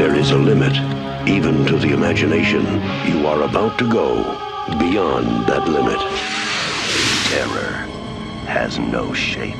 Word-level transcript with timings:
There 0.00 0.18
is 0.18 0.30
a 0.30 0.36
limit, 0.36 0.72
even 1.28 1.66
to 1.66 1.78
the 1.78 1.92
imagination. 1.92 2.64
You 3.06 3.26
are 3.26 3.42
about 3.42 3.78
to 3.78 3.90
go 3.90 4.24
beyond 4.78 5.46
that 5.46 5.68
limit. 5.68 5.98
Terror 7.28 7.86
has 8.46 8.78
no 8.78 9.12
shape. 9.14 9.56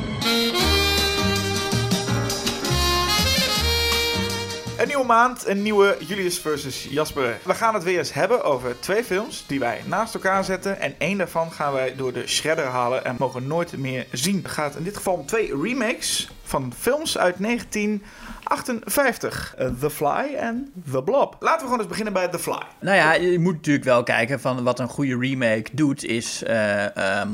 Een 4.79 4.87
nieuwe 4.87 5.05
maand, 5.05 5.47
een 5.47 5.63
nieuwe 5.63 5.97
Julius 6.07 6.39
versus 6.39 6.87
Jasper. 6.91 7.39
We 7.45 7.55
gaan 7.55 7.75
het 7.75 7.83
weer 7.83 7.99
eens 7.99 8.13
hebben 8.13 8.45
over 8.45 8.81
twee 8.81 9.05
films 9.05 9.45
die 9.47 9.59
wij 9.59 9.83
naast 9.87 10.15
elkaar 10.15 10.45
zetten. 10.45 10.81
En 10.81 10.95
één 10.99 11.19
daarvan 11.19 11.53
gaan 11.53 11.73
wij 11.73 11.97
door 11.97 12.13
de 12.13 12.27
shredder 12.27 12.67
halen 12.67 13.05
en 13.05 13.17
mogen 13.19 13.47
nooit 13.47 13.77
meer 13.77 14.07
zien. 14.13 14.37
Het 14.37 14.51
gaat 14.51 14.77
in 14.77 14.83
dit 14.83 14.97
geval 14.97 15.15
om 15.15 15.27
twee 15.27 15.63
remakes 15.63 16.31
van 16.43 16.73
films 16.79 17.19
uit 17.19 17.39
1958. 18.51 19.55
Uh, 19.59 19.69
The 19.81 19.91
Fly 19.91 20.35
en 20.35 20.73
The 20.91 21.03
Blob. 21.03 21.37
Laten 21.41 21.59
we 21.59 21.65
gewoon 21.65 21.79
eens 21.79 21.89
beginnen 21.89 22.13
bij 22.13 22.29
The 22.29 22.39
Fly. 22.39 22.63
Nou 22.81 22.97
ja, 22.97 23.13
je 23.13 23.39
moet 23.39 23.55
natuurlijk 23.55 23.85
wel 23.85 24.03
kijken 24.03 24.41
van 24.41 24.63
wat 24.63 24.79
een 24.79 24.89
goede 24.89 25.19
remake 25.19 25.69
doet, 25.73 26.05
is 26.05 26.43
eh, 26.43 26.97
ehm, 26.97 27.31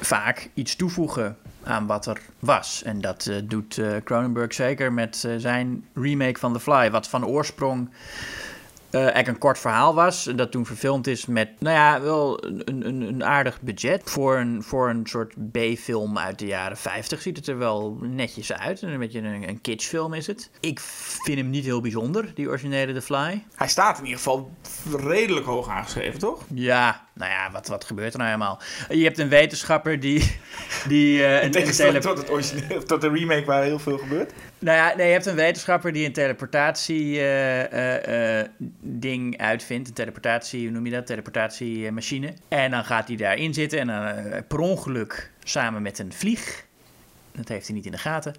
vaak 0.00 0.50
iets 0.54 0.76
toevoegen 0.76 1.36
aan 1.62 1.86
wat 1.86 2.06
er 2.06 2.20
was. 2.38 2.82
En 2.82 3.00
dat 3.00 3.26
uh, 3.26 3.36
doet 3.44 3.76
uh, 3.76 3.96
Cronenberg 4.04 4.54
zeker 4.54 4.92
met 4.92 5.24
uh, 5.26 5.34
zijn 5.36 5.84
remake 5.94 6.38
van 6.38 6.52
The 6.52 6.60
Fly, 6.60 6.90
wat 6.90 7.08
van 7.08 7.26
oorsprong 7.26 7.90
eigenlijk 8.98 9.28
een 9.28 9.38
kort 9.38 9.58
verhaal 9.58 9.94
was. 9.94 10.30
Dat 10.36 10.50
toen 10.50 10.66
verfilmd 10.66 11.06
is 11.06 11.26
met, 11.26 11.48
nou 11.58 11.76
ja, 11.76 12.00
wel 12.00 12.44
een, 12.44 12.86
een, 12.86 13.00
een 13.00 13.24
aardig 13.24 13.60
budget. 13.60 14.02
Voor 14.04 14.36
een, 14.36 14.62
voor 14.62 14.88
een 14.88 15.06
soort 15.06 15.34
B-film 15.52 16.18
uit 16.18 16.38
de 16.38 16.46
jaren 16.46 16.76
50 16.76 17.22
ziet 17.22 17.36
het 17.36 17.46
er 17.46 17.58
wel 17.58 17.98
netjes 18.00 18.52
uit. 18.52 18.82
Een 18.82 18.98
beetje 18.98 19.20
een, 19.20 19.48
een 19.48 19.60
kitschfilm 19.60 20.14
is 20.14 20.26
het. 20.26 20.50
Ik 20.60 20.80
vind 20.80 21.38
hem 21.38 21.50
niet 21.50 21.64
heel 21.64 21.80
bijzonder, 21.80 22.32
die 22.34 22.48
originele 22.48 22.92
The 22.92 23.02
Fly. 23.02 23.44
Hij 23.54 23.68
staat 23.68 23.98
in 23.98 24.04
ieder 24.04 24.18
geval 24.18 24.50
redelijk 25.06 25.46
hoog 25.46 25.68
aangeschreven, 25.68 26.18
toch? 26.18 26.44
Ja, 26.54 27.06
nou 27.14 27.30
ja, 27.30 27.50
wat, 27.50 27.68
wat 27.68 27.84
gebeurt 27.84 28.12
er 28.12 28.18
nou 28.18 28.30
helemaal? 28.30 28.60
Je 28.88 29.04
hebt 29.04 29.18
een 29.18 29.28
wetenschapper 29.28 30.00
die... 30.00 30.38
die 30.88 31.18
uh, 31.18 31.42
een 31.42 31.50
tele... 31.50 31.98
tot, 31.98 32.18
het 32.18 32.30
origineel, 32.30 32.82
tot 32.82 33.00
de 33.00 33.08
remake 33.08 33.44
waar 33.44 33.62
heel 33.62 33.78
veel 33.78 33.98
gebeurt? 33.98 34.32
Nou 34.64 34.76
ja, 34.76 34.96
nee, 34.96 35.06
je 35.06 35.12
hebt 35.12 35.26
een 35.26 35.34
wetenschapper 35.34 35.92
die 35.92 36.06
een 36.06 36.12
teleportatie 36.12 37.14
uh, 37.14 38.38
uh, 38.38 38.44
ding 38.80 39.38
uitvindt. 39.38 39.88
Een 39.88 39.94
teleportatie, 39.94 40.62
hoe 40.62 40.70
noem 40.70 40.84
je 40.84 40.90
dat? 40.90 41.06
Teleportatiemachine. 41.06 42.32
En 42.48 42.70
dan 42.70 42.84
gaat 42.84 43.08
hij 43.08 43.16
daarin 43.16 43.54
zitten 43.54 43.78
en 43.78 43.86
dan 43.86 44.44
per 44.48 44.58
ongeluk 44.58 45.30
samen 45.42 45.82
met 45.82 45.98
een 45.98 46.12
vlieg. 46.12 46.64
Dat 47.32 47.48
heeft 47.48 47.66
hij 47.66 47.76
niet 47.76 47.86
in 47.86 47.92
de 47.92 47.98
gaten. 47.98 48.34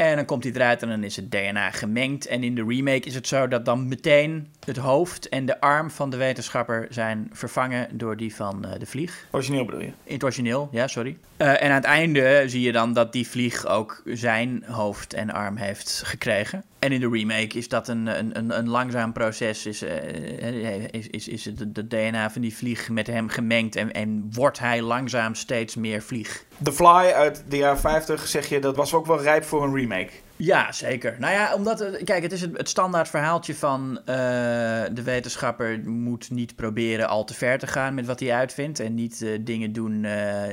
En 0.00 0.16
dan 0.16 0.24
komt 0.24 0.44
hij 0.44 0.52
eruit 0.52 0.82
en 0.82 0.88
dan 0.88 1.04
is 1.04 1.16
het 1.16 1.30
DNA 1.30 1.70
gemengd. 1.70 2.26
En 2.26 2.42
in 2.42 2.54
de 2.54 2.64
remake 2.68 3.06
is 3.06 3.14
het 3.14 3.26
zo 3.26 3.48
dat 3.48 3.64
dan 3.64 3.88
meteen 3.88 4.48
het 4.64 4.76
hoofd 4.76 5.28
en 5.28 5.46
de 5.46 5.60
arm 5.60 5.90
van 5.90 6.10
de 6.10 6.16
wetenschapper 6.16 6.86
zijn 6.90 7.30
vervangen 7.32 7.98
door 7.98 8.16
die 8.16 8.34
van 8.34 8.64
uh, 8.66 8.72
de 8.78 8.86
vlieg. 8.86 9.26
Origineel 9.30 9.64
bedoel 9.64 9.80
je? 9.80 9.92
In 10.04 10.14
het 10.14 10.24
origineel, 10.24 10.68
ja, 10.72 10.86
sorry. 10.86 11.16
Uh, 11.38 11.62
en 11.62 11.68
aan 11.68 11.74
het 11.74 11.84
einde 11.84 12.42
zie 12.46 12.60
je 12.60 12.72
dan 12.72 12.92
dat 12.92 13.12
die 13.12 13.28
vlieg 13.28 13.66
ook 13.66 14.02
zijn 14.04 14.64
hoofd 14.66 15.14
en 15.14 15.30
arm 15.30 15.56
heeft 15.56 16.02
gekregen. 16.04 16.64
En 16.80 16.92
in 16.92 17.00
de 17.00 17.08
remake 17.08 17.58
is 17.58 17.68
dat 17.68 17.88
een, 17.88 18.06
een, 18.06 18.38
een, 18.38 18.58
een 18.58 18.68
langzaam 18.68 19.12
proces. 19.12 19.66
Is, 19.66 19.82
uh, 19.82 20.84
is, 20.90 21.06
is, 21.06 21.28
is 21.28 21.44
het 21.44 21.74
de 21.74 21.86
DNA 21.86 22.30
van 22.30 22.42
die 22.42 22.56
vlieg 22.56 22.88
met 22.88 23.06
hem 23.06 23.28
gemengd 23.28 23.76
en, 23.76 23.92
en 23.92 24.28
wordt 24.32 24.58
hij 24.58 24.82
langzaam 24.82 25.34
steeds 25.34 25.74
meer 25.74 26.02
vlieg. 26.02 26.44
The 26.62 26.72
Fly 26.72 27.12
uit 27.14 27.44
de 27.48 27.56
jaren 27.56 27.80
50, 27.80 28.26
zeg 28.26 28.48
je, 28.48 28.60
dat 28.60 28.76
was 28.76 28.94
ook 28.94 29.06
wel 29.06 29.22
rijp 29.22 29.44
voor 29.44 29.64
een 29.64 29.74
remake. 29.74 30.10
Ja, 30.36 30.72
zeker. 30.72 31.16
Nou 31.18 31.32
ja, 31.32 31.54
omdat, 31.54 32.02
kijk, 32.04 32.22
het 32.22 32.32
is 32.32 32.40
het, 32.40 32.56
het 32.56 32.68
standaard 32.68 33.08
verhaaltje 33.08 33.54
van 33.54 33.98
uh, 33.98 34.06
de 34.92 35.02
wetenschapper 35.04 35.80
moet 35.84 36.30
niet 36.30 36.56
proberen 36.56 37.08
al 37.08 37.24
te 37.24 37.34
ver 37.34 37.58
te 37.58 37.66
gaan 37.66 37.94
met 37.94 38.06
wat 38.06 38.20
hij 38.20 38.32
uitvindt 38.32 38.80
en 38.80 38.94
niet 38.94 39.20
uh, 39.20 39.38
dingen 39.40 39.72
doen 39.72 40.06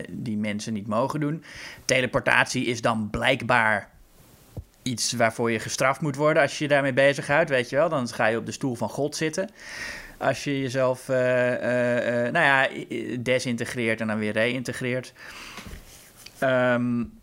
die 0.09 0.37
mensen 0.37 0.73
niet 0.73 0.87
mogen 0.87 1.19
doen. 1.19 1.43
Teleportatie 1.85 2.65
is 2.65 2.81
dan 2.81 3.09
blijkbaar 3.09 3.95
iets 4.87 5.11
waarvoor 5.11 5.51
je 5.51 5.59
gestraft 5.59 6.01
moet 6.01 6.15
worden 6.15 6.41
als 6.41 6.57
je 6.57 6.63
je 6.63 6.69
daarmee 6.69 6.93
bezighoudt, 6.93 7.49
weet 7.49 7.69
je 7.69 7.75
wel. 7.75 7.89
Dan 7.89 8.07
ga 8.07 8.25
je 8.25 8.37
op 8.37 8.45
de 8.45 8.51
stoel 8.51 8.75
van 8.75 8.89
God 8.89 9.15
zitten. 9.15 9.49
Als 10.17 10.43
je 10.43 10.61
jezelf, 10.61 11.07
nou 11.07 12.39
ja, 12.39 12.67
desintegreert 13.19 14.01
en 14.01 14.07
dan 14.07 14.17
weer 14.17 14.33
reïntegreert. 14.33 15.13
Um, 16.43 17.19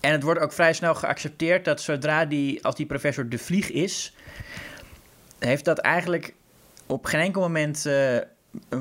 en 0.00 0.12
het 0.12 0.22
wordt 0.22 0.40
ook 0.40 0.52
vrij 0.52 0.72
snel 0.72 0.94
geaccepteerd 0.94 1.64
dat 1.64 1.80
zodra 1.80 2.24
die, 2.24 2.64
als 2.64 2.74
die 2.74 2.86
professor 2.86 3.28
de 3.28 3.38
vlieg 3.38 3.70
is, 3.70 4.14
heeft 5.38 5.64
dat 5.64 5.78
eigenlijk 5.78 6.34
op 6.86 7.04
geen 7.04 7.20
enkel 7.20 7.40
moment 7.40 7.86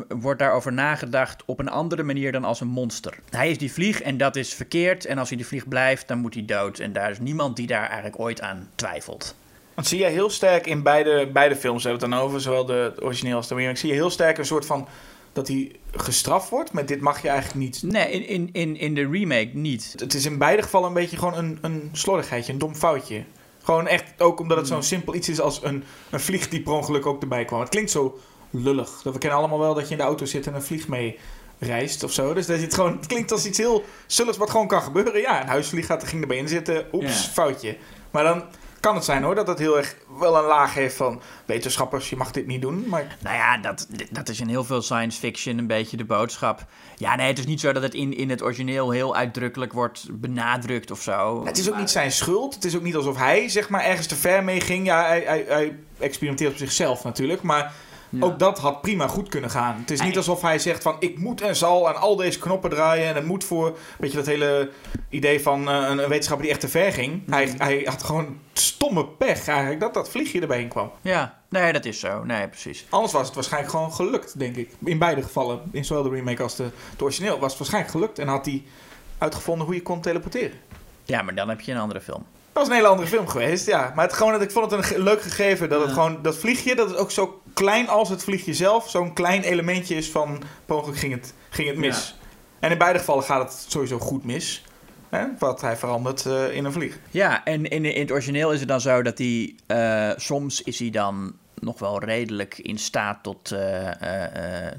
wordt 0.07 0.39
daarover 0.39 0.73
nagedacht 0.73 1.43
op 1.45 1.59
een 1.59 1.69
andere 1.69 2.03
manier 2.03 2.31
dan 2.31 2.43
als 2.43 2.61
een 2.61 2.67
monster. 2.67 3.17
Hij 3.29 3.49
is 3.49 3.57
die 3.57 3.71
vlieg 3.71 4.01
en 4.01 4.17
dat 4.17 4.35
is 4.35 4.53
verkeerd. 4.53 5.05
En 5.05 5.17
als 5.17 5.27
hij 5.27 5.37
die 5.37 5.47
vlieg 5.47 5.67
blijft, 5.67 6.07
dan 6.07 6.17
moet 6.17 6.33
hij 6.33 6.45
dood. 6.45 6.79
En 6.79 6.93
daar 6.93 7.11
is 7.11 7.19
niemand 7.19 7.55
die 7.55 7.67
daar 7.67 7.85
eigenlijk 7.85 8.19
ooit 8.19 8.41
aan 8.41 8.69
twijfelt. 8.75 9.35
Want 9.73 9.87
zie 9.87 9.99
je 9.99 10.05
heel 10.05 10.29
sterk 10.29 10.67
in 10.67 10.83
beide, 10.83 11.29
beide 11.33 11.55
films, 11.55 11.83
hebben 11.83 12.01
we 12.01 12.07
het 12.07 12.15
dan 12.15 12.25
over, 12.25 12.41
zowel 12.41 12.65
de 12.65 12.93
origineel 12.99 13.35
als 13.35 13.47
de 13.47 13.55
remake, 13.55 13.77
zie 13.77 13.89
je 13.89 13.95
heel 13.95 14.09
sterk 14.09 14.37
een 14.37 14.45
soort 14.45 14.65
van 14.65 14.87
dat 15.33 15.47
hij 15.47 15.71
gestraft 15.91 16.49
wordt 16.49 16.73
met 16.73 16.87
dit 16.87 17.01
mag 17.01 17.21
je 17.21 17.29
eigenlijk 17.29 17.59
niet. 17.59 17.83
Nee, 17.83 18.11
in, 18.11 18.27
in, 18.27 18.49
in, 18.51 18.77
in 18.77 18.95
de 18.95 19.07
remake 19.09 19.49
niet. 19.53 19.93
Het 19.97 20.13
is 20.13 20.25
in 20.25 20.37
beide 20.37 20.61
gevallen 20.61 20.87
een 20.87 20.93
beetje 20.93 21.17
gewoon 21.17 21.37
een, 21.37 21.57
een 21.61 21.89
slordigheidje, 21.91 22.53
een 22.53 22.59
dom 22.59 22.75
foutje. 22.75 23.23
Gewoon 23.63 23.87
echt, 23.87 24.21
ook 24.21 24.39
omdat 24.39 24.57
het 24.57 24.67
zo'n 24.67 24.83
simpel 24.83 25.15
iets 25.15 25.29
is 25.29 25.39
als 25.39 25.63
een, 25.63 25.83
een 26.09 26.19
vlieg 26.19 26.49
die 26.49 26.61
per 26.61 26.73
ongeluk 26.73 27.05
ook 27.05 27.21
erbij 27.21 27.45
kwam. 27.45 27.59
Het 27.59 27.69
klinkt 27.69 27.91
zo 27.91 28.19
lullig. 28.59 29.03
We 29.03 29.17
kennen 29.17 29.39
allemaal 29.39 29.59
wel 29.59 29.73
dat 29.73 29.85
je 29.85 29.91
in 29.91 29.97
de 29.97 30.03
auto 30.03 30.25
zit 30.25 30.47
en 30.47 30.53
een 30.53 30.63
vlieg 30.63 30.88
mee 30.88 31.19
reist 31.59 32.03
of 32.03 32.11
zo. 32.11 32.33
Dus 32.33 32.45
dat 32.45 32.61
het, 32.61 32.73
gewoon, 32.73 32.95
het 32.95 33.05
klinkt 33.05 33.31
als 33.31 33.45
iets 33.45 33.57
heel 33.57 33.83
zulligs 34.05 34.38
wat 34.38 34.49
gewoon 34.49 34.67
kan 34.67 34.81
gebeuren. 34.81 35.21
Ja, 35.21 35.41
een 35.41 35.47
huisvlieg 35.47 35.85
gaat, 35.85 36.03
ging 36.03 36.21
erbij 36.21 36.38
in 36.38 36.47
zitten. 36.47 36.85
Oeps, 36.91 37.25
ja. 37.25 37.31
foutje. 37.31 37.77
Maar 38.11 38.23
dan 38.23 38.43
kan 38.79 38.95
het 38.95 39.05
zijn 39.05 39.23
hoor, 39.23 39.35
dat 39.35 39.47
het 39.47 39.59
heel 39.59 39.77
erg 39.77 39.95
wel 40.19 40.38
een 40.38 40.43
laag 40.43 40.73
heeft 40.73 40.95
van 40.95 41.21
wetenschappers, 41.45 42.09
je 42.09 42.16
mag 42.16 42.31
dit 42.31 42.47
niet 42.47 42.61
doen. 42.61 42.83
Maar... 42.88 43.17
Nou 43.19 43.35
ja, 43.35 43.57
dat, 43.57 43.88
dat 44.11 44.29
is 44.29 44.39
in 44.39 44.47
heel 44.47 44.63
veel 44.63 44.81
science 44.81 45.19
fiction 45.19 45.57
een 45.57 45.67
beetje 45.67 45.97
de 45.97 46.05
boodschap. 46.05 46.66
Ja, 46.95 47.16
nee, 47.16 47.27
het 47.27 47.39
is 47.39 47.45
niet 47.45 47.59
zo 47.59 47.72
dat 47.73 47.83
het 47.83 47.93
in, 47.93 48.17
in 48.17 48.29
het 48.29 48.43
origineel 48.43 48.91
heel 48.91 49.16
uitdrukkelijk 49.16 49.73
wordt 49.73 50.07
benadrukt 50.11 50.91
of 50.91 51.01
zo. 51.01 51.45
Het 51.45 51.57
is 51.57 51.69
ook 51.69 51.77
niet 51.77 51.89
zijn 51.89 52.11
schuld. 52.11 52.55
Het 52.55 52.66
is 52.66 52.75
ook 52.75 52.81
niet 52.81 52.95
alsof 52.95 53.17
hij 53.17 53.49
zeg 53.49 53.69
maar 53.69 53.83
ergens 53.83 54.07
te 54.07 54.16
ver 54.16 54.43
mee 54.43 54.61
ging. 54.61 54.85
Ja, 54.85 55.05
hij, 55.05 55.23
hij, 55.25 55.45
hij 55.47 55.77
experimenteert 55.99 56.51
op 56.51 56.57
zichzelf 56.57 57.03
natuurlijk, 57.03 57.41
maar... 57.41 57.73
Ja. 58.15 58.25
Ook 58.25 58.39
dat 58.39 58.59
had 58.59 58.81
prima 58.81 59.07
goed 59.07 59.29
kunnen 59.29 59.49
gaan. 59.49 59.75
Het 59.79 59.91
is 59.91 60.01
niet 60.01 60.17
alsof 60.17 60.41
hij 60.41 60.59
zegt 60.59 60.83
van 60.83 60.95
ik 60.99 61.19
moet 61.19 61.41
en 61.41 61.55
zal 61.55 61.87
aan 61.87 62.01
al 62.01 62.15
deze 62.15 62.39
knoppen 62.39 62.69
draaien. 62.69 63.07
En 63.07 63.15
het 63.15 63.25
moet 63.25 63.43
voor, 63.43 63.77
weet 63.97 64.11
je, 64.11 64.17
dat 64.17 64.25
hele 64.25 64.69
idee 65.09 65.41
van 65.41 65.69
uh, 65.69 65.89
een 65.89 65.97
wetenschapper 65.97 66.41
die 66.41 66.51
echt 66.51 66.59
te 66.59 66.67
ver 66.69 66.91
ging. 66.91 67.21
Mm. 67.25 67.33
Hij, 67.33 67.53
hij 67.57 67.81
had 67.85 68.03
gewoon 68.03 68.39
stomme 68.53 69.07
pech 69.07 69.47
eigenlijk 69.47 69.79
dat 69.79 69.93
dat 69.93 70.09
vliegje 70.09 70.41
erbij 70.41 70.61
in 70.61 70.67
kwam. 70.67 70.91
Ja, 71.01 71.39
nee, 71.49 71.73
dat 71.73 71.85
is 71.85 71.99
zo. 71.99 72.23
Nee, 72.23 72.47
precies. 72.47 72.85
Anders 72.89 73.13
was 73.13 73.25
het 73.25 73.35
waarschijnlijk 73.35 73.71
gewoon 73.71 73.93
gelukt, 73.93 74.39
denk 74.39 74.55
ik. 74.55 74.69
In 74.83 74.97
beide 74.97 75.21
gevallen, 75.21 75.61
in 75.71 75.85
zowel 75.85 76.03
de 76.03 76.09
remake 76.09 76.43
als 76.43 76.55
de, 76.55 76.69
het 76.91 77.01
origineel, 77.01 77.39
was 77.39 77.49
het 77.49 77.57
waarschijnlijk 77.57 77.93
gelukt. 77.93 78.19
En 78.19 78.27
had 78.27 78.45
hij 78.45 78.63
uitgevonden 79.17 79.65
hoe 79.65 79.75
je 79.75 79.81
kon 79.81 80.01
teleporteren. 80.01 80.57
Ja, 81.03 81.21
maar 81.21 81.35
dan 81.35 81.49
heb 81.49 81.61
je 81.61 81.71
een 81.71 81.77
andere 81.77 82.01
film. 82.01 82.25
Dat 82.55 82.63
was 82.63 82.73
een 82.73 82.79
hele 82.79 82.91
andere 82.91 83.09
film 83.09 83.27
geweest, 83.27 83.66
ja. 83.66 83.91
Maar 83.95 84.05
het, 84.05 84.13
gewoon, 84.13 84.41
ik 84.41 84.51
vond 84.51 84.71
het 84.71 84.91
een 84.91 85.03
leuk 85.03 85.21
gegeven 85.21 85.69
dat 85.69 85.81
het 85.81 85.91
gewoon, 85.91 86.21
dat 86.21 86.38
vliegje, 86.38 86.75
dat 86.75 86.89
het 86.89 86.97
ook 86.97 87.11
zo 87.11 87.41
klein 87.53 87.88
als 87.88 88.09
het 88.09 88.23
vliegje 88.23 88.53
zelf, 88.53 88.89
zo'n 88.89 89.13
klein 89.13 89.41
elementje 89.43 89.95
is 89.95 90.09
van, 90.11 90.43
mogelijk 90.66 90.97
ging 90.97 91.13
het, 91.13 91.33
ging 91.49 91.67
het 91.67 91.77
mis. 91.77 92.17
En 92.59 92.71
in 92.71 92.77
beide 92.77 92.99
gevallen 92.99 93.23
gaat 93.23 93.51
het 93.51 93.66
sowieso 93.67 93.99
goed 93.99 94.25
mis. 94.25 94.63
Hè, 95.09 95.25
wat 95.39 95.61
hij 95.61 95.77
verandert 95.77 96.25
uh, 96.25 96.55
in 96.55 96.66
een 96.66 96.71
vlieg. 96.71 96.99
Ja, 97.11 97.43
en 97.43 97.66
in, 97.66 97.85
in 97.85 98.01
het 98.01 98.11
origineel 98.11 98.51
is 98.51 98.59
het 98.59 98.67
dan 98.67 98.81
zo 98.81 99.01
dat 99.01 99.17
hij, 99.17 99.55
uh, 99.67 100.11
soms 100.16 100.61
is 100.61 100.79
hij 100.79 100.89
dan 100.89 101.34
nog 101.59 101.79
wel 101.79 102.03
redelijk 102.03 102.57
in 102.57 102.78
staat 102.78 103.23
tot, 103.23 103.52
uh, 103.52 103.90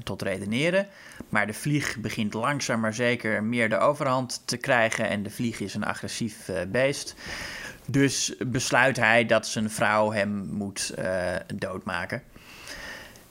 tot 0.03 0.21
redeneren. 0.21 0.87
Maar 1.29 1.47
de 1.47 1.53
vlieg 1.53 1.97
begint 1.97 2.33
langzaam 2.33 2.79
maar 2.79 2.93
zeker 2.93 3.43
meer 3.43 3.69
de 3.69 3.77
overhand 3.77 4.41
te 4.45 4.57
krijgen. 4.57 5.09
En 5.09 5.23
de 5.23 5.29
vlieg 5.29 5.59
is 5.59 5.73
een 5.73 5.85
agressief 5.85 6.49
beest. 6.67 7.15
Dus 7.87 8.35
besluit 8.47 8.97
hij 8.97 9.25
dat 9.25 9.47
zijn 9.47 9.69
vrouw 9.69 10.11
hem 10.11 10.47
moet 10.51 10.93
uh, 10.99 11.35
doodmaken. 11.55 12.23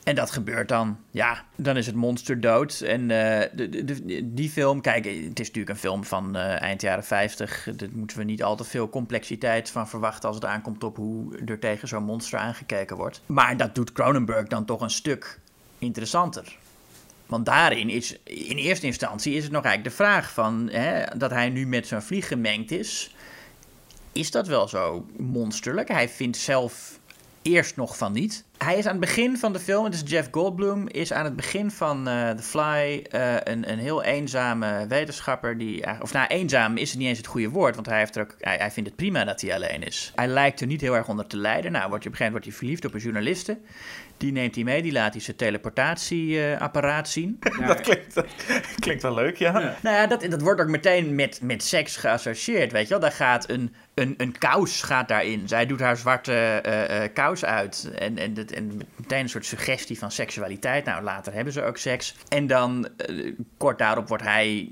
En 0.03 0.15
dat 0.15 0.31
gebeurt 0.31 0.69
dan. 0.69 0.97
Ja, 1.11 1.43
dan 1.55 1.77
is 1.77 1.85
het 1.85 1.95
monster 1.95 2.41
dood. 2.41 2.79
En 2.79 3.01
uh, 3.01 3.41
de, 3.53 4.33
die 4.33 4.49
film, 4.49 4.81
kijk, 4.81 5.05
het 5.05 5.39
is 5.39 5.47
natuurlijk 5.47 5.69
een 5.69 5.75
film 5.75 6.03
van 6.03 6.35
eind 6.35 6.81
jaren 6.81 7.03
50. 7.03 7.69
Daar 7.75 7.89
moeten 7.91 8.17
we 8.17 8.23
niet 8.23 8.43
al 8.43 8.55
te 8.55 8.63
veel 8.63 8.89
complexiteit 8.89 9.69
van 9.69 9.89
verwachten 9.89 10.27
als 10.27 10.35
het 10.35 10.45
aankomt 10.45 10.83
op 10.83 10.95
hoe 10.95 11.37
er 11.45 11.59
tegen 11.59 11.87
zo'n 11.87 12.03
monster 12.03 12.39
aangekeken 12.39 12.97
wordt. 12.97 13.21
Maar 13.25 13.57
dat 13.57 13.75
doet 13.75 13.91
Cronenberg 13.91 14.47
dan 14.47 14.65
toch 14.65 14.81
een 14.81 14.89
stuk 14.89 15.39
interessanter. 15.79 16.57
Want 17.27 17.45
daarin 17.45 17.89
is, 17.89 18.17
in 18.23 18.57
eerste 18.57 18.85
instantie, 18.85 19.33
is 19.33 19.43
het 19.43 19.51
nog 19.51 19.63
eigenlijk 19.63 19.95
de 19.95 20.03
vraag 20.03 20.33
van 20.33 20.69
hè, 20.71 21.17
dat 21.17 21.31
hij 21.31 21.49
nu 21.49 21.67
met 21.67 21.87
zo'n 21.87 22.01
vlieg 22.01 22.27
gemengd 22.27 22.71
is 22.71 23.11
is 24.17 24.31
dat 24.31 24.47
wel 24.47 24.67
zo 24.67 25.05
monsterlijk. 25.17 25.87
Hij 25.87 26.09
vindt 26.09 26.37
zelf 26.37 26.99
eerst 27.41 27.75
nog 27.75 27.97
van 27.97 28.11
niet. 28.11 28.43
Hij 28.57 28.77
is 28.77 28.85
aan 28.85 28.91
het 28.91 28.99
begin 28.99 29.37
van 29.37 29.53
de 29.53 29.59
film, 29.59 29.83
het 29.83 29.93
is 29.93 30.01
Jeff 30.05 30.27
Goldblum, 30.31 30.87
is 30.87 31.13
aan 31.13 31.25
het 31.25 31.35
begin 31.35 31.71
van 31.71 32.07
uh, 32.07 32.29
The 32.29 32.43
Fly 32.43 33.05
uh, 33.15 33.33
een, 33.43 33.71
een 33.71 33.79
heel 33.79 34.03
eenzame 34.03 34.85
wetenschapper. 34.87 35.57
Die, 35.57 36.01
of 36.01 36.13
nou, 36.13 36.27
eenzaam 36.27 36.77
is 36.77 36.89
het 36.89 36.99
niet 36.99 37.07
eens 37.07 37.17
het 37.17 37.27
goede 37.27 37.49
woord, 37.49 37.75
want 37.75 37.87
hij, 37.87 37.97
heeft 37.97 38.15
er 38.15 38.21
ook, 38.21 38.35
hij, 38.39 38.57
hij 38.57 38.71
vindt 38.71 38.89
het 38.89 38.97
prima 38.97 39.23
dat 39.23 39.41
hij 39.41 39.53
alleen 39.53 39.83
is. 39.83 40.11
Hij 40.15 40.27
lijkt 40.27 40.61
er 40.61 40.67
niet 40.67 40.81
heel 40.81 40.95
erg 40.95 41.07
onder 41.07 41.27
te 41.27 41.37
lijden. 41.37 41.71
Nou, 41.71 41.89
wordt 41.89 42.03
hij 42.03 42.13
op 42.13 42.19
een 42.19 42.25
gegeven 42.25 42.25
moment 42.25 42.31
wordt 42.31 42.45
hij 42.45 42.53
verliefd 42.53 42.85
op 42.85 42.93
een 42.93 42.99
journaliste. 42.99 43.57
Die 44.17 44.31
neemt 44.31 44.55
hij 44.55 44.63
mee, 44.63 44.81
die 44.81 44.91
laat 44.91 45.13
hij 45.13 45.21
zijn 45.21 45.37
teleportatieapparaat 45.37 47.09
zien. 47.09 47.39
dat, 47.67 47.81
klinkt, 47.81 48.15
dat 48.15 48.25
klinkt 48.79 49.01
wel 49.01 49.13
leuk, 49.13 49.37
ja. 49.37 49.59
ja. 49.59 49.75
Nou 49.81 49.95
ja, 49.95 50.07
dat, 50.07 50.21
dat 50.29 50.41
wordt 50.41 50.61
ook 50.61 50.67
meteen 50.67 51.15
met, 51.15 51.39
met 51.41 51.63
seks 51.63 51.95
geassocieerd, 51.95 52.71
weet 52.71 52.83
je 52.83 52.89
wel. 52.89 52.99
Daar 52.99 53.11
gaat 53.11 53.49
een, 53.49 53.73
een, 53.93 54.13
een 54.17 54.37
kous 54.37 54.81
gaat 54.81 55.07
daarin. 55.07 55.47
Zij 55.47 55.65
doet 55.65 55.79
haar 55.79 55.97
zwarte 55.97 56.61
uh, 56.65 57.03
uh, 57.03 57.07
kous 57.13 57.45
uit. 57.45 57.91
En, 57.99 58.17
en, 58.17 58.33
en 58.51 58.81
meteen 58.95 59.19
een 59.19 59.29
soort 59.29 59.45
suggestie 59.45 59.97
van 59.97 60.11
seksualiteit. 60.11 60.85
Nou, 60.85 61.03
later 61.03 61.33
hebben 61.33 61.53
ze 61.53 61.63
ook 61.63 61.77
seks. 61.77 62.15
En 62.27 62.47
dan, 62.47 62.87
uh, 63.09 63.33
kort 63.57 63.77
daarop, 63.77 64.07
wordt 64.07 64.23
hij 64.23 64.69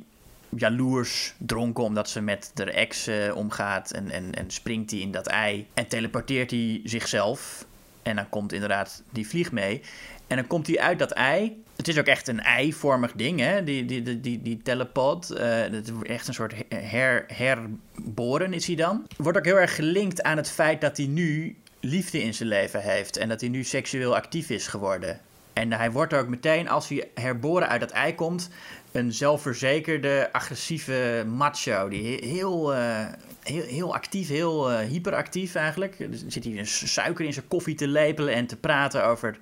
jaloers, 0.50 1.34
dronken 1.38 1.84
omdat 1.84 2.10
ze 2.10 2.22
met 2.22 2.52
de 2.54 2.72
ex 2.72 3.10
omgaat. 3.34 3.92
En, 3.92 4.10
en, 4.10 4.34
en 4.34 4.52
springt 4.52 4.92
hij 4.92 5.00
in 5.00 5.12
dat 5.12 5.28
ei. 5.28 5.68
En 5.74 5.88
teleporteert 5.88 6.52
hij 6.52 6.82
zichzelf. 6.84 7.66
En 8.04 8.16
dan 8.16 8.30
komt 8.30 8.54
inderdaad 8.54 9.04
die 9.10 9.28
vlieg 9.28 9.52
mee. 9.52 9.82
En 10.28 10.36
dan 10.36 10.48
komt 10.48 10.68
hij 10.68 10.80
uit 10.80 11.00
dat 11.00 11.12
ei. 11.12 11.64
Het 11.76 11.88
is 11.88 12.00
ook 12.00 12.06
echt 12.06 12.28
een 12.28 12.42
eivormig 12.42 13.12
ding, 13.12 13.40
hè? 13.40 13.64
Die, 13.64 13.86
die, 13.86 14.20
die, 14.22 14.42
die, 14.42 14.62
telepod. 14.64 15.32
Is 15.32 15.92
echt 16.04 16.28
een 16.28 16.34
soort 16.34 16.54
her, 16.70 17.26
herboren 17.28 18.54
is 18.54 18.68
hij 18.68 18.76
dan. 18.76 19.08
Wordt 19.18 19.38
ook 19.38 19.46
heel 19.46 19.60
erg 19.60 19.76
gelinkt 19.76 20.24
aan 20.24 20.38
het 20.38 20.50
feit 20.50 20.82
dat 20.82 20.98
hij 20.98 21.06
nu 21.06 21.58
liefde 21.86 22.24
in 22.24 22.34
zijn 22.34 22.50
leven 22.50 22.82
heeft. 22.82 23.18
En 23.18 23.30
dat 23.30 23.42
hij 23.42 23.50
nu 23.50 23.64
seksueel 23.64 24.16
actief 24.16 24.50
is 24.50 24.68
geworden. 24.68 25.20
En 25.54 25.74
hij 25.74 25.92
wordt 25.92 26.14
ook 26.14 26.28
meteen, 26.28 26.70
als 26.70 26.90
hij 26.90 27.10
herboren 27.14 27.68
uit 27.68 27.80
dat 27.80 27.92
ei 27.92 28.16
komt, 28.16 28.50
een 28.92 29.14
zelfverzekerde, 29.14 30.30
agressieve 30.32 31.26
macho. 31.28 31.90
Die 31.90 32.26
heel, 32.26 32.76
uh, 32.76 33.06
heel, 33.44 33.64
heel 33.64 33.94
actief, 33.94 34.28
heel 34.28 34.72
uh, 34.72 34.80
hyperactief 34.80 35.56
eigenlijk. 35.56 35.98
Dus 35.98 36.24
zit 36.28 36.44
hij 36.44 36.58
een 36.58 36.68
suiker 36.68 37.26
in 37.26 37.34
zijn 37.34 37.48
koffie 37.48 37.76
te 37.76 37.88
lepelen 37.88 38.34
en 38.34 38.48
te 38.48 38.56
praten 38.56 39.06
over 39.06 39.38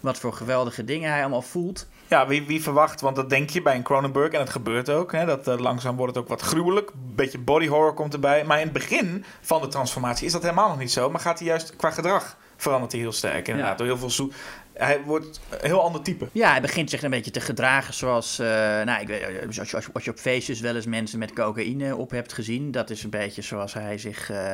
wat 0.00 0.18
voor 0.18 0.32
geweldige 0.32 0.84
dingen 0.84 1.10
hij 1.10 1.20
allemaal 1.20 1.42
voelt. 1.42 1.88
Ja, 2.08 2.26
wie, 2.26 2.46
wie 2.46 2.62
verwacht, 2.62 3.00
want 3.00 3.16
dat 3.16 3.30
denk 3.30 3.50
je 3.50 3.62
bij 3.62 3.74
een 3.74 3.82
Cronenberg 3.82 4.32
en 4.32 4.40
het 4.40 4.50
gebeurt 4.50 4.90
ook. 4.90 5.12
Hè, 5.12 5.26
dat 5.26 5.48
uh, 5.48 5.58
langzaam 5.58 5.96
wordt 5.96 6.14
het 6.14 6.22
ook 6.22 6.28
wat 6.28 6.40
gruwelijk. 6.40 6.90
Een 6.90 7.14
beetje 7.14 7.38
body 7.38 7.68
horror 7.68 7.94
komt 7.94 8.14
erbij. 8.14 8.44
Maar 8.44 8.58
in 8.58 8.64
het 8.64 8.72
begin 8.72 9.24
van 9.40 9.60
de 9.60 9.68
transformatie 9.68 10.26
is 10.26 10.32
dat 10.32 10.42
helemaal 10.42 10.68
nog 10.68 10.78
niet 10.78 10.92
zo. 10.92 11.10
Maar 11.10 11.20
gaat 11.20 11.38
hij 11.38 11.48
juist 11.48 11.76
qua 11.76 11.90
gedrag 11.90 12.36
verandert 12.56 12.92
hij 12.92 13.00
heel 13.00 13.12
sterk. 13.12 13.48
Inderdaad, 13.48 13.72
ja. 13.72 13.76
door 13.76 13.86
heel 13.86 13.98
veel 13.98 14.10
zoet 14.10 14.34
hij 14.78 15.02
wordt 15.02 15.40
een 15.48 15.66
heel 15.66 15.82
ander 15.82 16.02
type. 16.02 16.28
Ja, 16.32 16.50
hij 16.50 16.60
begint 16.60 16.90
zich 16.90 17.02
een 17.02 17.10
beetje 17.10 17.30
te 17.30 17.40
gedragen 17.40 17.94
zoals... 17.94 18.40
Uh, 18.40 18.46
nou, 18.82 19.00
ik 19.00 19.06
weet, 19.06 19.58
als, 19.58 19.70
je, 19.70 19.82
als 19.92 20.04
je 20.04 20.10
op 20.10 20.18
feestjes 20.18 20.60
wel 20.60 20.74
eens 20.74 20.86
mensen 20.86 21.18
met 21.18 21.32
cocaïne 21.32 21.96
op 21.96 22.10
hebt 22.10 22.32
gezien... 22.32 22.70
dat 22.70 22.90
is 22.90 23.02
een 23.02 23.10
beetje 23.10 23.42
zoals 23.42 23.74
hij 23.74 23.98
zich 23.98 24.30
uh, 24.30 24.52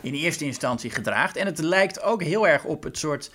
in 0.00 0.14
eerste 0.14 0.44
instantie 0.44 0.90
gedraagt. 0.90 1.36
En 1.36 1.46
het 1.46 1.58
lijkt 1.58 2.02
ook 2.02 2.22
heel 2.22 2.48
erg 2.48 2.64
op 2.64 2.82
het 2.82 2.98
soort 2.98 3.30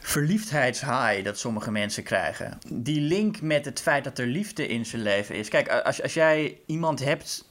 verliefdheidshigh 0.00 1.24
dat 1.24 1.38
sommige 1.38 1.70
mensen 1.70 2.02
krijgen. 2.02 2.58
Die 2.68 3.00
link 3.00 3.40
met 3.40 3.64
het 3.64 3.80
feit 3.80 4.04
dat 4.04 4.18
er 4.18 4.26
liefde 4.26 4.66
in 4.66 4.86
zijn 4.86 5.02
leven 5.02 5.34
is. 5.34 5.48
Kijk, 5.48 5.68
als, 5.68 6.02
als 6.02 6.14
jij 6.14 6.58
iemand 6.66 7.04
hebt 7.04 7.44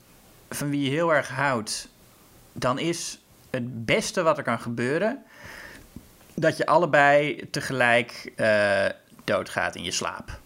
van 0.50 0.70
wie 0.70 0.82
je 0.82 0.90
heel 0.90 1.14
erg 1.14 1.30
houdt... 1.30 1.90
dan 2.54 2.80
is 2.80 3.20
het 3.50 3.86
beste 3.86 4.22
wat 4.22 4.38
er 4.38 4.44
kan 4.44 4.60
gebeuren 4.60 5.24
dat 6.40 6.58
je 6.58 6.66
allebei 6.66 7.50
tegelijk 7.52 8.32
uh, 8.36 8.86
doodgaat 9.24 9.76
in 9.76 9.84
je 9.84 9.92
slaap. 9.92 10.40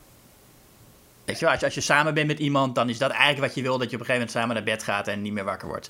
Weet 1.25 1.39
je 1.39 1.45
wel, 1.45 1.51
als 1.51 1.59
je, 1.59 1.65
als 1.65 1.75
je 1.75 1.81
samen 1.81 2.13
bent 2.13 2.27
met 2.27 2.39
iemand, 2.39 2.75
dan 2.75 2.89
is 2.89 2.97
dat 2.97 3.11
eigenlijk 3.11 3.39
wat 3.39 3.55
je 3.55 3.61
wil, 3.61 3.77
dat 3.77 3.89
je 3.89 3.95
op 3.95 4.01
een 4.01 4.05
gegeven 4.05 4.13
moment 4.13 4.31
samen 4.31 4.55
naar 4.55 4.75
bed 4.75 4.83
gaat 4.83 5.07
en 5.07 5.21
niet 5.21 5.33
meer 5.33 5.43
wakker 5.43 5.67
wordt. 5.67 5.89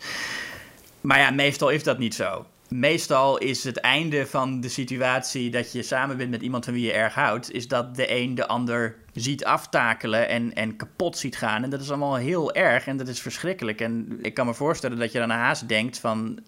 Maar 1.02 1.20
ja, 1.20 1.32
meestal 1.32 1.70
is 1.70 1.84
dat 1.84 1.98
niet 1.98 2.16
zo. 2.16 2.46
Meestal 2.68 3.38
is 3.38 3.64
het 3.64 3.78
einde 3.78 4.28
van 4.28 4.62
de 4.62 4.70
situatie 4.70 5.50
dat 5.50 5.72
je 5.72 5.84
samen 5.84 6.18
bent 6.18 6.30
met 6.30 6.42
iemand 6.42 6.66
van 6.66 6.74
wie 6.74 6.86
je 6.86 6.94
erg 6.94 7.14
houdt, 7.14 7.52
is 7.52 7.68
dat 7.68 7.96
de 7.96 8.16
een 8.16 8.36
de 8.36 8.48
ander 8.48 8.96
ziet 9.14 9.46
aftakelen 9.46 10.28
en, 10.28 10.54
en 10.54 10.76
kapot 10.76 11.18
ziet 11.18 11.38
gaan. 11.38 11.64
En 11.64 11.70
dat 11.70 11.82
is 11.82 11.90
allemaal 11.90 12.16
heel 12.16 12.54
erg 12.54 12.88
en 12.88 12.98
dat 12.98 13.08
is 13.08 13.22
verschrikkelijk. 13.22 13.82
En 13.82 14.20
ik 14.22 14.34
kan 14.34 14.46
me 14.46 14.54
voorstellen 14.54 15.00
dat 15.00 15.12
je 15.12 15.20
dan 15.20 15.30
haast 15.30 15.68
denkt 15.68 16.00
van, 16.00 16.40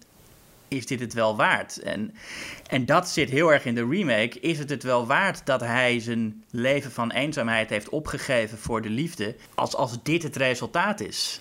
is 0.68 0.86
dit 0.86 1.00
het 1.00 1.12
wel 1.12 1.36
waard? 1.36 1.78
En, 1.78 2.14
en 2.66 2.86
dat 2.86 3.08
zit 3.08 3.30
heel 3.30 3.52
erg 3.52 3.64
in 3.64 3.74
de 3.74 3.86
remake. 3.88 4.40
Is 4.40 4.58
het 4.58 4.70
het 4.70 4.82
wel 4.82 5.06
waard 5.06 5.46
dat 5.46 5.60
hij 5.60 6.00
zijn 6.00 6.44
leven 6.50 6.92
van 6.92 7.10
eenzaamheid 7.10 7.70
heeft 7.70 7.88
opgegeven 7.88 8.58
voor 8.58 8.82
de 8.82 8.90
liefde, 8.90 9.36
als, 9.54 9.74
als 9.74 10.02
dit 10.02 10.22
het 10.22 10.36
resultaat 10.36 11.00
is? 11.00 11.40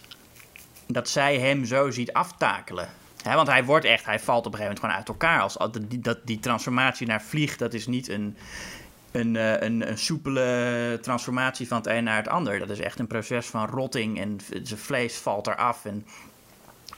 Dat 0.87 1.09
zij 1.09 1.39
hem 1.39 1.65
zo 1.65 1.91
ziet 1.91 2.13
aftakelen. 2.13 2.89
Want 3.23 3.47
hij 3.47 3.63
wordt 3.65 3.85
echt, 3.85 4.05
hij 4.05 4.19
valt 4.19 4.45
op 4.45 4.53
een 4.53 4.59
gegeven 4.59 4.81
moment 4.81 5.07
gewoon 5.07 5.19
uit 5.25 5.39
elkaar. 5.39 5.41
Als, 5.41 5.79
die, 5.87 5.99
dat, 5.99 6.19
die 6.25 6.39
transformatie 6.39 7.07
naar 7.07 7.21
vlieg, 7.21 7.57
dat 7.57 7.73
is 7.73 7.87
niet 7.87 8.09
een, 8.09 8.37
een, 9.11 9.35
een, 9.65 9.89
een 9.89 9.97
soepele 9.97 10.99
transformatie 11.01 11.67
van 11.67 11.77
het 11.77 11.87
een 11.87 12.03
naar 12.03 12.17
het 12.17 12.27
ander. 12.27 12.59
Dat 12.59 12.69
is 12.69 12.79
echt 12.79 12.99
een 12.99 13.07
proces 13.07 13.45
van 13.45 13.67
rotting 13.67 14.19
en 14.19 14.39
zijn 14.63 14.79
vlees 14.79 15.15
valt 15.15 15.47
eraf. 15.47 15.85
En 15.85 16.05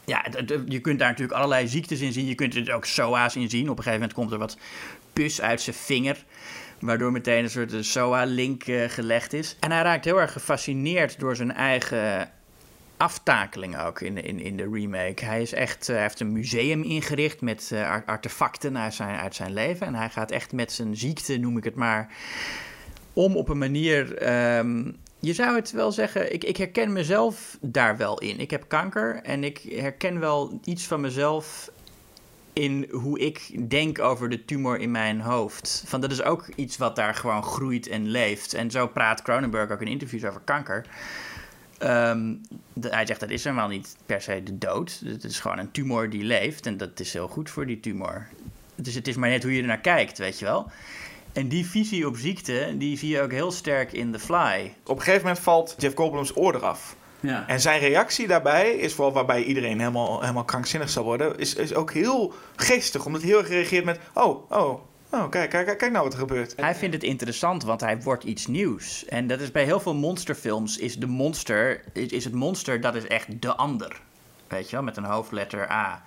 ja, 0.05 0.25
je 0.67 0.79
kunt 0.79 0.99
daar 0.99 1.09
natuurlijk 1.09 1.37
allerlei 1.37 1.67
ziektes 1.67 2.01
in 2.01 2.13
zien. 2.13 2.25
Je 2.25 2.35
kunt 2.35 2.55
er 2.55 2.73
ook 2.73 2.85
SOA's 2.85 3.35
in 3.35 3.49
zien. 3.49 3.69
Op 3.69 3.77
een 3.77 3.83
gegeven 3.83 3.99
moment 3.99 4.13
komt 4.13 4.31
er 4.31 4.37
wat 4.37 4.57
pus 5.13 5.41
uit 5.41 5.61
zijn 5.61 5.75
vinger. 5.75 6.25
Waardoor 6.79 7.11
meteen 7.11 7.43
een 7.43 7.49
soort 7.49 7.85
SOA-link 7.85 8.67
uh, 8.67 8.89
gelegd 8.89 9.33
is. 9.33 9.57
En 9.59 9.71
hij 9.71 9.81
raakt 9.81 10.05
heel 10.05 10.21
erg 10.21 10.31
gefascineerd 10.31 11.19
door 11.19 11.35
zijn 11.35 11.51
eigen 11.51 12.29
aftakeling 12.97 13.79
ook 13.79 14.01
in, 14.01 14.23
in, 14.23 14.39
in 14.39 14.57
de 14.57 14.69
remake. 14.71 15.25
Hij, 15.25 15.41
is 15.41 15.53
echt, 15.53 15.87
hij 15.87 16.01
heeft 16.01 16.19
een 16.19 16.31
museum 16.31 16.83
ingericht 16.83 17.41
met 17.41 17.69
uh, 17.73 17.95
artefacten 18.05 18.77
uit 18.77 18.93
zijn, 18.93 19.19
uit 19.19 19.35
zijn 19.35 19.53
leven. 19.53 19.87
En 19.87 19.95
hij 19.95 20.09
gaat 20.09 20.31
echt 20.31 20.51
met 20.51 20.71
zijn 20.71 20.97
ziekte, 20.97 21.37
noem 21.37 21.57
ik 21.57 21.63
het 21.63 21.75
maar, 21.75 22.09
om 23.13 23.35
op 23.35 23.49
een 23.49 23.57
manier 23.57 24.29
um, 24.57 24.95
je 25.19 25.33
zou 25.33 25.55
het 25.55 25.71
wel 25.71 25.91
zeggen, 25.91 26.33
ik, 26.33 26.43
ik 26.43 26.57
herken 26.57 26.93
mezelf 26.93 27.57
daar 27.61 27.97
wel 27.97 28.19
in. 28.19 28.39
Ik 28.39 28.51
heb 28.51 28.65
kanker 28.67 29.15
en 29.23 29.43
ik 29.43 29.57
herken 29.57 30.19
wel 30.19 30.59
iets 30.63 30.83
van 30.83 31.01
mezelf 31.01 31.71
in 32.53 32.87
hoe 32.91 33.19
ik 33.19 33.69
denk 33.69 33.99
over 33.99 34.29
de 34.29 34.45
tumor 34.45 34.79
in 34.79 34.91
mijn 34.91 35.21
hoofd. 35.21 35.83
Van 35.85 36.01
dat 36.01 36.11
is 36.11 36.23
ook 36.23 36.47
iets 36.55 36.77
wat 36.77 36.95
daar 36.95 37.15
gewoon 37.15 37.43
groeit 37.43 37.87
en 37.87 38.07
leeft. 38.07 38.53
En 38.53 38.71
zo 38.71 38.87
praat 38.87 39.21
Cronenberg 39.21 39.71
ook 39.71 39.81
in 39.81 39.87
interviews 39.87 40.25
over 40.25 40.41
kanker. 40.43 40.85
Um, 41.79 42.41
hij 42.79 43.05
zegt 43.05 43.19
dat 43.19 43.29
is 43.29 43.43
helemaal 43.43 43.67
niet 43.67 43.95
per 44.05 44.21
se 44.21 44.43
de 44.43 44.57
dood. 44.57 45.01
Het 45.05 45.23
is 45.23 45.39
gewoon 45.39 45.57
een 45.57 45.71
tumor 45.71 46.09
die 46.09 46.23
leeft 46.23 46.65
en 46.65 46.77
dat 46.77 46.99
is 46.99 47.13
heel 47.13 47.27
goed 47.27 47.49
voor 47.49 47.65
die 47.65 47.79
tumor. 47.79 48.27
Dus 48.75 48.93
het 48.93 49.07
is 49.07 49.15
maar 49.15 49.29
net 49.29 49.43
hoe 49.43 49.53
je 49.53 49.61
er 49.61 49.67
naar 49.67 49.79
kijkt, 49.79 50.17
weet 50.17 50.39
je 50.39 50.45
wel. 50.45 50.71
En 51.35 51.47
die 51.47 51.65
visie 51.65 52.07
op 52.07 52.17
ziekte, 52.17 52.75
die 52.77 52.97
zie 52.97 53.09
je 53.09 53.21
ook 53.21 53.31
heel 53.31 53.51
sterk 53.51 53.91
in 53.91 54.11
The 54.11 54.19
Fly. 54.19 54.75
Op 54.83 54.95
een 54.95 55.03
gegeven 55.03 55.25
moment 55.25 55.43
valt 55.43 55.75
Jeff 55.77 55.95
Goldblum's 55.95 56.31
oor 56.35 56.55
eraf. 56.55 56.95
Ja. 57.19 57.47
En 57.47 57.61
zijn 57.61 57.79
reactie 57.79 58.27
daarbij 58.27 58.75
is 58.75 58.93
vooral 58.93 59.13
waarbij 59.13 59.43
iedereen 59.43 59.79
helemaal, 59.79 60.21
helemaal 60.21 60.43
krankzinnig 60.43 60.89
zal 60.89 61.03
worden, 61.03 61.37
is, 61.37 61.55
is 61.55 61.73
ook 61.73 61.93
heel 61.93 62.33
geestig. 62.55 63.05
Omdat 63.05 63.21
hij 63.21 63.29
heel 63.29 63.39
erg 63.39 63.49
reageert 63.49 63.85
met: 63.85 63.99
Oh, 64.13 64.51
oh, 64.51 64.79
Oh, 65.09 65.29
kijk, 65.29 65.49
kijk, 65.49 65.77
kijk 65.77 65.91
nou 65.91 66.03
wat 66.03 66.13
er 66.13 66.19
gebeurt. 66.19 66.53
Hij 66.55 66.75
vindt 66.75 66.95
het 66.95 67.03
interessant, 67.03 67.63
want 67.63 67.81
hij 67.81 68.01
wordt 68.01 68.23
iets 68.23 68.47
nieuws. 68.47 69.05
En 69.05 69.27
dat 69.27 69.39
is 69.39 69.51
bij 69.51 69.63
heel 69.63 69.79
veel 69.79 69.95
monsterfilms, 69.95 70.77
is 70.77 70.99
de 70.99 71.07
monster, 71.07 71.83
is, 71.93 72.07
is 72.07 72.23
het 72.23 72.33
monster, 72.33 72.81
dat 72.81 72.95
is 72.95 73.07
echt 73.07 73.41
de 73.41 73.55
ander. 73.55 74.01
Weet 74.47 74.69
je 74.69 74.75
wel, 74.75 74.85
met 74.85 74.97
een 74.97 75.03
hoofdletter 75.03 75.71
A. 75.71 76.03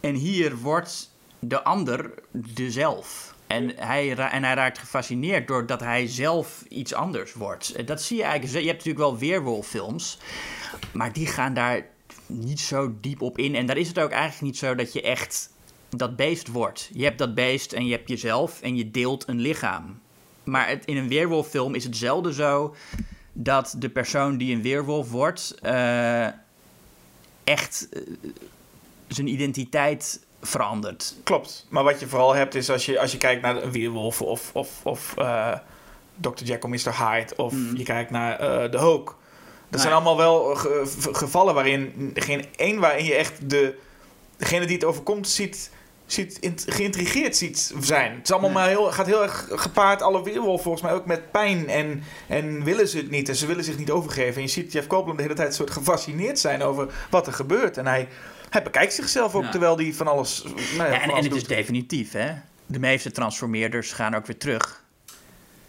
En 0.00 0.14
hier 0.14 0.56
wordt 0.56 1.10
de 1.38 1.62
ander 1.62 2.10
de 2.30 2.70
zelf. 2.70 3.31
En 3.52 3.72
hij, 3.76 4.16
en 4.16 4.44
hij 4.44 4.54
raakt 4.54 4.78
gefascineerd 4.78 5.46
doordat 5.46 5.80
hij 5.80 6.06
zelf 6.06 6.64
iets 6.68 6.94
anders 6.94 7.32
wordt. 7.32 7.86
Dat 7.86 8.02
zie 8.02 8.16
je 8.16 8.22
eigenlijk. 8.22 8.52
Je 8.52 8.70
hebt 8.70 8.84
natuurlijk 8.84 9.10
wel 9.10 9.18
weerwolffilms. 9.18 10.18
Maar 10.92 11.12
die 11.12 11.26
gaan 11.26 11.54
daar 11.54 11.86
niet 12.26 12.60
zo 12.60 12.94
diep 13.00 13.22
op 13.22 13.38
in. 13.38 13.54
En 13.54 13.66
daar 13.66 13.76
is 13.76 13.88
het 13.88 13.98
ook 13.98 14.10
eigenlijk 14.10 14.40
niet 14.40 14.58
zo 14.58 14.74
dat 14.74 14.92
je 14.92 15.02
echt 15.02 15.50
dat 15.88 16.16
beest 16.16 16.48
wordt. 16.48 16.90
Je 16.92 17.04
hebt 17.04 17.18
dat 17.18 17.34
beest 17.34 17.72
en 17.72 17.86
je 17.86 17.92
hebt 17.92 18.08
jezelf 18.08 18.60
en 18.60 18.76
je 18.76 18.90
deelt 18.90 19.28
een 19.28 19.40
lichaam. 19.40 20.00
Maar 20.44 20.78
in 20.84 20.96
een 20.96 21.08
weerwolffilm 21.08 21.74
is 21.74 21.84
het 21.84 21.96
zelden 21.96 22.34
zo 22.34 22.74
dat 23.32 23.74
de 23.78 23.88
persoon 23.88 24.36
die 24.36 24.54
een 24.54 24.62
weerwolf 24.62 25.10
wordt... 25.10 25.54
Uh, 25.62 26.26
echt 27.44 27.88
uh, 27.92 28.02
zijn 29.08 29.28
identiteit 29.28 30.26
verandert. 30.42 31.14
Klopt. 31.24 31.66
Maar 31.68 31.84
wat 31.84 32.00
je 32.00 32.06
vooral 32.06 32.34
hebt 32.34 32.54
is 32.54 32.70
als 32.70 32.86
je, 32.86 33.00
als 33.00 33.12
je 33.12 33.18
kijkt 33.18 33.42
naar 33.42 33.62
een 33.62 33.72
weerwolf 33.72 34.22
of, 34.22 34.50
of, 34.52 34.80
of 34.82 35.14
uh, 35.18 35.54
Dr. 36.14 36.44
Jekyll, 36.44 36.70
Mr. 36.70 37.06
Hyde 37.06 37.36
of 37.36 37.52
mm. 37.52 37.76
je 37.76 37.82
kijkt 37.82 38.10
naar 38.10 38.32
uh, 38.32 38.70
de 38.70 38.78
Hulk. 38.78 39.16
Dat 39.68 39.80
zijn 39.80 39.92
allemaal 39.92 40.16
wel 40.16 40.54
ge 40.54 40.82
gevallen 41.12 41.54
waarin 41.54 42.10
geen 42.14 42.44
één 42.56 42.80
waarin 42.80 43.04
je 43.04 43.14
echt 43.14 43.50
de, 43.50 43.74
degene 44.36 44.66
die 44.66 44.74
het 44.74 44.84
overkomt 44.84 45.28
ziet, 45.28 45.70
ziet 46.06 46.38
geïntrigeerd 46.66 47.36
ziet 47.36 47.74
zijn. 47.80 48.14
Het 48.14 48.22
is 48.22 48.32
allemaal 48.32 48.50
maar 48.50 48.68
heel, 48.68 48.92
gaat 48.92 49.06
heel 49.06 49.22
erg 49.22 49.48
gepaard, 49.50 50.02
alle 50.02 50.22
weerwolf 50.22 50.62
volgens 50.62 50.82
mij 50.82 50.92
ook 50.92 51.06
met 51.06 51.30
pijn. 51.30 51.68
En, 51.68 52.02
en 52.28 52.64
willen 52.64 52.88
ze 52.88 52.96
het 52.96 53.10
niet 53.10 53.28
en 53.28 53.36
ze 53.36 53.46
willen 53.46 53.64
zich 53.64 53.78
niet 53.78 53.90
overgeven. 53.90 54.34
En 54.34 54.42
je 54.42 54.48
ziet 54.48 54.72
Jeff 54.72 54.88
Goldblum 54.88 55.16
de 55.16 55.22
hele 55.22 55.34
tijd 55.34 55.54
soort 55.54 55.70
gefascineerd 55.70 56.38
zijn 56.38 56.62
over 56.62 56.92
wat 57.10 57.26
er 57.26 57.32
gebeurt. 57.32 57.76
En 57.76 57.86
hij, 57.86 58.08
hij 58.52 58.62
bekijkt 58.62 58.92
zichzelf 58.94 59.34
ook 59.34 59.42
Ja. 59.42 59.50
terwijl 59.50 59.76
hij 59.76 59.92
van 59.92 60.06
alles, 60.06 60.42
nou 60.44 60.56
ja, 60.76 60.86
Ja, 60.94 61.00
van 61.04 61.16
en, 61.16 61.24
het 61.24 61.34
is 61.34 61.44
definitief, 61.46 62.12
hè? 62.12 62.30
De 62.66 62.78
meeste 62.78 63.10
transformeerders 63.10 63.92
gaan 63.92 64.14
ook 64.14 64.26
weer 64.26 64.36
terug. 64.38 64.80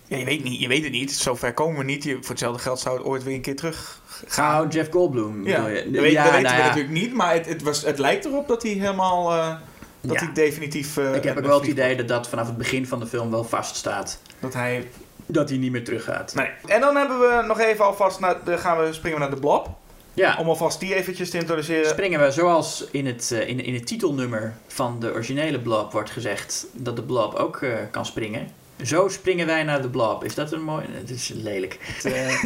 Ja, 0.08 0.18
je, 0.18 0.26
weet 0.26 0.44
niet, 0.44 0.60
je 0.60 0.68
weet 0.68 0.84
het 0.84 0.92
niet. 0.92 1.12
Zover 1.14 1.54
komen 1.54 1.78
we 1.78 1.84
niet. 1.84 2.04
Je, 2.04 2.18
voor 2.20 2.30
hetzelfde 2.30 2.62
geld 2.62 2.80
zou 2.80 2.98
het 2.98 3.06
ooit 3.06 3.24
weer 3.24 3.36
een 3.36 3.42
keer 3.42 3.56
terug 3.56 4.02
gaan. 4.28 4.52
Nou, 4.54 4.68
Jeff 4.68 4.92
Goldblum. 4.92 5.48
Ja, 5.48 5.68
je? 5.68 5.92
dat, 5.92 6.02
weet, 6.02 6.12
Ja, 6.12 6.24
dat 6.24 6.32
weten 6.32 6.44
nou 6.52 6.58
we 6.62 6.68
natuurlijk 6.68 6.94
niet, 6.94 7.14
maar 7.14 7.34
het, 7.34 7.46
het, 7.46 7.62
was, 7.62 7.82
het 7.82 8.00
lijkt 8.00 8.26
erop 8.26 8.48
dat 8.48 8.64
hij 8.64 8.72
helemaal, 8.72 9.32
eh, 9.34 9.56
dat 10.02 10.14
Ja. 10.20 10.24
hij 10.26 10.34
definitief... 10.34 10.98
eh, 10.98 11.16
Ik 11.16 11.24
heb 11.24 11.38
ook 11.38 11.46
wel 11.46 11.60
het 11.60 11.70
idee 11.70 11.96
dat 11.96 12.08
dat 12.08 12.30
vanaf 12.30 12.48
het 12.48 12.58
begin 12.58 12.88
van 12.88 13.00
de 13.00 13.08
film 13.08 13.32
wel 13.32 13.44
vaststaat. 13.44 14.20
Dat 14.40 14.54
hij... 14.54 14.90
Dat 15.26 15.50
hij 15.50 15.58
niet 15.58 15.72
meer 15.72 15.84
teruggaat. 15.84 16.36
Nee. 16.36 16.50
En 16.66 16.82
dan 16.82 16.96
hebben 16.96 17.20
we 17.20 17.44
nog 17.48 17.60
even 17.60 17.86
alvast, 17.86 18.20
naar, 18.20 18.44
de, 18.44 18.58
gaan 18.58 18.78
we, 18.80 18.94
springen 18.94 19.18
we 19.20 19.24
naar 19.26 19.34
de 19.34 19.40
blob. 19.42 19.70
Ja, 20.16 20.38
Om 20.40 20.48
alvast 20.48 20.80
die 20.80 20.96
eventjes 20.96 21.30
te 21.30 21.38
introduceren. 21.38 21.90
springen 21.90 22.20
we 22.20 22.32
zoals 22.32 22.86
in 22.92 23.06
het, 23.06 23.32
eh, 23.32 23.48
in, 23.48 23.64
in 23.64 23.74
het 23.74 23.88
titelnummer 23.88 24.56
van 24.68 25.00
de 25.00 25.12
originele 25.12 25.60
Blob 25.60 25.92
wordt 25.92 26.10
gezegd 26.10 26.66
dat 26.72 26.96
de 26.96 27.04
Blob 27.04 27.34
ook 27.34 27.62
eh, 27.62 27.74
kan 27.92 28.06
springen. 28.06 28.52
Zo 28.84 29.08
springen 29.08 29.46
wij 29.46 29.64
naar 29.64 29.82
de 29.82 29.90
Blob. 29.90 30.24
Is 30.24 30.36
dat 30.36 30.52
een 30.52 30.64
mooi... 30.64 30.86
Het 30.90 31.10
is 31.10 31.32
lelijk. 31.36 31.78
Het, 31.82 32.06
eh, 32.06 32.44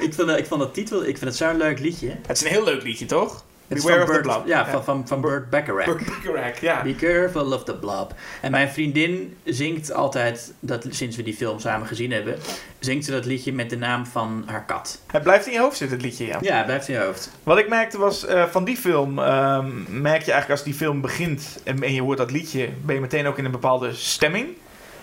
ik, 0.06 0.14
vond, 0.14 0.30
ik 0.30 0.46
vond 0.46 0.60
dat 0.60 0.74
titel... 0.74 1.00
Ik 1.00 1.18
vind 1.18 1.24
het 1.24 1.36
zo'n 1.36 1.56
leuk 1.56 1.78
liedje. 1.78 2.08
Het 2.26 2.36
is 2.36 2.42
een 2.42 2.50
heel 2.50 2.64
leuk 2.64 2.82
liedje, 2.82 3.06
toch? 3.06 3.44
Het 3.68 3.82
Beware 3.82 4.02
of 4.02 4.10
the 4.10 4.20
Blob. 4.20 4.46
Ja, 4.46 4.66
van, 4.66 4.84
van, 4.84 5.08
van 5.08 5.20
Burt 5.20 5.50
Bacharach. 5.50 5.84
Burt 5.84 6.04
Bacharach, 6.06 6.60
ja. 6.60 6.82
Be 6.82 6.94
careful 6.94 7.52
of 7.52 7.64
the 7.64 7.74
blob. 7.74 8.14
En 8.40 8.50
mijn 8.50 8.68
vriendin 8.68 9.36
zingt 9.44 9.92
altijd, 9.92 10.52
dat, 10.60 10.86
sinds 10.90 11.16
we 11.16 11.22
die 11.22 11.34
film 11.34 11.58
samen 11.58 11.86
gezien 11.86 12.12
hebben, 12.12 12.36
zingt 12.78 13.04
ze 13.04 13.10
dat 13.10 13.24
liedje 13.24 13.52
met 13.52 13.70
de 13.70 13.76
naam 13.76 14.06
van 14.06 14.42
haar 14.46 14.64
kat. 14.64 15.00
Het 15.06 15.22
blijft 15.22 15.46
in 15.46 15.52
je 15.52 15.58
hoofd 15.58 15.76
zitten, 15.76 15.96
het 15.96 16.06
liedje, 16.06 16.26
ja. 16.26 16.38
Ja, 16.40 16.62
blijft 16.62 16.88
in 16.88 16.94
je 16.94 17.00
hoofd. 17.00 17.30
Wat 17.42 17.58
ik 17.58 17.68
merkte 17.68 17.98
was, 17.98 18.26
eh, 18.26 18.44
van 18.44 18.64
die 18.64 18.76
film, 18.76 19.18
ehm, 19.18 19.70
merk 19.88 20.22
je 20.22 20.32
eigenlijk 20.32 20.50
als 20.50 20.62
die 20.62 20.74
film 20.74 21.00
begint 21.00 21.60
en, 21.64 21.82
en 21.82 21.94
je 21.94 22.02
hoort 22.02 22.18
dat 22.18 22.30
liedje, 22.30 22.68
ben 22.84 22.94
je 22.94 23.00
meteen 23.00 23.26
ook 23.26 23.38
in 23.38 23.44
een 23.44 23.50
bepaalde 23.50 23.94
stemming. 23.94 24.46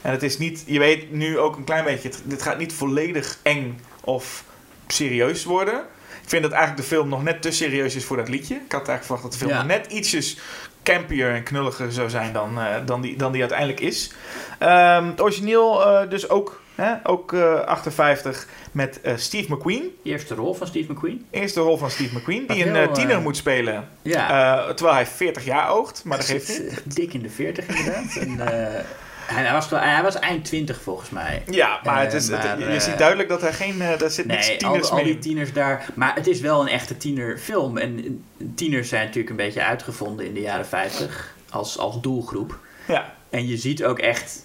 En 0.01 0.11
het 0.11 0.23
is 0.23 0.37
niet, 0.37 0.63
je 0.65 0.79
weet 0.79 1.11
nu 1.11 1.39
ook 1.39 1.57
een 1.57 1.63
klein 1.63 1.83
beetje, 1.83 2.09
het, 2.09 2.21
dit 2.23 2.41
gaat 2.41 2.57
niet 2.57 2.73
volledig 2.73 3.37
eng 3.41 3.79
of 4.01 4.43
serieus 4.87 5.43
worden. 5.43 5.81
Ik 6.25 6.31
vind 6.31 6.43
dat 6.43 6.51
eigenlijk 6.51 6.81
de 6.89 6.95
film 6.95 7.09
nog 7.09 7.23
net 7.23 7.41
te 7.41 7.51
serieus 7.51 7.95
is 7.95 8.05
voor 8.05 8.17
dat 8.17 8.29
liedje. 8.29 8.55
Ik 8.55 8.71
had 8.71 8.87
eigenlijk 8.87 9.03
verwacht 9.03 9.23
dat 9.23 9.31
de 9.31 9.37
film 9.37 9.51
Ja. 9.51 9.57
nog 9.57 9.67
net 9.67 9.91
ietsjes 9.91 10.37
campier 10.83 11.33
en 11.33 11.43
knulliger 11.43 11.91
zou 11.91 12.09
zijn 12.09 12.33
dan, 12.33 12.59
eh, 12.59 12.75
dan, 12.85 13.01
die, 13.01 13.17
dan 13.17 13.31
die 13.31 13.41
uiteindelijk 13.41 13.79
is. 13.79 14.11
Ehm, 14.59 15.05
het 15.05 15.21
origineel 15.21 15.85
eh, 15.85 16.09
dus 16.09 16.29
ook, 16.29 16.61
hè, 16.75 16.93
ook 17.03 17.33
eh, 17.33 17.53
58 17.59 18.47
met 18.71 19.01
eh, 19.01 19.13
Steve 19.17 19.53
McQueen. 19.53 19.95
Eerste 20.03 20.35
rol 20.35 20.53
van 20.53 20.67
Steve 20.67 20.91
McQueen. 20.91 21.25
Eerste 21.31 21.59
rol 21.59 21.77
van 21.77 21.91
Steve 21.91 22.17
McQueen, 22.17 22.47
die 22.47 22.65
een 22.65 22.93
tiener 22.93 23.21
moet 23.21 23.37
spelen. 23.37 23.89
Ja, 24.01 24.63
terwijl 24.73 24.95
hij 24.95 25.05
40 25.05 25.45
jaar 25.45 25.69
oogt, 25.69 26.03
maar 26.03 26.17
dat 26.17 26.25
geeft 26.25 26.59
niet. 26.59 26.95
dik 26.95 27.13
in 27.13 27.21
de 27.21 27.29
40 27.29 27.67
inderdaad. 27.67 28.15
en, 28.21 28.85
hij, 29.25 29.51
was, 29.51 29.69
hij 29.69 30.01
was 30.03 30.19
eind 30.19 30.45
20 30.45 30.81
volgens 30.81 31.09
mij. 31.09 31.43
Ja, 31.49 31.79
maar, 31.83 32.01
het 32.01 32.11
Eh, 32.11 32.19
is, 32.19 32.29
maar, 32.29 32.59
je 32.59 32.65
eh, 32.65 32.79
ziet 32.79 32.97
duidelijk 32.97 33.29
dat 33.29 33.43
er 33.43 33.53
geen, 33.53 33.81
eh 33.81 33.97
daar 33.97 34.09
zit 34.09 34.25
niks 34.25 34.47
Nee, 34.47 34.57
tieners 34.57 34.89
al 34.89 34.95
mee 34.95 35.05
die 35.05 35.19
tieners 35.19 35.53
daar. 35.53 35.85
Maar 35.93 36.15
het 36.15 36.27
is 36.27 36.39
wel 36.39 36.61
een 36.61 36.67
echte 36.67 36.97
tienerfilm. 36.97 37.77
En 37.77 37.97
eh, 37.97 38.45
tieners 38.55 38.89
zijn 38.89 39.01
natuurlijk 39.03 39.29
een 39.29 39.35
beetje 39.35 39.63
uitgevonden 39.63 40.25
in 40.25 40.33
de 40.33 40.41
jaren 40.41 40.65
50 40.67 41.35
als, 41.49 41.77
als 41.77 42.01
doelgroep. 42.01 42.59
Ja, 42.87 43.13
En 43.29 43.47
je 43.47 43.57
ziet 43.57 43.83
ook 43.83 43.99
echt 43.99 44.44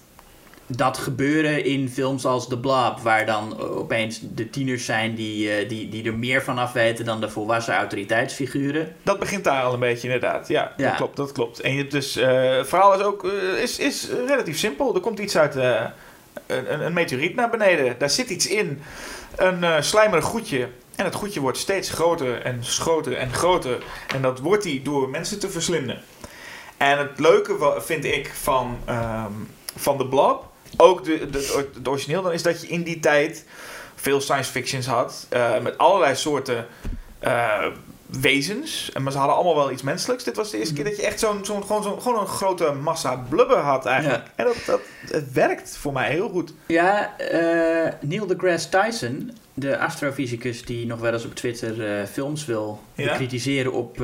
dat 0.76 0.98
gebeuren 0.98 1.64
in 1.64 1.88
films 1.88 2.24
als 2.24 2.48
The 2.48 2.58
Blob, 2.58 2.98
waar 3.02 3.26
dan 3.26 3.60
opeens 3.60 4.20
de 4.22 4.50
tieners 4.50 4.84
zijn 4.84 5.14
die, 5.14 5.50
eh, 5.52 5.68
die, 5.68 5.88
die 5.88 6.04
er 6.04 6.14
meer 6.14 6.42
van 6.42 6.58
af 6.58 6.72
weten 6.72 7.04
dan 7.04 7.20
de 7.20 7.28
volwassen 7.30 7.74
autoriteitsfiguren. 7.74 8.96
dat 9.02 9.18
begint 9.18 9.44
daar 9.44 9.62
al 9.62 9.72
een 9.72 9.80
beetje 9.80 10.06
inderdaad. 10.06 10.48
Ja, 10.48 10.72
Ja. 10.76 10.86
dat 10.88 10.96
klopt, 10.96 11.16
dat 11.16 11.32
klopt. 11.32 11.60
En 11.60 11.74
je, 11.74 11.86
dus, 11.86 12.16
eh, 12.16 12.56
het 12.56 12.68
verhaal 12.68 12.94
is 12.94 13.00
ook 13.04 13.24
eh, 13.24 13.62
is, 13.62 13.78
is 13.78 14.08
relatief 14.26 14.58
simpel. 14.58 14.94
Er 14.94 15.00
komt 15.00 15.18
iets 15.18 15.36
uit 15.36 15.54
een, 16.46 16.84
een- 16.84 16.92
meteoriet 16.92 17.34
naar 17.34 17.50
beneden. 17.50 17.94
Daar 17.98 18.10
zit 18.10 18.30
iets 18.30 18.46
in, 18.46 18.82
een 19.36 19.84
slijmerig 19.84 20.24
goedje. 20.24 20.68
En 20.96 21.04
het 21.04 21.14
goedje 21.14 21.40
wordt 21.40 21.58
steeds 21.58 21.90
groter 21.90 22.42
en 22.42 22.64
groter 22.64 23.16
en 23.16 23.32
groter. 23.32 23.82
En 24.14 24.22
dat 24.22 24.38
wordt 24.38 24.64
hij 24.64 24.80
door 24.84 25.08
mensen 25.08 25.38
te 25.38 25.50
verslinden. 25.50 26.02
En 26.76 26.98
het 26.98 27.18
leuke 27.18 27.76
vind 27.78 28.04
ik 28.04 28.30
van, 28.42 28.78
ehm, 28.84 29.32
van 29.76 29.98
de 29.98 30.06
Blob, 30.06 30.44
ook 30.76 31.04
de, 31.04 31.30
de, 31.30 31.66
het 31.74 31.88
origineel 31.88 32.22
dan, 32.22 32.32
is 32.32 32.42
dat 32.42 32.60
je 32.60 32.66
in 32.68 32.82
die 32.82 33.00
tijd 33.00 33.44
veel 33.94 34.20
science 34.20 34.50
fictions 34.50 34.86
had. 34.86 35.26
eh, 35.28 35.58
met 35.58 35.78
allerlei 35.78 36.14
soorten 36.14 36.66
eh, 37.18 37.66
wezens. 38.20 38.90
En 38.92 39.02
maar 39.02 39.12
ze 39.12 39.18
hadden 39.18 39.36
allemaal 39.36 39.54
wel 39.56 39.70
iets 39.70 39.82
menselijks. 39.82 40.24
Dit 40.24 40.36
was 40.36 40.50
de 40.50 40.58
eerste 40.58 40.74
keer 40.74 40.84
dat 40.84 40.96
je 40.96 41.06
echt 41.06 41.18
zo'n, 41.18 41.44
zo'n, 41.44 41.62
gewoon, 41.62 41.82
zo'n, 41.82 42.02
gewoon 42.02 42.20
een 42.20 42.26
grote 42.26 42.72
massa 42.72 43.16
blubber 43.28 43.56
had 43.56 43.86
eigenlijk. 43.86 44.24
En 44.34 44.44
dat, 44.44 44.56
dat, 44.66 44.80
het 45.10 45.32
werkt 45.32 45.76
voor 45.76 45.92
mij 45.92 46.10
heel 46.10 46.28
goed. 46.28 46.52
Ja, 46.66 47.18
eh, 47.18 47.92
Neil 48.00 48.26
deGrasse 48.26 48.68
Tyson, 48.68 49.36
de 49.54 49.78
astrofysicus 49.78 50.64
die 50.64 50.86
nog 50.86 51.00
wel 51.00 51.12
eens 51.12 51.24
op 51.24 51.34
Twitter 51.34 52.06
films 52.06 52.44
wil 52.44 52.82
Ja? 52.94 53.14
kritiseren 53.14 53.72
op, 53.72 54.02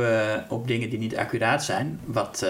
op 0.49 0.66
dingen 0.66 0.90
die 0.90 0.99
niet 0.99 1.16
accuraat 1.16 1.64
zijn. 1.64 2.00
Wat, 2.04 2.46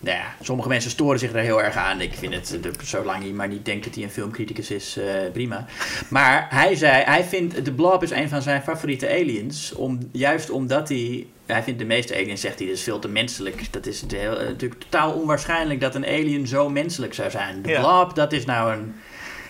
nou 0.00 0.16
ja, 0.16 0.34
sommige 0.42 0.68
mensen 0.68 0.90
storen 0.90 1.18
zich 1.18 1.32
er 1.32 1.40
heel 1.40 1.62
erg 1.62 1.76
aan. 1.76 2.00
Ik 2.00 2.14
vind 2.14 2.34
het, 2.34 2.58
eh, 2.62 2.70
zolang 2.82 3.22
hij 3.22 3.30
maar 3.32 3.48
niet 3.48 3.64
denkt 3.64 3.84
dat 3.84 3.94
hij 3.94 4.04
een 4.04 4.10
filmcriticus 4.10 4.70
is, 4.70 4.96
eh, 4.96 5.04
prima. 5.32 5.66
Maar 6.08 6.46
hij 6.50 6.74
zei, 6.74 7.02
hij 7.04 7.24
vindt, 7.24 7.64
de 7.64 7.72
Blob 7.72 8.02
is 8.02 8.10
een 8.10 8.28
van 8.28 8.42
zijn 8.42 8.62
favoriete 8.62 9.08
aliens. 9.08 9.72
Om, 9.72 9.98
juist 10.12 10.50
omdat 10.50 10.88
hij, 10.88 11.26
hij 11.46 11.62
vindt 11.62 11.78
de 11.78 11.84
meeste 11.84 12.14
aliens, 12.14 12.40
zegt 12.40 12.58
hij, 12.58 12.66
dat 12.66 12.76
is 12.76 12.82
veel 12.82 12.98
te 12.98 13.08
menselijk. 13.08 13.72
Dat 13.72 13.86
is 13.86 14.04
heel, 14.08 14.38
eh, 14.38 14.46
natuurlijk 14.46 14.80
totaal 14.80 15.12
onwaarschijnlijk 15.12 15.80
dat 15.80 15.94
een 15.94 16.06
alien 16.06 16.46
zo 16.46 16.68
menselijk 16.68 17.14
zou 17.14 17.30
zijn. 17.30 17.62
De 17.62 17.68
Ja. 17.68 17.80
Blob, 17.80 18.14
dat 18.14 18.32
is 18.32 18.44
nou 18.44 18.72
een, 18.72 18.94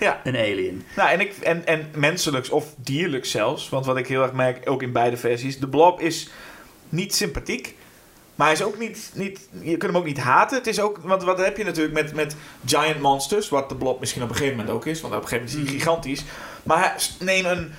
Ja. 0.00 0.20
een 0.24 0.36
alien. 0.36 0.84
Nou, 0.96 1.10
en, 1.10 1.20
ik, 1.20 1.32
en, 1.36 1.66
en 1.66 1.88
menselijks 1.94 2.50
of 2.50 2.74
dierlijk 2.76 3.24
zelfs. 3.24 3.68
Want 3.68 3.86
wat 3.86 3.96
ik 3.96 4.06
heel 4.06 4.22
erg 4.22 4.32
merk, 4.32 4.70
ook 4.70 4.82
in 4.82 4.92
beide 4.92 5.16
versies. 5.16 5.58
De 5.58 5.68
blob 5.68 6.00
is 6.00 6.28
niet 6.88 7.14
sympathiek. 7.14 7.76
Maar 8.40 8.48
hij 8.48 8.58
is 8.58 8.64
ook 8.64 8.78
niet, 8.78 9.10
niet... 9.14 9.48
Je 9.60 9.76
kunt 9.76 9.92
hem 9.92 9.96
ook 9.96 10.04
niet 10.04 10.18
haten. 10.18 10.56
Het 10.56 10.66
is 10.66 10.80
ook... 10.80 10.98
Want 11.02 11.22
wat 11.22 11.38
heb 11.38 11.56
je 11.56 11.64
natuurlijk 11.64 11.94
met, 11.94 12.14
met 12.14 12.36
giant 12.66 13.00
monsters. 13.00 13.48
Wat 13.48 13.68
de 13.68 13.74
blob 13.74 14.00
misschien 14.00 14.22
op 14.22 14.28
een 14.28 14.34
gegeven 14.34 14.56
moment 14.56 14.74
ook 14.74 14.86
is. 14.86 15.00
Want 15.00 15.14
op 15.14 15.22
een 15.22 15.28
gegeven 15.28 15.46
moment 15.48 15.66
is 15.66 15.70
hij 15.70 15.80
gigantisch. 15.80 16.24
Maar 16.62 17.08
neem 17.18 17.46
een 17.46 17.72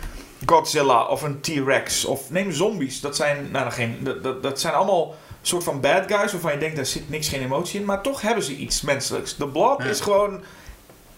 Godzilla 0.46 1.06
of 1.06 1.22
een 1.22 1.42
T-Rex. 1.42 2.06
Of 2.06 2.30
neem 2.30 2.52
zombies. 2.52 3.02
Dat 3.02 3.16
zijn... 3.16 3.50
Nou, 3.52 3.72
geen, 3.72 3.98
dat, 4.00 4.24
dat, 4.24 4.44
dat 4.44 4.60
zijn 4.60 4.74
allemaal 4.74 5.16
soort 5.42 5.64
van 5.64 5.82
bad 5.82 6.04
guys. 6.08 6.32
Waarvan 6.32 6.52
je 6.52 6.58
denkt, 6.58 6.76
daar 6.76 6.86
zit 6.86 7.10
niks, 7.10 7.28
geen 7.28 7.42
emotie 7.44 7.80
in. 7.80 7.86
Maar 7.86 8.02
toch 8.02 8.22
hebben 8.22 8.44
ze 8.44 8.56
iets 8.56 8.82
menselijks. 8.82 9.36
De 9.38 9.48
blob 9.48 9.82
Ja. 9.82 9.90
is 9.90 10.00
gewoon... 10.00 10.44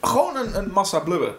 Gewoon 0.01 0.35
een, 0.35 0.57
een 0.57 0.71
massa 0.71 0.99
blubber. 0.99 1.35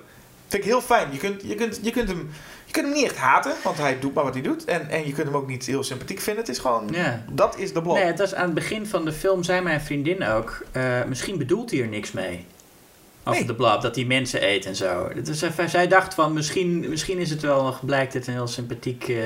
Vind 0.49 0.63
ik 0.63 0.69
heel 0.69 0.83
fijn. 0.83 1.09
Je 1.13 1.19
kunt, 1.19 1.43
je, 1.43 1.55
kunt, 1.55 1.79
je, 1.83 1.91
kunt 1.91 2.09
hem, 2.09 2.31
kunt 2.75 2.87
hem 2.87 2.95
niet 2.95 3.05
echt 3.05 3.17
haten, 3.17 3.53
want 3.65 3.77
hij 3.79 3.99
doet 4.01 4.15
maar 4.15 4.25
wat 4.25 4.35
hij 4.35 4.43
doet. 4.43 4.65
En, 4.65 4.89
en 4.91 5.07
je 5.07 5.13
kunt 5.13 5.27
hem 5.27 5.37
ook 5.37 5.47
niet 5.47 5.67
heel 5.67 5.83
sympathiek 5.83 6.21
vinden. 6.21 6.43
Het 6.45 6.53
is 6.55 6.59
gewoon, 6.59 6.89
Ja. 6.93 7.25
dat 7.31 7.59
is 7.59 7.73
de 7.73 7.83
blok. 7.83 7.97
Nee, 7.97 8.05
het 8.05 8.19
was 8.19 8.35
aan 8.35 8.45
het 8.45 8.55
begin 8.55 8.87
van 8.87 9.05
de 9.05 9.13
film, 9.13 9.43
zei 9.43 9.61
mijn 9.61 9.81
vriendin 9.81 10.25
ook, 10.25 10.65
eh, 10.73 11.05
misschien 11.09 11.39
bedoelt 11.39 11.71
hij 11.71 11.81
er 11.81 11.89
niks 11.89 12.13
mee. 12.13 12.45
Over 13.27 13.39
Nee. 13.39 13.49
de 13.49 13.55
blab, 13.55 13.83
dat 13.83 13.95
hij 13.95 14.05
mensen 14.05 14.49
eet 14.49 14.67
en 14.67 14.77
zo. 14.77 15.09
Dus 15.23 15.43
zij- 15.67 15.87
dacht 15.89 16.15
van, 16.15 16.33
misschien, 16.33 16.89
misschien 16.89 17.19
is 17.19 17.31
het 17.31 17.41
wel 17.41 17.63
nog, 17.63 17.85
blijkt 17.85 18.15
het 18.15 18.27
een 18.27 18.33
heel 18.33 18.47
sympathiek 18.47 19.09
eh, 19.09 19.17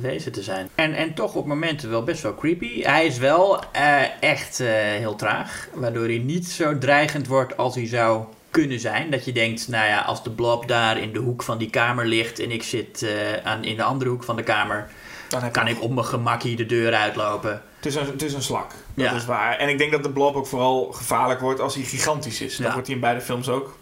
wezen 0.00 0.32
te 0.32 0.42
zijn. 0.42 0.68
En, 0.74 0.94
en 0.94 1.14
toch 1.14 1.34
op 1.34 1.46
momenten 1.46 1.90
wel 1.90 2.02
best 2.04 2.22
wel 2.22 2.34
creepy. 2.34 2.82
Hij 2.82 3.06
is 3.06 3.18
wel 3.18 3.60
eh, 3.72 4.22
echt 4.22 4.58
heel 4.98 5.14
traag, 5.14 5.68
waardoor 5.74 6.04
hij 6.04 6.18
niet 6.18 6.46
zo 6.46 6.78
dreigend 6.78 7.26
wordt 7.26 7.56
als 7.56 7.74
hij 7.74 7.86
zou 7.86 8.24
kunnen 8.52 8.80
zijn. 8.80 9.10
Dat 9.10 9.24
je 9.24 9.32
denkt, 9.32 9.68
nou 9.68 9.86
ja, 9.86 10.00
als 10.00 10.22
de 10.22 10.30
blob 10.30 10.68
daar 10.68 10.98
in 10.98 11.12
de 11.12 11.18
hoek 11.18 11.42
van 11.42 11.58
die 11.58 11.70
kamer 11.70 12.06
ligt 12.06 12.38
en 12.38 12.50
ik 12.50 12.62
zit 12.62 13.02
eh, 13.02 13.10
aan, 13.44 13.64
in 13.64 13.76
de 13.76 13.82
andere 13.82 14.10
hoek 14.10 14.24
van 14.24 14.36
de 14.36 14.42
kamer, 14.42 14.88
Dan 15.28 15.50
kan 15.50 15.66
ik 15.68 15.82
op 15.82 15.90
mijn 15.94 16.06
gemakkie 16.06 16.56
de 16.56 16.66
deur 16.66 16.94
uitlopen. 16.94 17.62
het, 17.76 17.86
is 17.86 17.94
een, 17.94 18.06
het 18.06 18.22
is 18.22 18.32
een 18.34 18.42
slak. 18.42 18.70
Dat 18.94 19.04
Ja. 19.04 19.12
is 19.12 19.24
waar. 19.24 19.56
En 19.58 19.68
ik 19.68 19.78
denk 19.78 19.92
dat 19.92 20.02
de 20.02 20.10
blob 20.10 20.36
ook 20.36 20.46
vooral 20.46 20.92
gevaarlijk 20.92 21.40
wordt 21.40 21.60
als 21.60 21.74
hij 21.74 21.84
gigantisch 21.84 22.40
is. 22.40 22.56
Dat 22.56 22.66
Ja. 22.66 22.72
wordt 22.72 22.86
hij 22.86 22.94
in 22.96 23.02
beide 23.02 23.20
films 23.20 23.48
ook. 23.48 23.76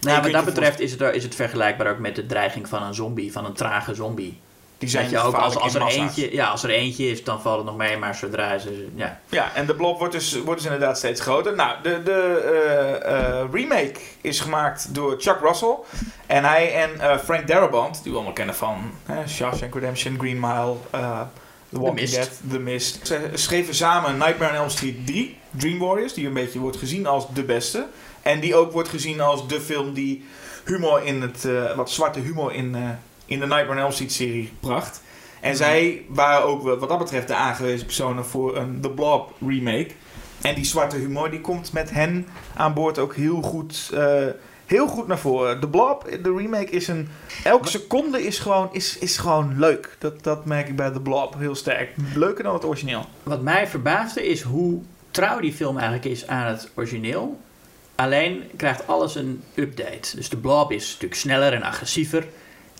Nou, 0.00 0.22
wat 0.22 0.32
dat 0.32 0.44
betreft 0.44 0.80
is 0.80 0.90
het, 0.92 1.14
is 1.14 1.22
het 1.22 1.34
vergelijkbaar 1.34 1.90
ook 1.90 1.98
met 1.98 2.14
de 2.16 2.26
dreiging 2.26 2.68
van 2.68 2.82
een 2.82 2.94
zombie, 2.94 3.32
van 3.32 3.44
een 3.44 3.52
trage 3.52 3.94
zombie. 3.94 4.40
Die 4.78 4.88
zijn 4.88 5.10
je 5.10 5.18
ook 5.18 5.34
als, 5.34 5.56
als, 5.56 5.74
er 5.74 5.86
eentje, 5.86 6.34
ja, 6.34 6.48
als 6.48 6.62
er 6.62 6.70
eentje 6.70 7.10
is, 7.10 7.24
dan 7.24 7.40
valt 7.40 7.56
het 7.56 7.66
nog 7.66 7.76
mee, 7.76 7.96
maar 7.96 8.14
zodra 8.14 8.58
ze. 8.58 8.88
Ja. 8.94 9.20
Ja, 9.28 9.54
en 9.54 9.66
de 9.66 9.74
blob 9.74 9.98
wordt 9.98 10.14
dus, 10.14 10.42
wordt 10.42 10.62
dus 10.62 10.70
inderdaad 10.70 10.98
steeds 10.98 11.20
groter. 11.20 11.54
Nou, 11.54 11.76
de, 11.82 12.02
de 12.02 12.40
eh, 13.02 13.40
eh, 13.40 13.52
remake 13.52 14.00
is 14.20 14.40
gemaakt 14.40 14.94
door 14.94 15.16
Chuck 15.18 15.38
Russell. 15.42 15.76
En 16.26 16.44
hij 16.44 16.74
en 16.74 17.00
eh, 17.00 17.18
Frank 17.18 17.46
Darabont, 17.46 18.02
die 18.02 18.10
we 18.10 18.16
allemaal 18.16 18.34
kennen 18.34 18.54
van 18.54 18.90
eh, 19.06 19.16
Shawshank 19.28 19.74
Redemption, 19.74 20.18
Green 20.18 20.40
Mile, 20.40 20.74
The 21.68 21.80
Walking 21.80 22.00
Mist. 22.00 22.14
Dead, 22.14 22.30
The 22.50 22.58
Mist. 22.58 23.06
Ze 23.06 23.30
schreven 23.34 23.74
samen 23.74 24.18
Nightmare 24.18 24.52
on 24.52 24.58
Elm 24.58 24.70
Street 24.70 25.06
3. 25.06 25.38
Dream 25.50 25.78
Warriors, 25.78 26.14
die 26.14 26.26
een 26.26 26.32
beetje 26.32 26.58
wordt 26.58 26.76
gezien 26.76 27.06
als 27.06 27.26
de 27.34 27.42
beste. 27.42 27.86
En 28.22 28.40
die 28.40 28.54
ook 28.54 28.72
wordt 28.72 28.88
gezien 28.88 29.20
als 29.20 29.48
de 29.48 29.60
film 29.60 29.92
die 29.92 30.24
humor 30.64 31.02
in 31.04 31.22
het, 31.22 31.48
wat 31.76 31.90
zwarte 31.90 32.20
humor 32.20 32.52
in, 32.52 32.76
in 33.26 33.38
de 33.40 33.46
Nightmare 33.46 33.70
on 33.78 33.84
Elm 33.84 33.92
Street 33.92 34.12
serie 34.12 34.52
bracht. 34.60 35.02
En 35.40 35.48
Mhm. 35.48 35.58
zij 35.58 36.02
waren 36.08 36.44
ook 36.44 36.62
wat 36.62 36.88
dat 36.88 36.98
betreft 36.98 37.28
de 37.28 37.34
aangewezen 37.34 37.86
personen 37.86 38.24
voor 38.26 38.56
een 38.56 38.80
The 38.80 38.90
Blob 38.90 39.32
remake. 39.46 39.88
En 40.42 40.54
die 40.54 40.64
zwarte 40.64 40.96
humor 40.96 41.30
die 41.30 41.40
komt 41.40 41.72
met 41.72 41.90
hen 41.90 42.26
aan 42.56 42.74
boord 42.74 42.98
ook 42.98 43.14
heel 43.14 43.42
goed, 43.42 43.90
eh, 43.94 44.26
heel 44.66 44.86
goed 44.86 45.06
naar 45.06 45.18
voren. 45.18 45.60
The 45.60 45.68
Blob, 45.68 46.04
de 46.22 46.34
remake 46.36 46.70
is 46.70 46.88
een... 46.88 47.08
Elke 47.44 47.68
seconde 47.68 48.22
is 48.26 48.38
gewoon, 48.38 48.68
is, 48.72 48.98
is 48.98 49.16
gewoon 49.16 49.58
leuk. 49.58 49.96
Dat, 49.98 50.22
dat 50.22 50.44
merk 50.44 50.68
ik 50.68 50.76
bij 50.76 50.90
The 50.90 51.00
Blob 51.00 51.34
heel 51.38 51.54
sterk. 51.54 51.90
Leuker 52.14 52.44
dan 52.44 52.54
het 52.54 52.64
origineel. 52.64 53.04
Wat 53.22 53.42
mij 53.42 53.66
verbaasde 53.66 54.26
is 54.28 54.42
hoe 54.42 54.80
trouw 55.10 55.40
die 55.40 55.52
film 55.52 55.76
eigenlijk 55.78 56.06
is 56.06 56.26
aan 56.26 56.46
het 56.46 56.70
origineel. 56.74 57.40
Alleen 57.94 58.42
krijgt 58.56 58.86
alles 58.86 59.14
een 59.14 59.42
update. 59.54 60.16
Dus 60.16 60.28
de 60.28 60.36
blob 60.36 60.72
is 60.72 60.86
natuurlijk 60.86 61.20
sneller 61.20 61.52
en 61.52 61.62
agressiever. 61.62 62.26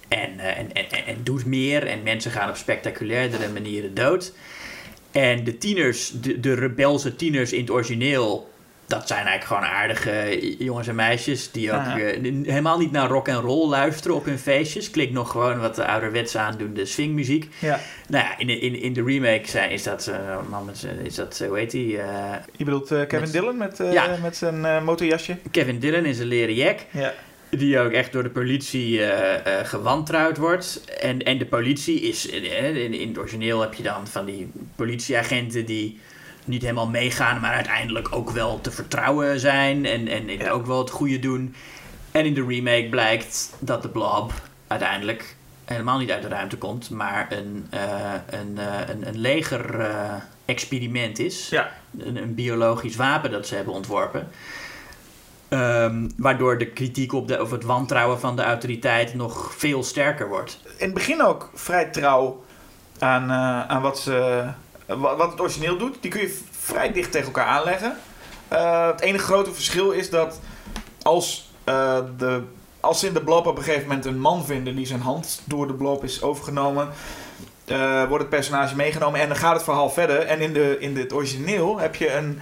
En, 0.09 0.39
eh, 0.39 0.59
en, 0.59 0.73
en, 0.73 0.85
en- 1.07 1.17
doet 1.23 1.45
meer. 1.47 1.87
En 1.87 2.03
mensen 2.03 2.31
gaan 2.31 2.49
op 2.49 2.57
spectaculairdere 2.57 3.49
manieren 3.49 3.95
dood. 3.95 4.33
En 5.11 5.45
de 5.45 5.59
tieners, 5.59 6.11
de, 6.11 6.41
de 6.41 6.55
rebelse 6.55 7.17
tieners 7.17 7.53
in 7.53 7.61
het 7.61 7.71
origineel. 7.71 8.55
Dat 8.87 9.07
zijn 9.07 9.27
eigenlijk 9.27 9.47
gewoon 9.65 9.79
aardige 9.79 10.55
jongens 10.65 10.89
en 10.89 10.95
meisjes. 10.95 11.51
Die 11.53 11.73
ook 11.73 11.85
Ja. 11.85 11.99
eh, 11.99 12.23
helemaal 12.45 12.79
niet 12.79 12.91
naar 12.93 13.09
rock 13.09 13.29
en 13.29 13.41
roll 13.41 13.69
luisteren 13.69 14.17
op 14.17 14.25
hun 14.25 14.39
feestjes. 14.39 14.91
Klinkt 14.91 15.13
nog 15.13 15.31
gewoon 15.31 15.61
wat 15.61 15.75
de 15.75 15.87
ouderwets 15.87 16.37
aandoende 16.37 16.85
swingmuziek. 16.85 17.49
Ja. 17.59 17.81
Nou 18.09 18.25
ja, 18.25 18.39
in 18.39 18.47
de, 18.47 18.59
in, 18.59 18.81
in 18.83 18.93
de 18.93 19.03
remake 19.05 19.49
zijn, 19.49 19.71
is 19.71 19.83
dat, 19.83 20.07
eh, 20.07 20.39
man 20.51 20.71
is 21.03 21.15
dat, 21.15 21.45
hoe 21.49 21.59
heet 21.59 21.71
die? 21.71 21.89
Je 22.57 22.65
bedoelt 22.65 22.89
Kevin 22.89 23.21
Met- 23.21 23.33
Dillon 23.33 23.57
met, 23.57 23.79
Ja. 23.93 24.17
met 24.23 24.37
zijn 24.37 24.85
motorjasje? 24.85 25.37
Kevin 25.51 25.79
Dillon 25.79 26.05
in 26.05 26.15
zijn 26.15 26.29
leren 26.29 26.55
jack. 26.55 26.79
Ja. 26.91 27.13
Die 27.51 27.79
ook 27.79 27.91
echt 27.93 28.13
door 28.13 28.23
de 28.23 28.31
politie 28.31 29.03
eh, 29.03 29.59
eh, 29.61 29.67
gewantrouwd 29.67 30.37
wordt. 30.37 30.85
En, 31.01 31.23
en 31.23 31.39
de 31.39 31.47
politie 31.47 32.01
is. 32.01 32.31
eh, 32.31 32.77
in, 32.85 32.95
in 32.95 33.09
het 33.09 33.19
origineel 33.19 33.61
heb 33.61 33.75
je 33.75 33.83
dan 33.83 34.07
van 34.07 34.25
die 34.25 34.51
politieagenten 34.77 35.67
die 35.67 36.01
niet 36.45 36.63
helemaal 36.63 36.89
meegaan, 36.89 37.41
maar 37.41 37.55
uiteindelijk 37.55 38.09
ook 38.15 38.31
wel 38.31 38.61
te 38.61 38.71
vertrouwen 38.71 39.41
zijn. 39.41 39.87
En, 39.87 40.09
en, 40.09 40.29
en 40.29 40.39
Ja. 40.39 40.51
ook 40.51 40.67
wel 40.67 40.79
het 40.79 40.91
goede 40.91 41.19
doen. 41.19 41.55
En 42.11 42.25
in 42.25 42.35
de 42.35 42.45
remake 42.47 42.87
blijkt 42.91 43.55
dat 43.59 43.83
de 43.83 43.89
blob 43.89 44.33
uiteindelijk 44.67 45.37
helemaal 45.65 45.99
niet 45.99 46.11
uit 46.11 46.23
de 46.23 46.29
ruimte 46.29 46.57
komt, 46.57 46.91
maar 46.91 47.27
een, 47.31 47.67
eh, 47.71 48.13
een, 48.31 48.59
een, 48.91 49.09
een 49.09 49.19
leger 49.19 49.81
eh, 49.81 50.15
experiment 50.45 51.19
is. 51.19 51.49
Ja. 51.49 51.73
Een, 51.99 52.17
een 52.17 52.35
biologisch 52.35 52.97
wapen 52.97 53.31
dat 53.31 53.47
ze 53.47 53.55
hebben 53.55 53.75
ontworpen. 53.75 54.29
Ehm, 55.49 56.09
waardoor 56.17 56.59
de 56.59 56.67
kritiek 56.67 57.13
op 57.13 57.29
de, 57.29 57.43
of 57.43 57.51
het 57.51 57.65
wantrouwen 57.65 58.21
van 58.21 58.37
de 58.37 58.43
autoriteit 58.43 59.15
nog 59.15 59.55
veel 59.57 59.83
sterker 59.85 60.29
wordt. 60.29 60.61
in 60.65 60.85
het 60.85 60.95
begin 60.95 61.23
ook 61.23 61.51
vrij 61.55 61.85
trouw 61.85 62.45
aan, 62.99 63.31
eh, 63.31 63.67
aan 63.69 63.83
wat, 63.83 63.99
ze, 63.99 64.45
wa- 64.87 65.17
wat 65.17 65.31
het 65.31 65.41
origineel 65.41 65.79
doet. 65.79 65.97
Die 66.01 66.11
kun 66.11 66.21
je 66.21 66.41
vrij 66.51 66.93
dicht 66.93 67.11
tegen 67.11 67.27
elkaar 67.27 67.47
aanleggen. 67.47 67.97
Eh, 68.49 68.87
het 68.87 69.01
enige 69.01 69.25
grote 69.25 69.53
verschil 69.53 69.91
is 69.91 70.11
dat 70.11 70.41
als, 71.03 71.51
eh, 71.65 71.99
de, 72.19 72.43
als 72.81 73.01
ze 73.01 73.07
in 73.07 73.15
de 73.15 73.23
blob 73.25 73.47
op 73.47 73.57
een 73.59 73.65
gegeven 73.65 73.87
moment 73.89 74.05
een 74.07 74.21
man 74.21 74.45
vinden 74.45 74.77
die 74.77 74.87
zijn 74.87 75.01
hand 75.01 75.43
door 75.45 75.67
de 75.67 75.75
blob 75.75 76.05
is 76.05 76.23
overgenomen, 76.23 76.89
wordt 78.09 78.19
het 78.25 78.29
personage 78.29 78.77
meegenomen 78.77 79.21
en 79.21 79.29
dan 79.29 79.37
gaat 79.37 79.55
het 79.55 79.63
verhaal 79.63 79.91
verder. 79.91 80.19
En 80.19 80.41
in, 80.41 80.53
de, 80.53 80.77
in 80.81 80.97
het 80.97 81.13
origineel 81.13 81.79
heb 81.79 81.95
je 81.95 82.13
een, 82.13 82.41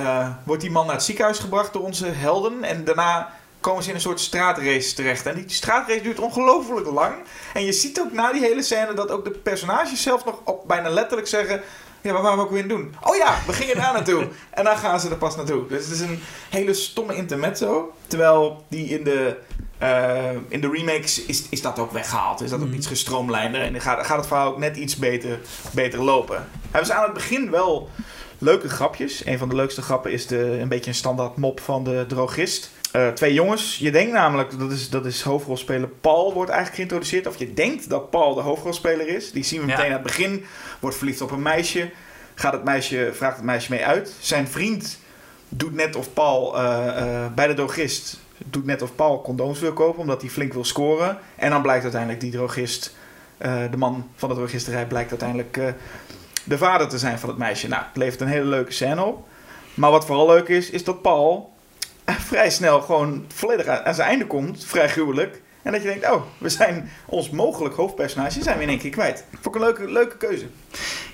eh, 0.00 0.28
wordt 0.44 0.62
die 0.62 0.70
man 0.70 0.86
naar 0.86 0.94
het 0.94 1.04
ziekenhuis 1.04 1.38
gebracht 1.38 1.72
door 1.72 1.82
onze 1.82 2.06
helden 2.06 2.64
en 2.64 2.84
daarna 2.84 3.32
komen 3.60 3.82
ze 3.82 3.88
in 3.88 3.94
een 3.94 4.00
soort 4.00 4.20
straatrace 4.20 4.94
terecht. 4.94 5.26
En 5.26 5.34
die 5.34 5.44
straatrace 5.46 6.02
duurt 6.02 6.18
ongelooflijk 6.18 6.90
lang. 6.90 7.14
En 7.54 7.64
je 7.64 7.72
ziet 7.72 8.00
ook 8.00 8.12
na 8.12 8.32
die 8.32 8.42
hele 8.42 8.62
scène 8.62 8.94
dat 8.94 9.10
ook 9.10 9.24
de 9.24 9.30
personages 9.30 10.02
zelf 10.02 10.24
nog 10.24 10.40
op, 10.44 10.68
bijna 10.68 10.88
letterlijk 10.88 11.28
zeggen... 11.28 11.60
Ja, 12.02 12.12
waar 12.12 12.22
waren 12.22 12.38
we 12.38 12.44
ook 12.44 12.50
weer 12.50 12.62
in 12.62 12.68
doen? 12.68 12.94
Oh 13.02 13.16
ja, 13.16 13.34
we 13.46 13.52
gingen 13.52 13.76
daar 13.76 13.92
naartoe. 13.92 14.28
En 14.50 14.64
dan 14.64 14.76
gaan 14.76 15.00
ze 15.00 15.08
er 15.08 15.16
pas 15.16 15.36
naartoe. 15.36 15.66
Dus 15.68 15.84
het 15.84 15.94
is 15.94 16.00
een 16.00 16.22
hele 16.50 16.74
stomme 16.74 17.14
intermezzo. 17.14 17.92
Terwijl 18.06 18.64
die 18.68 18.86
in 18.98 19.04
de, 19.04 19.36
eh, 19.78 20.30
in 20.48 20.60
de 20.60 20.70
remakes 20.70 21.24
is, 21.24 21.42
is 21.50 21.62
dat 21.62 21.78
ook 21.78 21.92
weggehaald. 21.92 22.40
Is 22.40 22.50
dat 22.50 22.60
ook 22.60 22.66
Mhm. 22.66 22.74
iets 22.74 22.86
gestroomlijnder. 22.86 23.60
En 23.60 23.72
dan 23.72 23.80
gaat, 23.80 24.06
gaat 24.06 24.16
het 24.16 24.26
verhaal 24.26 24.48
ook 24.48 24.58
net 24.58 24.76
iets 24.76 24.96
beter, 24.96 25.38
beter 25.72 26.02
lopen. 26.02 26.48
Hebben 26.70 26.86
ze 26.86 26.94
aan 26.94 27.04
het 27.04 27.12
begin 27.12 27.50
wel 27.50 27.88
leuke 28.40 28.68
grapjes. 28.68 29.26
Een 29.26 29.38
van 29.38 29.48
de 29.48 29.54
leukste 29.54 29.82
grappen 29.82 30.12
is 30.12 30.26
de, 30.26 30.38
een 30.60 30.68
beetje 30.68 30.90
een 30.90 30.96
standaard 30.96 31.36
mop 31.36 31.60
van 31.60 31.84
de 31.84 32.04
drogist. 32.08 32.70
Eh, 32.92 33.08
twee 33.08 33.34
jongens. 33.34 33.78
Je 33.78 33.90
denkt 33.90 34.12
namelijk, 34.12 34.58
dat 34.58 34.70
is, 34.70 34.90
dat 34.90 35.06
is 35.06 35.22
hoofdrolspeler 35.22 35.88
Paul 35.88 36.32
wordt 36.32 36.50
eigenlijk 36.50 36.76
geïntroduceerd. 36.76 37.26
Of 37.26 37.36
je 37.36 37.54
denkt 37.54 37.88
dat 37.88 38.10
Paul 38.10 38.34
de 38.34 38.40
hoofdrolspeler 38.40 39.08
is. 39.08 39.32
Die 39.32 39.42
zien 39.44 39.60
we 39.60 39.66
Ja. 39.66 39.72
meteen 39.72 39.86
aan 39.90 39.92
het 39.92 40.02
begin. 40.02 40.44
Wordt 40.80 40.96
verliefd 40.96 41.20
op 41.20 41.30
een 41.30 41.42
meisje. 41.42 41.90
Gaat 42.34 42.52
het 42.52 42.64
meisje, 42.64 43.10
vraagt 43.12 43.36
het 43.36 43.44
meisje 43.44 43.70
mee 43.70 43.84
uit. 43.84 44.14
Zijn 44.20 44.48
vriend 44.48 44.98
doet 45.48 45.74
net 45.74 45.96
of 45.96 46.12
Paul 46.12 46.58
eh, 46.58 46.86
eh, 46.86 47.32
bij 47.34 47.46
de 47.46 47.54
drogist 47.54 48.20
doet 48.46 48.64
net 48.64 48.82
of 48.82 48.94
Paul 48.94 49.22
condooms 49.22 49.60
wil 49.60 49.72
kopen 49.72 50.00
omdat 50.00 50.20
hij 50.20 50.30
flink 50.30 50.52
wil 50.52 50.64
scoren. 50.64 51.18
En 51.36 51.50
dan 51.50 51.62
blijkt 51.62 51.82
uiteindelijk 51.82 52.20
die 52.20 52.30
drogist, 52.30 52.94
de 53.70 53.76
man 53.76 54.08
van 54.16 54.28
de 54.28 54.34
drogisterij, 54.34 54.86
blijkt 54.86 55.10
uiteindelijk 55.10 55.58
de 56.44 56.58
vader 56.58 56.88
te 56.88 56.98
zijn 56.98 57.18
van 57.18 57.28
het 57.28 57.38
meisje. 57.38 57.68
Nou, 57.68 57.82
het 57.86 57.96
levert 57.96 58.20
een 58.20 58.28
hele 58.28 58.44
leuke 58.44 58.72
scène 58.72 59.04
op. 59.04 59.28
Maar 59.74 59.90
wat 59.90 60.06
vooral 60.06 60.26
leuk 60.26 60.48
is, 60.48 60.70
is 60.70 60.84
dat 60.84 61.02
Paul 61.02 61.52
vrij 62.30 62.50
snel 62.50 62.80
gewoon 62.80 63.24
volledig 63.34 63.66
aan 63.66 63.84
aan 63.84 63.94
zijn 63.94 64.08
einde 64.08 64.26
komt, 64.26 64.64
vrij 64.64 64.88
gruwelijk. 64.88 65.42
En 65.62 65.72
dat 65.72 65.82
je 65.82 65.88
denkt, 65.88 66.10
oh, 66.10 66.22
we 66.38 66.48
zijn 66.48 66.90
ons 67.06 67.30
mogelijk 67.30 67.74
hoofdpersonage 67.74 68.42
zijn 68.42 68.56
we 68.56 68.62
in 68.62 68.68
één 68.68 68.78
keer 68.78 68.90
kwijt. 68.90 69.24
Vond 69.40 69.46
ik 69.46 69.54
een 69.54 69.60
leuke, 69.60 69.92
leuke 69.92 70.16
keuze. 70.16 70.46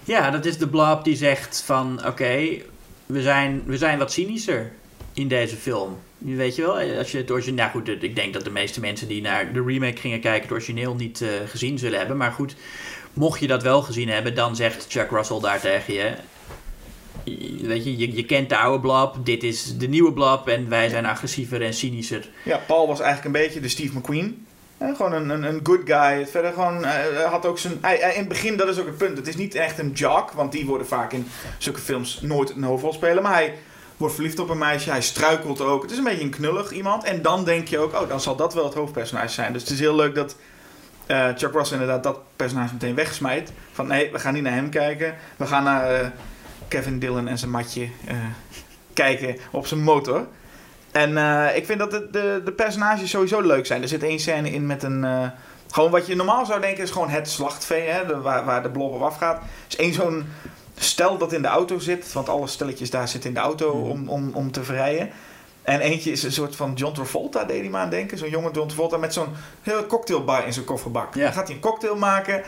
Ja, 0.04 0.30
dat 0.30 0.44
is 0.44 0.58
de 0.58 0.68
blob 0.68 1.04
die 1.04 1.16
zegt 1.16 1.62
van 1.64 2.06
oké, 2.06 2.62
we, 3.06 3.22
zijn, 3.22 3.62
we 3.66 3.76
zijn 3.76 3.98
wat 3.98 4.12
cynischer 4.12 4.72
in 5.12 5.28
deze 5.28 5.56
film. 5.56 5.98
Weet 6.18 6.56
je 6.56 6.62
wel, 6.62 6.98
als 6.98 7.12
je 7.12 7.18
het 7.18 7.30
origineel... 7.30 7.56
Nou 7.56 7.70
goed, 7.70 8.02
ik 8.02 8.14
denk 8.14 8.32
dat 8.32 8.44
de 8.44 8.50
meeste 8.50 8.80
mensen 8.80 9.08
die 9.08 9.22
naar 9.22 9.52
de 9.52 9.62
remake 9.66 10.00
gingen 10.00 10.20
kijken... 10.20 10.42
het 10.42 10.52
origineel 10.52 10.94
niet 10.94 11.20
eh, 11.20 11.28
gezien 11.46 11.78
zullen 11.78 11.98
hebben. 11.98 12.16
Maar 12.16 12.32
goed, 12.32 12.56
mocht 13.16 13.40
je 13.40 13.46
dat 13.46 13.62
wel 13.62 13.82
gezien 13.82 14.08
hebben... 14.08 14.34
dan 14.34 14.56
zegt 14.56 14.86
Chuck 14.88 15.10
Russell 15.10 15.40
daar 15.40 15.60
tegen 15.60 15.94
je... 15.94 16.12
Weet 17.62 17.84
je, 17.84 18.14
je, 18.16 18.24
kent 18.24 18.48
de 18.48 18.56
oude 18.56 18.80
blob, 18.80 19.16
dit 19.24 19.42
is 19.42 19.78
de 19.78 19.88
nieuwe 19.88 20.12
blob... 20.12 20.48
en 20.48 20.68
wij 20.68 20.88
zijn 20.88 21.06
agressiever 21.06 21.62
en 21.62 21.74
cynischer. 21.74 22.28
Ja, 22.44 22.60
Paul 22.66 22.86
was 22.86 23.00
eigenlijk 23.00 23.36
een 23.36 23.42
beetje 23.42 23.60
de 23.60 23.68
Steve 23.68 23.98
McQueen. 23.98 24.46
Eh, 24.78 24.96
gewoon 24.96 25.12
een, 25.12 25.28
een, 25.28 25.42
een 25.42 25.60
good 25.62 25.80
guy. 25.84 26.26
Verder 26.26 26.52
gewoon, 26.52 26.84
eh, 26.84 26.90
hij 26.90 27.24
had 27.24 27.46
ook 27.46 27.58
zijn... 27.58 27.78
Hij- 27.80 27.98
in 27.98 28.18
het 28.18 28.28
begin, 28.28 28.56
dat 28.56 28.68
is 28.68 28.78
ook 28.78 28.86
het 28.86 28.96
punt. 28.96 29.16
Het 29.16 29.28
is 29.28 29.36
niet 29.36 29.54
echt 29.54 29.78
een 29.78 29.90
jock, 29.90 30.30
want 30.30 30.52
die 30.52 30.66
worden 30.66 30.86
vaak 30.86 31.12
in 31.12 31.26
zulke 31.58 31.80
films 31.80 32.20
nooit 32.22 32.50
een 32.50 32.62
hoofdrol 32.62 32.92
spelen. 32.92 33.22
Maar 33.22 33.32
hij 33.32 33.54
wordt 33.96 34.14
verliefd 34.14 34.38
op 34.38 34.48
een 34.48 34.58
meisje, 34.58 34.90
hij 34.90 35.02
struikelt 35.02 35.60
ook. 35.60 35.82
Het 35.82 35.90
is 35.90 35.98
een 35.98 36.04
beetje 36.04 36.22
een 36.22 36.30
knullig 36.30 36.70
iemand. 36.72 37.04
En 37.04 37.22
dan 37.22 37.44
denk 37.44 37.68
je 37.68 37.78
ook, 37.78 37.92
oh, 37.94 38.08
dan 38.08 38.20
zal 38.20 38.36
dat 38.36 38.54
wel 38.54 38.64
het 38.64 38.74
hoofdpersonage 38.74 39.28
zijn. 39.28 39.52
Dus 39.52 39.62
het 39.62 39.70
is 39.70 39.80
heel 39.80 39.94
leuk 39.94 40.14
dat 40.14 40.36
eh, 41.06 41.28
Chuck 41.36 41.52
Russell 41.52 41.78
inderdaad 41.78 42.02
dat 42.02 42.18
personage 42.36 42.72
meteen 42.72 42.94
wegsmijt. 42.94 43.52
Van 43.72 43.86
nee, 43.86 44.12
we 44.12 44.18
gaan 44.18 44.34
niet 44.34 44.42
naar 44.42 44.52
hem 44.52 44.68
kijken. 44.68 45.14
We 45.36 45.46
gaan 45.46 45.64
naar 45.64 45.94
eh, 45.94 46.06
Kevin 46.68 46.98
Dillon 46.98 47.28
en 47.28 47.38
zijn 47.38 47.50
matje 47.50 47.88
eh, 48.06 48.16
kijken 48.92 49.36
op 49.50 49.66
zijn 49.66 49.82
motor. 49.82 50.26
En 50.92 51.10
ik 51.56 51.66
vind 51.66 51.78
dat 51.78 51.90
de, 51.90 52.08
de, 52.10 52.42
de 52.44 52.52
personages 52.52 53.10
sowieso 53.10 53.40
leuk 53.40 53.66
zijn. 53.66 53.82
Er 53.82 53.88
zit 53.88 54.02
één 54.02 54.18
scène 54.18 54.52
in 54.52 54.66
met 54.66 54.82
een... 54.82 55.30
gewoon 55.70 55.90
wat 55.90 56.06
je 56.06 56.16
normaal 56.16 56.46
zou 56.46 56.60
denken 56.60 56.82
is 56.82 56.90
gewoon 56.90 57.08
het 57.08 57.28
slachtvee, 57.28 57.88
hè, 57.88 58.06
de, 58.06 58.20
waar, 58.20 58.44
waar 58.44 58.62
de 58.62 58.70
blob 58.70 58.92
op 58.92 59.02
afgaat. 59.02 59.42
Is 59.68 59.76
één 59.76 59.92
zo'n 59.92 60.26
stel 60.76 61.18
dat 61.18 61.32
in 61.32 61.42
de 61.42 61.48
auto 61.48 61.78
zit, 61.78 62.12
want 62.12 62.28
alle 62.28 62.46
stelletjes 62.46 62.90
daar 62.90 63.08
zitten 63.08 63.30
in 63.30 63.34
de 63.36 63.42
auto 63.42 63.74
Mhm. 63.74 63.90
om, 63.90 64.08
om, 64.08 64.30
om 64.32 64.50
te 64.50 64.64
verrijden. 64.64 65.10
En 65.66 65.80
eentje 65.80 66.10
is 66.10 66.22
een 66.22 66.32
soort 66.32 66.56
van 66.56 66.72
John 66.74 66.94
Travolta, 66.94 67.44
deed 67.44 67.60
hij 67.60 67.68
me 67.68 67.76
aan 67.76 67.90
denken. 67.90 68.18
Zo'n 68.18 68.30
jonge 68.30 68.50
John 68.50 68.66
Travolta 68.66 68.96
met 68.96 69.12
zo'n 69.12 69.28
hele 69.62 69.86
cocktailbar 69.86 70.46
in 70.46 70.52
zijn 70.52 70.64
kofferbak. 70.64 71.14
Ja. 71.14 71.22
Dan 71.24 71.32
gaat 71.32 71.46
hij 71.46 71.54
een 71.54 71.62
cocktail 71.62 71.96
maken 71.96 72.42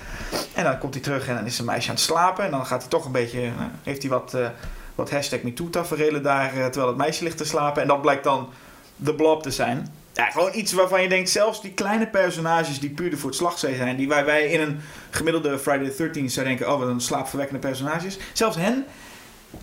en 0.54 0.64
dan 0.64 0.78
komt 0.78 0.94
hij 0.94 1.02
terug 1.02 1.28
en 1.28 1.34
dan 1.34 1.46
is 1.46 1.54
zijn 1.54 1.66
meisje 1.66 1.88
aan 1.88 1.94
het 1.94 2.04
slapen. 2.04 2.44
En 2.44 2.50
dan 2.50 2.66
gaat 2.66 2.80
hij 2.80 2.90
toch 2.90 3.04
een 3.04 3.12
beetje, 3.12 3.40
eh, 3.40 3.52
heeft 3.82 4.02
hij 4.02 4.10
wat, 4.10 4.34
eh, 4.34 4.48
wat 4.94 5.10
hashtag 5.10 5.42
MeToo 5.42 5.70
tafereelen 5.70 6.22
daar, 6.22 6.52
eh, 6.52 6.64
terwijl 6.64 6.86
het 6.86 6.96
meisje 6.96 7.24
ligt 7.24 7.36
te 7.36 7.44
slapen. 7.44 7.82
En 7.82 7.88
dat 7.88 8.02
blijkt 8.02 8.24
dan 8.24 8.48
de 8.96 9.14
blob 9.14 9.42
te 9.42 9.50
zijn. 9.50 9.94
Ja, 10.12 10.30
gewoon 10.30 10.50
iets 10.54 10.72
waarvan 10.72 11.02
je 11.02 11.08
denkt, 11.08 11.30
zelfs 11.30 11.62
die 11.62 11.72
kleine 11.72 12.06
personages 12.06 12.80
die 12.80 12.90
puur 12.90 13.18
voor 13.18 13.28
het 13.28 13.38
slagzee 13.38 13.76
zijn, 13.76 13.96
die 13.96 14.08
waar 14.08 14.24
wij 14.24 14.46
in 14.46 14.60
een 14.60 14.80
gemiddelde 15.10 15.58
Friday 15.58 15.88
the 15.90 15.96
13th 15.96 16.32
zou 16.32 16.46
denken, 16.46 16.72
oh 16.72 16.78
wat 16.78 16.88
een 16.88 17.00
slaapverwekkende 17.00 17.60
personages. 17.60 18.18
Zelfs 18.32 18.56
hen 18.56 18.86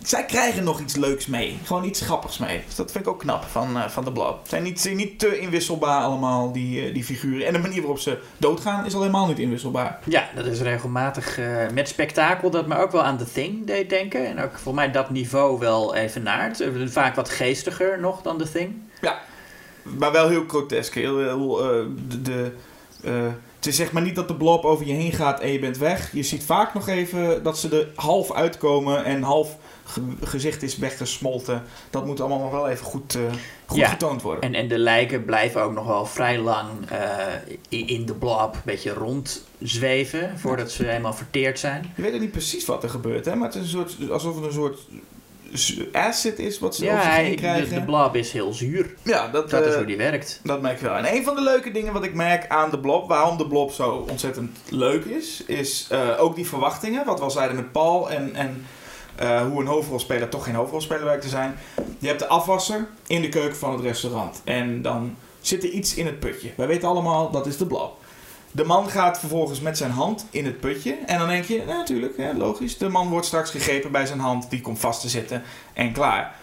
zij 0.02 0.24
krijgen 0.24 0.64
nog 0.64 0.80
iets 0.80 0.96
leuks 0.96 1.26
mee. 1.26 1.58
Gewoon 1.64 1.84
iets 1.84 2.00
grappigs 2.00 2.38
mee. 2.38 2.62
Dus 2.66 2.74
dat 2.74 2.92
vind 2.92 3.04
ik 3.04 3.10
ook 3.10 3.18
knap 3.18 3.44
van, 3.44 3.76
eh, 3.76 3.88
van 3.88 4.04
de 4.04 4.12
Blob. 4.12 4.38
Zijn 4.48 4.62
niet, 4.62 4.80
zijn 4.80 4.96
niet 4.96 5.18
te 5.18 5.38
inwisselbaar 5.38 6.02
allemaal, 6.02 6.52
die, 6.52 6.86
eh, 6.86 6.94
die 6.94 7.04
figuren. 7.04 7.46
En 7.46 7.52
de 7.52 7.58
manier 7.58 7.80
waarop 7.80 7.98
ze 7.98 8.18
doodgaan 8.36 8.86
is 8.86 8.94
al 8.94 9.00
helemaal 9.00 9.26
niet 9.26 9.38
inwisselbaar. 9.38 9.98
Ja, 10.04 10.28
dat 10.34 10.46
is 10.46 10.60
regelmatig 10.60 11.38
eh, 11.38 11.46
met 11.72 11.88
spektakel 11.88 12.50
dat 12.50 12.66
me 12.66 12.76
ook 12.76 12.92
wel 12.92 13.02
aan 13.02 13.18
The 13.18 13.32
Thing 13.32 13.66
deed 13.66 13.90
denken. 13.90 14.26
En 14.26 14.42
ook 14.42 14.58
voor 14.58 14.74
mij 14.74 14.90
dat 14.90 15.10
niveau 15.10 15.58
wel 15.58 15.94
evenaart. 15.94 16.60
Eh, 16.60 16.68
Vaak 16.86 17.14
wat 17.14 17.28
geestiger 17.28 18.00
nog 18.00 18.22
dan 18.22 18.38
The 18.38 18.50
Thing. 18.50 18.74
Maar 19.82 20.12
wel 20.12 20.28
heel 20.28 20.44
grotesk. 20.48 20.94
Heel, 20.94 21.18
heel, 21.18 21.56
de, 22.08 22.22
de, 22.22 22.52
het 23.56 23.66
is 23.66 23.76
zeg 23.76 23.92
maar 23.92 24.02
niet 24.02 24.14
dat 24.14 24.28
de 24.28 24.34
blob 24.34 24.64
over 24.64 24.86
je 24.86 24.92
heen 24.92 25.12
gaat 25.12 25.40
en 25.40 25.52
je 25.52 25.58
bent 25.58 25.78
weg. 25.78 26.12
Je 26.12 26.22
ziet 26.22 26.44
vaak 26.44 26.74
nog 26.74 26.88
even 26.88 27.42
dat 27.42 27.58
ze 27.58 27.68
er 27.68 27.88
half 27.94 28.32
uitkomen 28.32 29.04
en 29.04 29.22
half 29.22 29.56
ge- 29.86 30.00
gezicht 30.26 30.62
is 30.62 30.76
weggesmolten. 30.76 31.62
Dat 31.90 32.06
moet 32.06 32.20
allemaal 32.20 32.38
nog 32.40 32.50
wel 32.50 32.68
even 32.68 32.84
goed, 32.84 33.14
eh, 33.14 33.20
goed 33.66 33.78
Ja. 33.78 33.88
getoond 33.88 34.22
worden. 34.22 34.42
En, 34.42 34.54
en 34.54 34.68
de 34.68 34.78
lijken 34.78 35.24
blijven 35.24 35.62
ook 35.62 35.72
nog 35.72 35.86
wel 35.86 36.06
vrij 36.06 36.38
lang 36.38 36.68
eh, 36.90 37.88
in 37.88 38.06
de 38.06 38.14
blob 38.14 38.54
een 38.54 38.60
beetje 38.64 38.92
rondzweven 38.92 40.38
voordat 40.38 40.70
ze 40.70 40.84
helemaal 40.84 41.14
verteerd 41.14 41.58
zijn. 41.58 41.92
Je 41.96 42.02
weet 42.02 42.20
niet 42.20 42.30
precies 42.30 42.64
wat 42.64 42.82
er 42.82 42.90
gebeurt, 42.90 43.24
hè? 43.24 43.34
maar 43.36 43.46
het 43.48 43.56
is 43.56 43.62
een 43.62 43.68
soort, 43.88 44.10
alsof 44.10 44.34
het 44.34 44.44
een 44.44 44.52
soort 44.52 44.78
acid 45.92 46.38
is 46.38 46.58
wat 46.58 46.76
ze 46.76 46.84
Ja, 46.84 46.90
over 46.92 47.04
zich 47.04 47.12
hij, 47.14 47.30
de, 47.30 47.34
krijgen. 47.36 47.74
de 47.74 47.82
blob 47.84 48.16
is 48.16 48.32
heel 48.32 48.52
zuur. 48.52 48.94
ja, 49.02 49.28
dat, 49.28 49.50
Dat 49.50 49.64
is 49.64 49.70
eh, 49.70 49.76
hoe 49.76 49.86
die 49.86 49.96
werkt. 49.96 50.40
Dat 50.44 50.60
merk 50.62 50.78
je 50.78 50.84
wel. 50.84 50.94
En 50.94 51.14
een 51.16 51.24
van 51.24 51.34
de 51.34 51.42
leuke 51.42 51.70
dingen 51.70 51.92
wat 51.92 52.04
ik 52.04 52.14
merk 52.14 52.48
aan 52.48 52.70
de 52.70 52.78
blob, 52.78 53.08
waarom 53.08 53.36
de 53.36 53.46
blob 53.46 53.72
zo 53.72 54.06
ontzettend 54.10 54.58
leuk 54.68 55.04
is, 55.04 55.42
is 55.46 55.88
ook 56.18 56.34
die 56.34 56.46
verwachtingen. 56.46 57.04
Wat 57.06 57.18
we 57.18 57.24
al 57.24 57.30
zeiden 57.30 57.56
met 57.56 57.72
Paul 57.72 58.10
en, 58.10 58.34
en 58.34 58.66
eh, 59.16 59.46
hoe 59.46 59.60
een 59.60 59.66
hoofdrolspeler 59.66 60.28
toch 60.28 60.44
geen 60.44 60.54
hoofdrolspeler 60.54 61.04
werkt 61.04 61.22
te 61.22 61.28
zijn. 61.28 61.58
Je 61.98 62.06
hebt 62.06 62.18
de 62.18 62.26
afwasser 62.26 62.88
in 63.06 63.22
de 63.22 63.28
keuken 63.28 63.56
van 63.56 63.72
het 63.72 63.80
restaurant. 63.80 64.40
En 64.44 64.82
dan 64.82 65.16
zit 65.40 65.62
er 65.62 65.70
iets 65.70 65.94
in 65.94 66.06
het 66.06 66.20
putje. 66.20 66.50
Wij 66.56 66.66
weten 66.66 66.88
allemaal, 66.88 67.30
dat 67.30 67.46
is 67.46 67.56
de 67.56 67.66
blob. 67.66 68.04
De 68.50 68.64
man 68.64 68.88
gaat 68.88 69.18
vervolgens 69.18 69.60
met 69.60 69.76
zijn 69.76 69.90
hand 69.90 70.26
in 70.30 70.44
het 70.44 70.60
putje. 70.60 70.98
En 71.06 71.18
dan 71.18 71.28
denk 71.28 71.44
je, 71.44 71.56
nou, 71.56 71.78
natuurlijk, 71.78 72.14
logisch. 72.36 72.78
De 72.78 72.88
man 72.88 73.08
wordt 73.08 73.26
straks 73.26 73.50
gegrepen 73.50 73.92
bij 73.92 74.06
zijn 74.06 74.20
hand. 74.20 74.50
Die 74.50 74.60
komt 74.60 74.78
vast 74.78 75.00
te 75.00 75.08
zitten 75.08 75.42
en 75.72 75.92
klaar. 75.92 76.34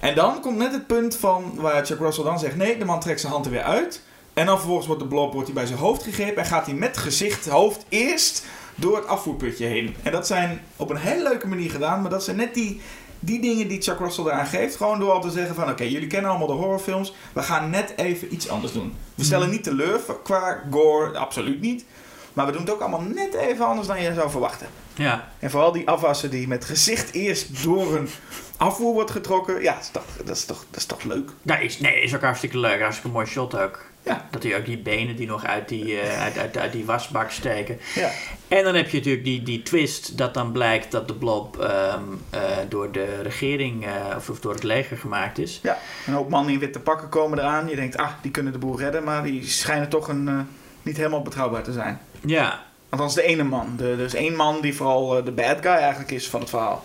En 0.00 0.14
dan 0.14 0.40
komt 0.40 0.56
net 0.56 0.72
het 0.72 0.86
punt 0.86 1.16
van 1.16 1.52
waar 1.54 1.86
Chuck 1.86 1.98
Russell 1.98 2.24
dan 2.24 2.38
zegt: 2.38 2.56
nee, 2.56 2.78
de 2.78 2.84
man 2.84 3.00
trekt 3.00 3.20
zijn 3.20 3.32
hand 3.32 3.44
er 3.44 3.50
weer 3.50 3.62
uit. 3.62 4.02
En 4.34 4.46
dan 4.46 4.56
vervolgens 4.56 4.86
wordt 4.86 5.02
de 5.02 5.08
blob 5.08 5.32
wordt 5.32 5.46
hij 5.46 5.56
bij 5.56 5.66
zijn 5.66 5.78
hoofd 5.78 6.02
gegrepen 6.02 6.42
en 6.42 6.48
gaat 6.48 6.66
hij 6.66 6.74
met 6.74 6.96
gezicht, 6.96 7.48
hoofd 7.48 7.84
eerst 7.88 8.44
door 8.74 8.96
het 8.96 9.06
afvoerputje 9.06 9.66
heen. 9.66 9.96
En 10.02 10.12
dat 10.12 10.26
zijn 10.26 10.60
op 10.76 10.90
een 10.90 10.96
hele 10.96 11.22
leuke 11.22 11.48
manier 11.48 11.70
gedaan, 11.70 12.00
maar 12.00 12.10
dat 12.10 12.24
zijn 12.24 12.36
net 12.36 12.54
die, 12.54 12.80
die 13.20 13.40
dingen 13.40 13.68
die 13.68 13.82
Chuck 13.82 13.98
Russell 13.98 14.24
eraan 14.24 14.46
geeft. 14.46 14.76
Gewoon 14.76 14.98
door 14.98 15.10
al 15.10 15.20
te 15.20 15.30
zeggen 15.30 15.54
van 15.54 15.70
oké, 15.70 15.84
jullie 15.84 16.06
kennen 16.06 16.30
allemaal 16.30 16.46
de 16.46 16.52
horrorfilms, 16.52 17.14
we 17.32 17.42
gaan 17.42 17.70
net 17.70 17.92
even 17.96 18.34
iets 18.34 18.48
anders 18.48 18.72
doen. 18.72 18.94
We 19.14 19.24
stellen 19.24 19.50
niet 19.50 19.64
teleur 19.64 20.00
qua 20.22 20.62
gore, 20.70 21.18
absoluut 21.18 21.60
niet. 21.60 21.84
Maar 22.32 22.46
we 22.46 22.52
doen 22.52 22.60
het 22.60 22.70
ook 22.70 22.80
allemaal 22.80 23.00
net 23.00 23.34
even 23.34 23.66
anders 23.66 23.86
dan 23.86 24.02
je 24.02 24.14
zou 24.14 24.30
verwachten. 24.30 24.66
Ja. 24.94 25.28
En 25.38 25.50
vooral 25.50 25.72
die 25.72 25.88
afwassen 25.88 26.30
die 26.30 26.48
met 26.48 26.64
gezicht 26.64 27.12
eerst 27.12 27.62
door 27.62 27.96
een 27.96 28.08
afvoer 28.56 28.92
wordt 28.92 29.10
getrokken. 29.10 29.62
Ja, 29.62 29.74
dat 29.74 29.82
is 29.82 29.90
toch, 29.90 30.04
dat 30.24 30.36
is 30.36 30.44
toch, 30.44 30.64
dat 30.70 30.80
is 30.80 30.86
toch 30.86 31.02
leuk. 31.02 31.30
Nou, 31.42 31.62
is, 31.62 31.78
nee, 31.78 32.02
is 32.02 32.14
ook 32.14 32.22
hartstikke 32.22 32.58
leuk. 32.58 32.80
Hartstikke 32.80 33.10
mooi 33.10 33.26
shot 33.26 33.58
ook. 33.58 33.84
Ja. 34.02 34.26
Dat 34.30 34.42
hij 34.42 34.56
ook 34.56 34.64
die 34.64 34.78
benen 34.78 35.16
die 35.16 35.26
nog 35.26 35.44
uit 35.44 35.68
die, 35.68 36.00
eh, 36.00 36.22
uit, 36.22 36.38
uit, 36.38 36.56
uit 36.56 36.72
die 36.72 36.84
wasbak 36.84 37.30
steken. 37.30 37.78
Ja. 37.94 38.10
En 38.48 38.64
dan 38.64 38.74
heb 38.74 38.88
je 38.88 38.96
natuurlijk 38.96 39.24
die, 39.24 39.42
die 39.42 39.62
twist 39.62 40.18
dat 40.18 40.34
dan 40.34 40.52
blijkt 40.52 40.90
dat 40.90 41.08
de 41.08 41.14
blob 41.14 41.60
ehm, 41.60 42.02
eh, 42.30 42.40
door 42.68 42.92
de 42.92 43.22
regering 43.22 43.86
eh, 43.86 44.16
of, 44.16 44.28
of 44.30 44.40
door 44.40 44.52
het 44.52 44.62
leger 44.62 44.96
gemaakt 44.96 45.38
is. 45.38 45.60
ja. 45.62 45.78
Een 46.06 46.12
hoop 46.12 46.28
mannen 46.28 46.52
in 46.52 46.58
witte 46.58 46.80
pakken 46.80 47.08
komen 47.08 47.38
eraan. 47.38 47.68
Je 47.68 47.76
denkt, 47.76 47.96
ah, 47.96 48.10
die 48.22 48.30
kunnen 48.30 48.52
de 48.52 48.58
boel 48.58 48.78
redden. 48.78 49.04
Maar 49.04 49.22
die 49.22 49.46
schijnen 49.46 49.88
toch 49.88 50.08
een, 50.08 50.48
niet 50.82 50.96
helemaal 50.96 51.22
betrouwbaar 51.22 51.62
te 51.62 51.72
zijn. 51.72 52.00
Ja. 52.26 52.62
Althans, 52.88 53.14
de 53.14 53.22
ene 53.22 53.42
man. 53.42 53.74
De, 53.76 54.02
is 54.04 54.14
één 54.14 54.36
man 54.36 54.60
die 54.60 54.74
vooral 54.74 55.24
de 55.24 55.32
bad 55.32 55.58
guy 55.60 55.70
eigenlijk 55.70 56.10
is 56.10 56.28
van 56.28 56.40
het 56.40 56.50
verhaal. 56.50 56.84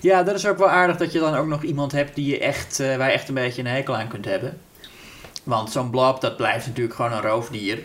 ja, 0.00 0.22
dat 0.22 0.34
is 0.34 0.46
ook 0.46 0.58
wel 0.58 0.68
aardig 0.68 0.96
dat 0.96 1.12
je 1.12 1.18
dan 1.18 1.34
ook 1.34 1.46
nog 1.46 1.62
iemand 1.62 1.92
hebt 1.92 2.14
die 2.14 2.26
je 2.26 2.38
echt, 2.38 2.78
waar 2.78 3.06
je 3.06 3.12
echt 3.12 3.28
een 3.28 3.34
beetje 3.34 3.62
een 3.62 3.68
hekel 3.68 3.96
aan 3.96 4.08
kunt 4.08 4.24
hebben. 4.24 4.58
Want 5.48 5.70
zo'n 5.70 5.90
blob, 5.90 6.20
dat 6.20 6.36
blijft 6.36 6.66
natuurlijk 6.66 6.94
gewoon 6.94 7.12
een 7.12 7.20
roofdier. 7.20 7.82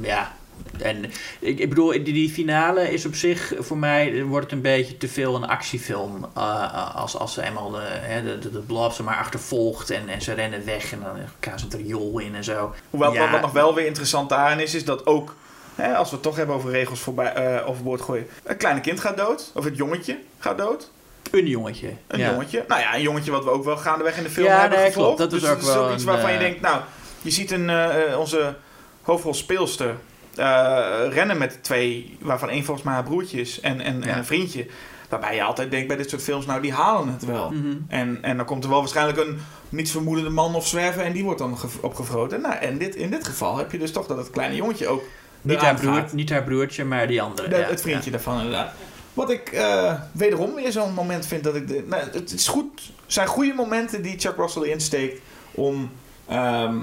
Ja, 0.00 0.32
en 0.78 1.04
ik, 1.38 1.58
ik 1.58 1.68
bedoel, 1.68 1.90
die, 1.90 2.02
die 2.02 2.30
finale 2.30 2.92
is 2.92 3.06
op 3.06 3.14
zich, 3.14 3.52
voor 3.58 3.78
mij 3.78 4.24
wordt 4.24 4.44
het 4.44 4.54
een 4.54 4.60
beetje 4.60 4.96
te 4.96 5.08
veel 5.08 5.34
een 5.34 5.46
actiefilm. 5.46 6.26
eh, 6.34 6.96
als, 6.96 7.16
als 7.16 7.34
ze 7.34 7.42
eenmaal 7.42 7.70
de, 7.70 7.80
hè, 7.82 8.22
de, 8.22 8.38
de, 8.38 8.50
de 8.50 8.58
blob 8.58 8.92
ze 8.92 9.02
maar 9.02 9.16
achtervolgt 9.16 9.90
en, 9.90 10.08
en 10.08 10.22
ze 10.22 10.32
rennen 10.32 10.64
weg 10.64 10.92
en 10.92 11.00
dan 11.00 11.58
ze 11.58 11.64
het 11.64 11.74
riool 11.74 12.18
in 12.18 12.34
en 12.34 12.44
zo. 12.44 12.74
Hoewel 12.90 13.12
Ja. 13.12 13.20
wat, 13.20 13.30
wat 13.30 13.40
nog 13.40 13.52
wel 13.52 13.74
weer 13.74 13.86
interessant 13.86 14.28
daarin 14.28 14.60
is, 14.60 14.74
is 14.74 14.84
dat 14.84 15.06
ook, 15.06 15.34
hè, 15.74 15.96
als 15.96 16.08
we 16.08 16.14
het 16.14 16.24
toch 16.24 16.36
hebben 16.36 16.56
over 16.56 16.70
regels 16.70 17.00
voorbij, 17.00 17.32
eh, 17.32 17.68
overboord 17.68 18.00
gooien. 18.00 18.26
Een 18.44 18.56
kleine 18.56 18.80
kind 18.80 19.00
gaat 19.00 19.16
dood, 19.16 19.50
of 19.54 19.64
het 19.64 19.76
jongetje 19.76 20.18
gaat 20.38 20.58
dood. 20.58 20.90
Een 21.38 21.46
jongetje. 21.46 21.90
Een 22.06 22.18
ja. 22.18 22.30
jongetje. 22.30 22.64
Nou 22.68 22.80
ja, 22.80 22.94
een 22.94 23.02
jongetje 23.02 23.30
wat 23.30 23.44
we 23.44 23.50
ook 23.50 23.64
wel 23.64 23.76
gaandeweg 23.76 24.16
in 24.16 24.22
de 24.22 24.30
film 24.30 24.46
Ja, 24.46 24.60
hebben 24.60 24.78
nee, 24.78 24.86
gevolgd. 24.86 25.18
Dat 25.18 25.32
is 25.32 25.40
dus 25.40 25.50
ook 25.50 25.56
het 25.56 25.66
is 25.66 25.74
wel 25.74 25.84
ook 25.84 25.92
iets 25.92 26.02
een, 26.02 26.08
waarvan 26.08 26.30
je 26.30 26.36
eh, 26.36 26.42
denkt, 26.42 26.60
nou, 26.60 26.80
je 27.22 27.30
ziet 27.30 27.50
een, 27.50 27.70
eh, 27.70 28.18
onze 28.18 28.54
hoofdrolspeelster 29.02 29.94
eh, 30.36 30.86
rennen 31.10 31.38
met 31.38 31.58
twee, 31.62 32.16
waarvan 32.20 32.48
één 32.48 32.64
volgens 32.64 32.86
mij 32.86 32.94
haar 32.94 33.04
broertje 33.04 33.40
is 33.40 33.60
en, 33.60 33.80
en, 33.80 34.16
een 34.16 34.24
vriendje. 34.24 34.66
Waarbij 35.08 35.34
je 35.34 35.42
altijd 35.42 35.70
denkt 35.70 35.88
bij 35.88 35.96
dit 35.96 36.10
soort 36.10 36.22
films, 36.22 36.46
nou 36.46 36.60
die 36.60 36.72
halen 36.72 37.08
het 37.08 37.24
wel. 37.24 37.50
Mhm. 37.50 37.76
En, 37.88 38.18
en 38.22 38.36
dan 38.36 38.46
komt 38.46 38.64
er 38.64 38.70
wel 38.70 38.78
waarschijnlijk 38.78 39.18
een 39.18 39.38
niets 39.68 39.90
vermoedende 39.90 40.30
man 40.30 40.54
of 40.54 40.66
zwerver 40.66 41.02
en 41.02 41.12
die 41.12 41.24
wordt 41.24 41.38
dan 41.38 41.58
ge- 41.58 41.68
opgevroten. 41.80 42.40
Nou, 42.40 42.54
en 42.54 42.78
dit, 42.78 42.94
in 42.96 43.10
dit 43.10 43.26
geval 43.26 43.56
heb 43.56 43.72
je 43.72 43.78
dus 43.78 43.92
toch 43.92 44.06
dat 44.06 44.16
het 44.16 44.30
kleine 44.30 44.56
jongetje 44.56 44.86
ook 44.88 45.02
Niet, 45.42 45.60
haar 45.60 45.74
broer, 45.74 46.04
niet 46.12 46.30
haar 46.30 46.42
broertje, 46.44 46.84
maar 46.84 47.06
die 47.06 47.22
andere. 47.22 47.48
De- 47.48 47.56
ja, 47.56 47.62
het 47.66 47.80
vriendje 47.80 48.10
daarvan 48.10 48.36
inderdaad. 48.36 48.72
Wat 49.14 49.30
ik 49.30 49.52
eh, 49.52 49.94
wederom 50.12 50.54
weer 50.54 50.72
zo'n 50.72 50.94
moment 50.94 51.26
vind 51.26 51.44
dat 51.44 51.54
ik... 51.54 51.68
De, 51.68 51.84
nou, 51.86 52.02
het 52.12 52.32
is 52.32 52.48
goed, 52.48 52.92
zijn 53.06 53.26
goede 53.26 53.52
momenten 53.52 54.02
die 54.02 54.18
Chuck 54.18 54.36
Russell 54.36 54.62
erin 54.62 54.80
steekt 54.80 55.20
om, 55.50 55.90
ehm, 56.28 56.76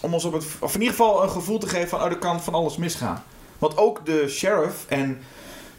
om 0.00 0.14
ons 0.14 0.24
op 0.24 0.32
het... 0.32 0.44
Of 0.58 0.74
in 0.74 0.80
ieder 0.80 0.96
geval 0.96 1.22
een 1.22 1.30
gevoel 1.30 1.58
te 1.58 1.68
geven 1.68 1.88
van... 1.88 2.00
Oh, 2.02 2.06
er 2.06 2.18
kan 2.18 2.42
van 2.42 2.54
alles 2.54 2.76
misgaan. 2.76 3.24
Want 3.58 3.76
ook 3.76 4.06
de 4.06 4.28
sheriff 4.28 4.84
en... 4.88 5.18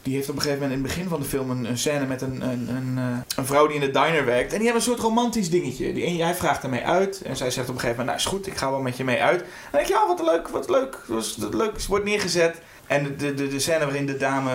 Die 0.02 0.16
heeft 0.16 0.28
op 0.28 0.34
een 0.36 0.42
gegeven 0.42 0.62
moment 0.62 0.78
in 0.78 0.84
het 0.84 0.94
begin 0.94 1.10
van 1.10 1.20
de 1.20 1.26
film 1.26 1.64
een, 1.64 1.78
scène 1.78 2.06
met 2.06 2.22
een, 2.22 2.40
een, 2.42 2.68
een, 2.68 2.94
eh, 2.96 3.36
een 3.36 3.46
vrouw 3.46 3.66
die 3.66 3.74
in 3.74 3.80
de 3.80 3.90
diner 3.90 4.24
werkt. 4.24 4.52
En 4.52 4.58
die 4.58 4.66
hebben 4.68 4.74
een 4.74 4.90
soort 4.90 5.00
romantisch 5.00 5.50
dingetje. 5.50 5.92
Die, 5.92 6.22
hij 6.22 6.34
vraagt 6.34 6.62
ermee 6.62 6.84
uit. 6.84 7.22
En 7.22 7.36
zij 7.36 7.50
zegt 7.50 7.68
op 7.68 7.74
een 7.74 7.80
gegeven 7.80 8.04
moment, 8.04 8.06
nou 8.06 8.32
is 8.32 8.38
goed, 8.38 8.46
ik 8.46 8.56
ga 8.56 8.70
wel 8.70 8.80
met 8.80 8.96
je 8.96 9.04
mee 9.04 9.22
uit. 9.22 9.40
En 9.40 9.46
dan 9.70 9.80
denk 9.80 9.86
je, 9.86 9.92
ja, 9.92 10.06
wat 10.06 10.22
leuk, 10.22 10.48
wat 10.48 10.68
leuk. 10.68 10.98
Wat 11.06 11.54
leuk, 11.54 11.82
wordt 11.82 12.04
neergezet. 12.04 12.60
En 12.86 13.16
de, 13.16 13.34
de, 13.34 13.48
de 13.48 13.60
scène 13.60 13.84
waarin 13.84 14.06
de 14.06 14.16
dame 14.16 14.52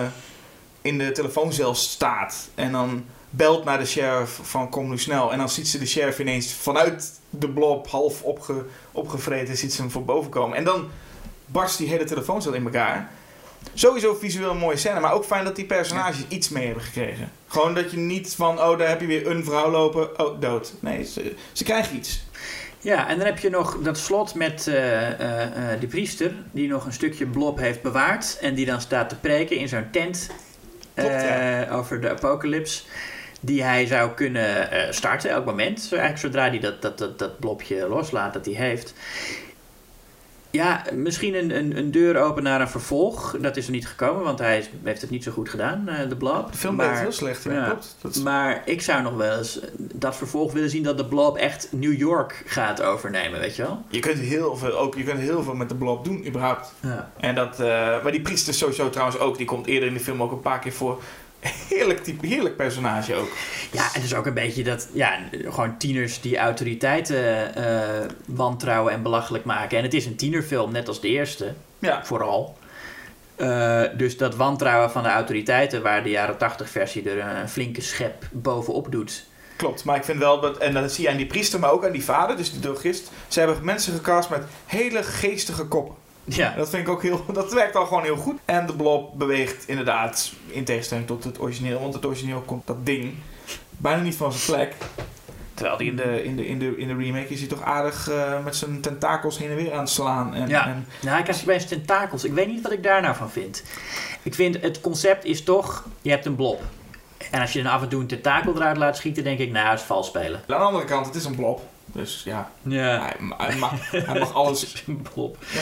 in 0.84 0.98
de 0.98 1.12
telefooncel 1.12 1.74
staat. 1.74 2.48
En 2.54 2.72
dan 2.72 3.04
belt 3.30 3.64
naar 3.64 3.78
de 3.78 3.86
sheriff 3.86 4.40
van 4.42 4.68
kom 4.68 4.88
nu 4.88 4.98
snel. 4.98 5.32
En 5.32 5.38
dan 5.38 5.48
ziet 5.48 5.68
ze 5.68 5.78
de 5.78 5.86
sheriff 5.86 6.18
ineens 6.18 6.54
vanuit 6.54 7.20
de 7.30 7.48
blob 7.48 7.86
half 7.88 8.22
opge, 8.22 8.64
opgevreten. 8.92 9.56
Ziet 9.56 9.72
ze 9.72 9.80
hem 9.80 9.90
voor 9.90 10.04
boven 10.04 10.30
komen. 10.30 10.56
En 10.56 10.64
dan 10.64 10.88
barst 11.46 11.78
die 11.78 11.88
hele 11.88 12.04
telefooncel 12.04 12.52
in 12.52 12.64
elkaar. 12.64 13.10
Sowieso 13.74 14.14
visueel 14.14 14.50
een 14.50 14.56
mooie 14.56 14.76
scène. 14.76 15.00
Maar 15.00 15.12
ook 15.12 15.24
fijn 15.24 15.44
dat 15.44 15.56
die 15.56 15.64
personages 15.64 16.24
iets 16.28 16.48
mee 16.48 16.66
hebben 16.66 16.84
gekregen. 16.84 17.30
Gewoon 17.46 17.74
dat 17.74 17.90
je 17.90 17.96
niet 17.96 18.34
van, 18.34 18.60
oh 18.60 18.78
daar 18.78 18.88
heb 18.88 19.00
je 19.00 19.06
weer 19.06 19.26
een 19.26 19.44
vrouw 19.44 19.70
lopen. 19.70 20.20
Oh, 20.20 20.40
dood. 20.40 20.72
Nee, 20.80 21.04
ze, 21.04 21.34
ze 21.52 21.64
krijgen 21.64 21.96
iets. 21.96 22.24
Ja, 22.80 23.08
en 23.08 23.16
dan 23.16 23.26
heb 23.26 23.38
je 23.38 23.50
nog 23.50 23.78
dat 23.82 23.98
slot 23.98 24.34
met 24.34 24.66
eh, 24.66 25.10
eh, 25.10 25.72
eh, 25.72 25.80
die 25.80 25.88
priester, 25.88 26.34
die 26.52 26.68
nog 26.68 26.86
een 26.86 26.92
stukje 26.92 27.26
blob 27.26 27.58
heeft 27.58 27.82
bewaard. 27.82 28.38
En 28.40 28.54
die 28.54 28.66
dan 28.66 28.80
staat 28.80 29.08
te 29.08 29.16
preken 29.16 29.56
in 29.56 29.68
zo'n 29.68 29.90
tent 29.90 30.30
Klopt, 30.94 31.22
eh, 31.22 31.76
over 31.76 32.00
de 32.00 32.10
apocalypse. 32.10 32.82
Die 33.40 33.62
hij 33.62 33.86
zou 33.86 34.10
kunnen 34.10 34.70
eh, 34.70 34.92
starten 34.92 35.30
elk 35.30 35.44
moment. 35.44 35.88
Eigenlijk 35.90 36.18
zodra 36.18 36.48
hij 36.48 36.60
dat, 36.60 36.82
dat, 36.82 36.98
dat, 36.98 37.18
dat 37.18 37.38
blobje 37.38 37.88
loslaat 37.88 38.32
dat 38.32 38.44
hij 38.44 38.54
heeft. 38.54 38.94
Ja, 40.54 40.82
misschien 40.92 41.34
een, 41.34 41.56
een, 41.56 41.76
een 41.76 41.90
deur 41.90 42.16
open 42.20 42.42
naar 42.42 42.60
een 42.60 42.68
vervolg. 42.68 43.36
Dat 43.40 43.56
is 43.56 43.66
er 43.66 43.72
niet 43.72 43.86
gekomen, 43.86 44.22
want 44.24 44.38
hij 44.38 44.64
heeft 44.84 45.00
het 45.00 45.10
niet 45.10 45.22
zo 45.24 45.32
goed 45.32 45.48
gedaan, 45.48 45.88
eh, 45.88 46.08
de 46.08 46.16
blob. 46.16 46.52
De 46.52 46.58
film 46.58 46.74
Maar- 46.74 47.00
heel 47.00 47.12
slecht. 47.12 47.44
Ja, 47.44 47.64
klopt. 47.64 47.96
Dat 48.00 48.14
is- 48.16 48.22
Maar 48.22 48.62
ik 48.64 48.82
zou 48.82 49.02
nog 49.02 49.14
wel 49.14 49.38
eens 49.38 49.60
dat 49.76 50.16
vervolg 50.16 50.52
willen 50.52 50.70
zien 50.70 50.82
dat 50.82 50.96
de 50.98 51.04
blob 51.06 51.36
echt 51.36 51.68
New 51.70 51.98
York 51.98 52.42
gaat 52.46 52.82
overnemen, 52.82 53.40
weet 53.40 53.56
je 53.56 53.62
wel? 53.62 53.82
je, 53.88 53.98
kunt 53.98 54.18
heel 54.18 54.56
veel, 54.56 54.78
ook, 54.78 54.94
je 54.94 55.02
kunt 55.04 55.18
heel 55.20 55.42
veel 55.42 55.54
met 55.54 55.68
de 55.68 55.74
blob 55.74 56.04
doen, 56.04 56.26
überhaupt. 56.26 56.74
Ja. 56.80 57.10
En 57.20 57.34
dat, 57.34 57.60
eh, 57.60 57.66
maar 58.02 58.12
die 58.12 58.20
priester 58.22 58.54
sowieso 58.54 58.90
trouwens 58.90 59.18
ook, 59.18 59.36
die 59.36 59.46
komt 59.46 59.66
eerder 59.66 59.88
in 59.88 59.94
de 59.94 60.00
film 60.00 60.22
ook 60.22 60.32
een 60.32 60.40
paar 60.40 60.58
keer 60.58 60.72
voor. 60.72 61.02
Heerlijk 61.68 62.04
type, 62.04 62.26
heerlijk 62.26 62.56
personage 62.56 63.14
ook. 63.14 63.28
Ja, 63.72 63.88
het 63.92 64.04
is 64.04 64.14
ook 64.14 64.26
een 64.26 64.34
beetje 64.34 64.64
dat, 64.64 64.88
ja, 64.92 65.18
gewoon 65.44 65.76
tieners 65.78 66.20
die 66.20 66.38
autoriteiten 66.38 67.54
eh, 67.54 68.06
wantrouwen 68.26 68.92
en 68.92 69.02
belachelijk 69.02 69.44
maken. 69.44 69.78
En 69.78 69.84
het 69.84 69.94
is 69.94 70.06
een 70.06 70.16
tienerfilm, 70.16 70.72
net 70.72 70.88
als 70.88 71.00
de 71.00 71.08
eerste, 71.08 71.52
Ja, 71.78 72.04
vooral. 72.04 72.56
Eh, 73.36 73.82
dus 73.96 74.16
dat 74.16 74.36
wantrouwen 74.36 74.90
van 74.90 75.02
de 75.02 75.08
autoriteiten, 75.08 75.82
waar 75.82 76.02
de 76.02 76.10
jaren 76.10 76.36
80 76.36 76.70
versie 76.70 77.10
er 77.10 77.38
een 77.40 77.48
flinke 77.48 77.80
schep 77.80 78.28
bovenop 78.32 78.92
doet. 78.92 79.24
Klopt, 79.56 79.84
maar 79.84 79.96
ik 79.96 80.04
vind 80.04 80.18
wel 80.18 80.40
dat, 80.40 80.58
en 80.58 80.74
dat 80.74 80.92
zie 80.92 81.04
je 81.04 81.10
aan 81.10 81.16
die 81.16 81.26
priester, 81.26 81.60
maar 81.60 81.70
ook 81.70 81.84
aan 81.84 81.92
die 81.92 82.04
vader, 82.04 82.36
dus 82.36 82.52
die 82.52 82.60
drogist. 82.60 83.10
Ze 83.28 83.38
hebben 83.38 83.64
mensen 83.64 83.92
gecast 83.94 84.30
met 84.30 84.42
hele 84.66 85.02
geestige 85.02 85.64
koppen. 85.64 85.94
Ja, 86.24 86.54
Dat 86.56 86.70
vind 86.70 86.82
ik 86.86 86.88
ook 86.92 87.02
heel, 87.02 87.24
dat 87.32 87.52
werkt 87.52 87.76
al 87.76 87.86
gewoon 87.86 88.02
heel 88.02 88.16
goed. 88.16 88.38
En 88.44 88.66
de 88.66 88.72
blob 88.72 89.18
beweegt 89.18 89.68
inderdaad, 89.68 90.32
in 90.46 90.64
tegenstelling 90.64 91.06
tot 91.06 91.24
het 91.24 91.40
origineel, 91.40 91.80
want 91.80 91.94
het 91.94 92.06
origineel 92.06 92.40
komt 92.40 92.66
dat 92.66 92.86
ding 92.86 93.14
bijna 93.70 94.02
niet 94.02 94.16
van 94.16 94.32
zijn 94.32 94.56
plek. 94.58 94.74
Terwijl 95.54 95.76
die 95.76 95.90
in 95.90 95.96
de, 95.96 96.24
in 96.24 96.36
de, 96.36 96.46
in 96.46 96.58
de, 96.58 96.76
in 96.76 96.88
de 96.88 96.94
remake 97.04 97.28
is 97.28 97.38
hij 97.38 97.48
toch 97.48 97.62
aardig 97.62 98.08
eh, 98.10 98.44
met 98.44 98.56
zijn 98.56 98.80
tentakels 98.80 99.38
heen 99.38 99.50
en 99.50 99.56
weer 99.56 99.72
aan 99.72 99.78
het 99.78 99.88
slaan. 99.88 100.34
En, 100.34 100.48
Ja. 100.48 100.66
en 100.66 100.86
nou, 101.02 101.18
ik 101.18 101.24
krijg 101.24 101.42
opeens 101.42 101.64
tentakels. 101.66 102.24
Ik 102.24 102.32
weet 102.32 102.46
niet 102.46 102.62
wat 102.62 102.72
ik 102.72 102.82
daar 102.82 103.02
nou 103.02 103.14
van 103.16 103.30
vind. 103.30 103.62
Ik 104.22 104.34
vind 104.34 104.60
het 104.62 104.80
concept 104.80 105.24
is 105.24 105.42
toch, 105.44 105.84
je 106.02 106.10
hebt 106.10 106.26
een 106.26 106.34
blob. 106.34 106.60
En 107.30 107.40
als 107.40 107.52
je 107.52 107.62
dan 107.62 107.72
af 107.72 107.82
en 107.82 107.88
toe 107.88 108.00
een 108.00 108.06
tentakel 108.06 108.54
eruit 108.56 108.76
laat 108.76 108.96
schieten, 108.96 109.24
denk 109.24 109.38
ik, 109.38 109.50
nou, 109.50 109.68
het 109.70 109.78
is 109.80 109.84
vals 109.86 110.06
spelen. 110.06 110.36
aan 110.38 110.42
de 110.46 110.54
andere 110.54 110.84
kant, 110.84 111.06
het 111.06 111.14
is 111.14 111.24
een 111.24 111.34
blob. 111.36 111.60
Dus 111.94 112.22
ja, 112.24 112.50
Ja. 112.62 113.00
hij, 113.00 113.16
hij 113.46 113.56
mag, 113.56 113.90
hij 113.90 114.18
mag 114.18 114.34
alles. 114.34 114.84
Ja. 115.14 115.60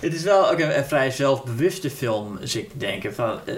Het 0.00 0.14
is 0.14 0.22
wel 0.22 0.50
ook 0.50 0.58
een, 0.58 0.76
een 0.78 0.84
vrij 0.84 1.10
zelfbewuste 1.10 1.90
film, 1.90 2.38
dus 2.40 2.56
ik 2.56 2.80
denk. 2.80 3.12
Van, 3.14 3.46
eh, 3.46 3.54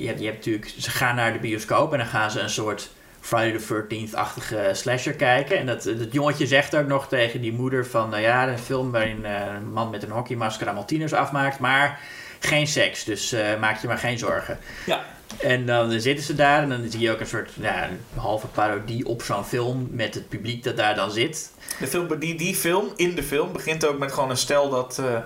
je, 0.00 0.06
hebt, 0.06 0.18
je 0.20 0.24
hebt 0.26 0.36
natuurlijk, 0.36 0.74
ze 0.78 0.90
gaan 0.90 1.14
naar 1.14 1.32
de 1.32 1.38
bioscoop 1.38 1.92
en 1.92 1.98
dan 1.98 2.06
gaan 2.06 2.30
ze 2.30 2.40
een 2.40 2.50
soort 2.50 2.90
Friday 3.26 3.58
the 3.58 3.84
13th-achtige 3.84 4.70
slasher 4.72 5.12
kijken. 5.12 5.58
En 5.58 5.66
dat, 5.66 5.82
dat 5.82 6.12
jongetje 6.12 6.46
zegt 6.46 6.76
ook 6.76 6.86
nog 6.86 7.08
tegen 7.08 7.40
die 7.40 7.52
moeder 7.52 7.86
van, 7.86 8.10
nou 8.10 8.22
ja, 8.22 8.48
een 8.48 8.58
film 8.58 8.90
waarin 8.90 9.24
eh, 9.24 9.32
een 9.54 9.72
man 9.72 9.90
met 9.90 10.02
een 10.02 10.10
hockeymasker 10.10 10.66
allemaal 10.66 10.84
tieners 10.84 11.12
afmaakt, 11.12 11.58
maar 11.58 12.00
geen 12.38 12.66
seks, 12.66 13.04
dus 13.04 13.32
eh, 13.32 13.58
maak 13.60 13.80
je 13.80 13.86
maar 13.86 13.98
geen 13.98 14.18
zorgen. 14.18 14.58
Ja. 14.86 15.04
En 15.38 15.66
dan 15.66 16.00
zitten 16.00 16.24
ze 16.24 16.34
daar 16.34 16.62
en 16.62 16.68
dan 16.68 16.90
zie 16.90 17.00
je 17.00 17.10
ook 17.10 17.20
een 17.20 17.26
soort 17.26 17.50
ja, 17.54 17.84
een 17.88 17.98
halve 18.14 18.46
parodie 18.46 19.06
op 19.06 19.22
zo'n 19.22 19.44
film 19.44 19.88
met 19.90 20.14
het 20.14 20.28
publiek 20.28 20.64
dat 20.64 20.76
daar 20.76 20.94
dan 20.94 21.10
zit. 21.10 21.50
De 21.78 21.86
film, 21.86 22.18
die, 22.18 22.34
die 22.34 22.54
film, 22.54 22.92
in 22.96 23.14
de 23.14 23.22
film, 23.22 23.52
begint 23.52 23.86
ook 23.86 23.98
met 23.98 24.12
gewoon 24.12 24.30
een 24.30 24.36
stel 24.36 24.70
dat 24.70 24.98
eh, 24.98 25.18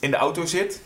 in 0.00 0.10
de 0.10 0.16
auto 0.16 0.46
zit. 0.46 0.80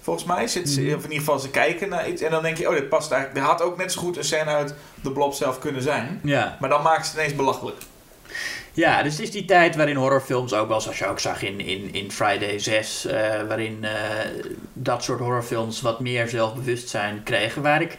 Volgens 0.00 0.24
mij 0.26 0.46
zit 0.46 0.68
ze, 0.68 0.80
Mhm. 0.80 0.94
of 0.94 1.04
in 1.04 1.10
ieder 1.10 1.18
geval 1.24 1.38
ze 1.38 1.50
kijken 1.50 1.88
naar 1.88 2.08
iets. 2.08 2.22
En 2.22 2.30
dan 2.30 2.42
denk 2.42 2.56
je, 2.56 2.68
oh, 2.68 2.74
dit 2.74 2.88
past 2.88 3.10
eigenlijk. 3.12 3.40
Er 3.44 3.50
had 3.50 3.62
ook 3.62 3.76
net 3.76 3.92
zo 3.92 4.00
goed 4.00 4.16
een 4.16 4.24
scène 4.24 4.50
uit 4.50 4.74
de 5.02 5.10
blob 5.10 5.34
zelf 5.34 5.58
kunnen 5.58 5.82
zijn. 5.82 6.20
Ja. 6.24 6.56
Maar 6.60 6.68
dan 6.68 6.82
maakt 6.82 7.04
ze 7.06 7.10
het 7.12 7.20
ineens 7.20 7.36
belachelijk. 7.36 7.76
Ja, 8.72 9.02
dus 9.02 9.12
het 9.12 9.22
is 9.22 9.30
die 9.30 9.44
tijd 9.44 9.76
waarin 9.76 9.96
horrorfilms 9.96 10.52
ook 10.54 10.68
wel, 10.68 10.80
zoals 10.80 10.98
je 10.98 11.06
ook 11.06 11.18
zag 11.20 11.42
in, 11.42 11.60
in, 11.60 11.94
in 11.94 12.10
Friday 12.12 12.58
6, 12.58 13.04
eh, 13.06 13.12
waarin 13.48 13.78
eh, 13.84 13.90
dat 14.72 15.04
soort 15.04 15.20
horrorfilms 15.20 15.80
wat 15.80 16.00
meer 16.00 16.28
zelfbewustzijn 16.28 17.22
kregen, 17.22 17.62
waar 17.62 17.82
ik 17.82 17.98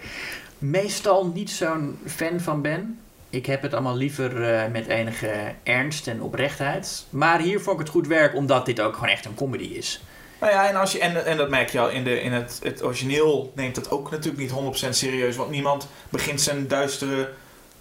meestal 0.58 1.26
niet 1.34 1.50
zo'n 1.50 2.00
fan 2.08 2.40
van 2.40 2.62
ben. 2.62 3.00
Ik 3.30 3.46
heb 3.46 3.62
het 3.62 3.74
allemaal 3.74 3.96
liever 3.96 4.44
eh, 4.54 4.72
met 4.72 4.88
enige 4.88 5.32
ernst 5.64 6.08
en 6.08 6.22
oprechtheid. 6.22 7.06
Maar 7.10 7.40
hier 7.40 7.60
vond 7.62 7.80
ik 7.80 7.86
het 7.86 7.92
goed 7.96 8.08
werk, 8.08 8.36
omdat 8.36 8.66
dit 8.66 8.80
ook 8.82 8.94
gewoon 8.94 9.10
echt 9.10 9.26
een 9.26 9.36
comedy 9.36 9.64
is. 9.64 10.02
Nou 10.42 10.54
ja, 10.54 10.68
en, 10.70 10.76
als 10.76 10.92
je, 10.92 11.00
en, 11.00 11.26
en 11.26 11.38
dat 11.38 11.50
merk 11.50 11.70
je 11.70 11.80
al 11.80 11.90
in, 11.90 12.04
de, 12.04 12.22
in 12.22 12.32
het, 12.34 12.60
het 12.64 12.84
origineel 12.84 13.52
neemt 13.56 13.76
dat 13.76 13.92
ook 13.92 14.12
natuurlijk 14.12 14.38
niet 14.44 14.84
100% 14.86 14.90
serieus. 14.90 15.36
Want 15.36 15.50
niemand 15.50 15.88
begint 16.10 16.42
zijn 16.42 16.68
duistere, 16.68 17.30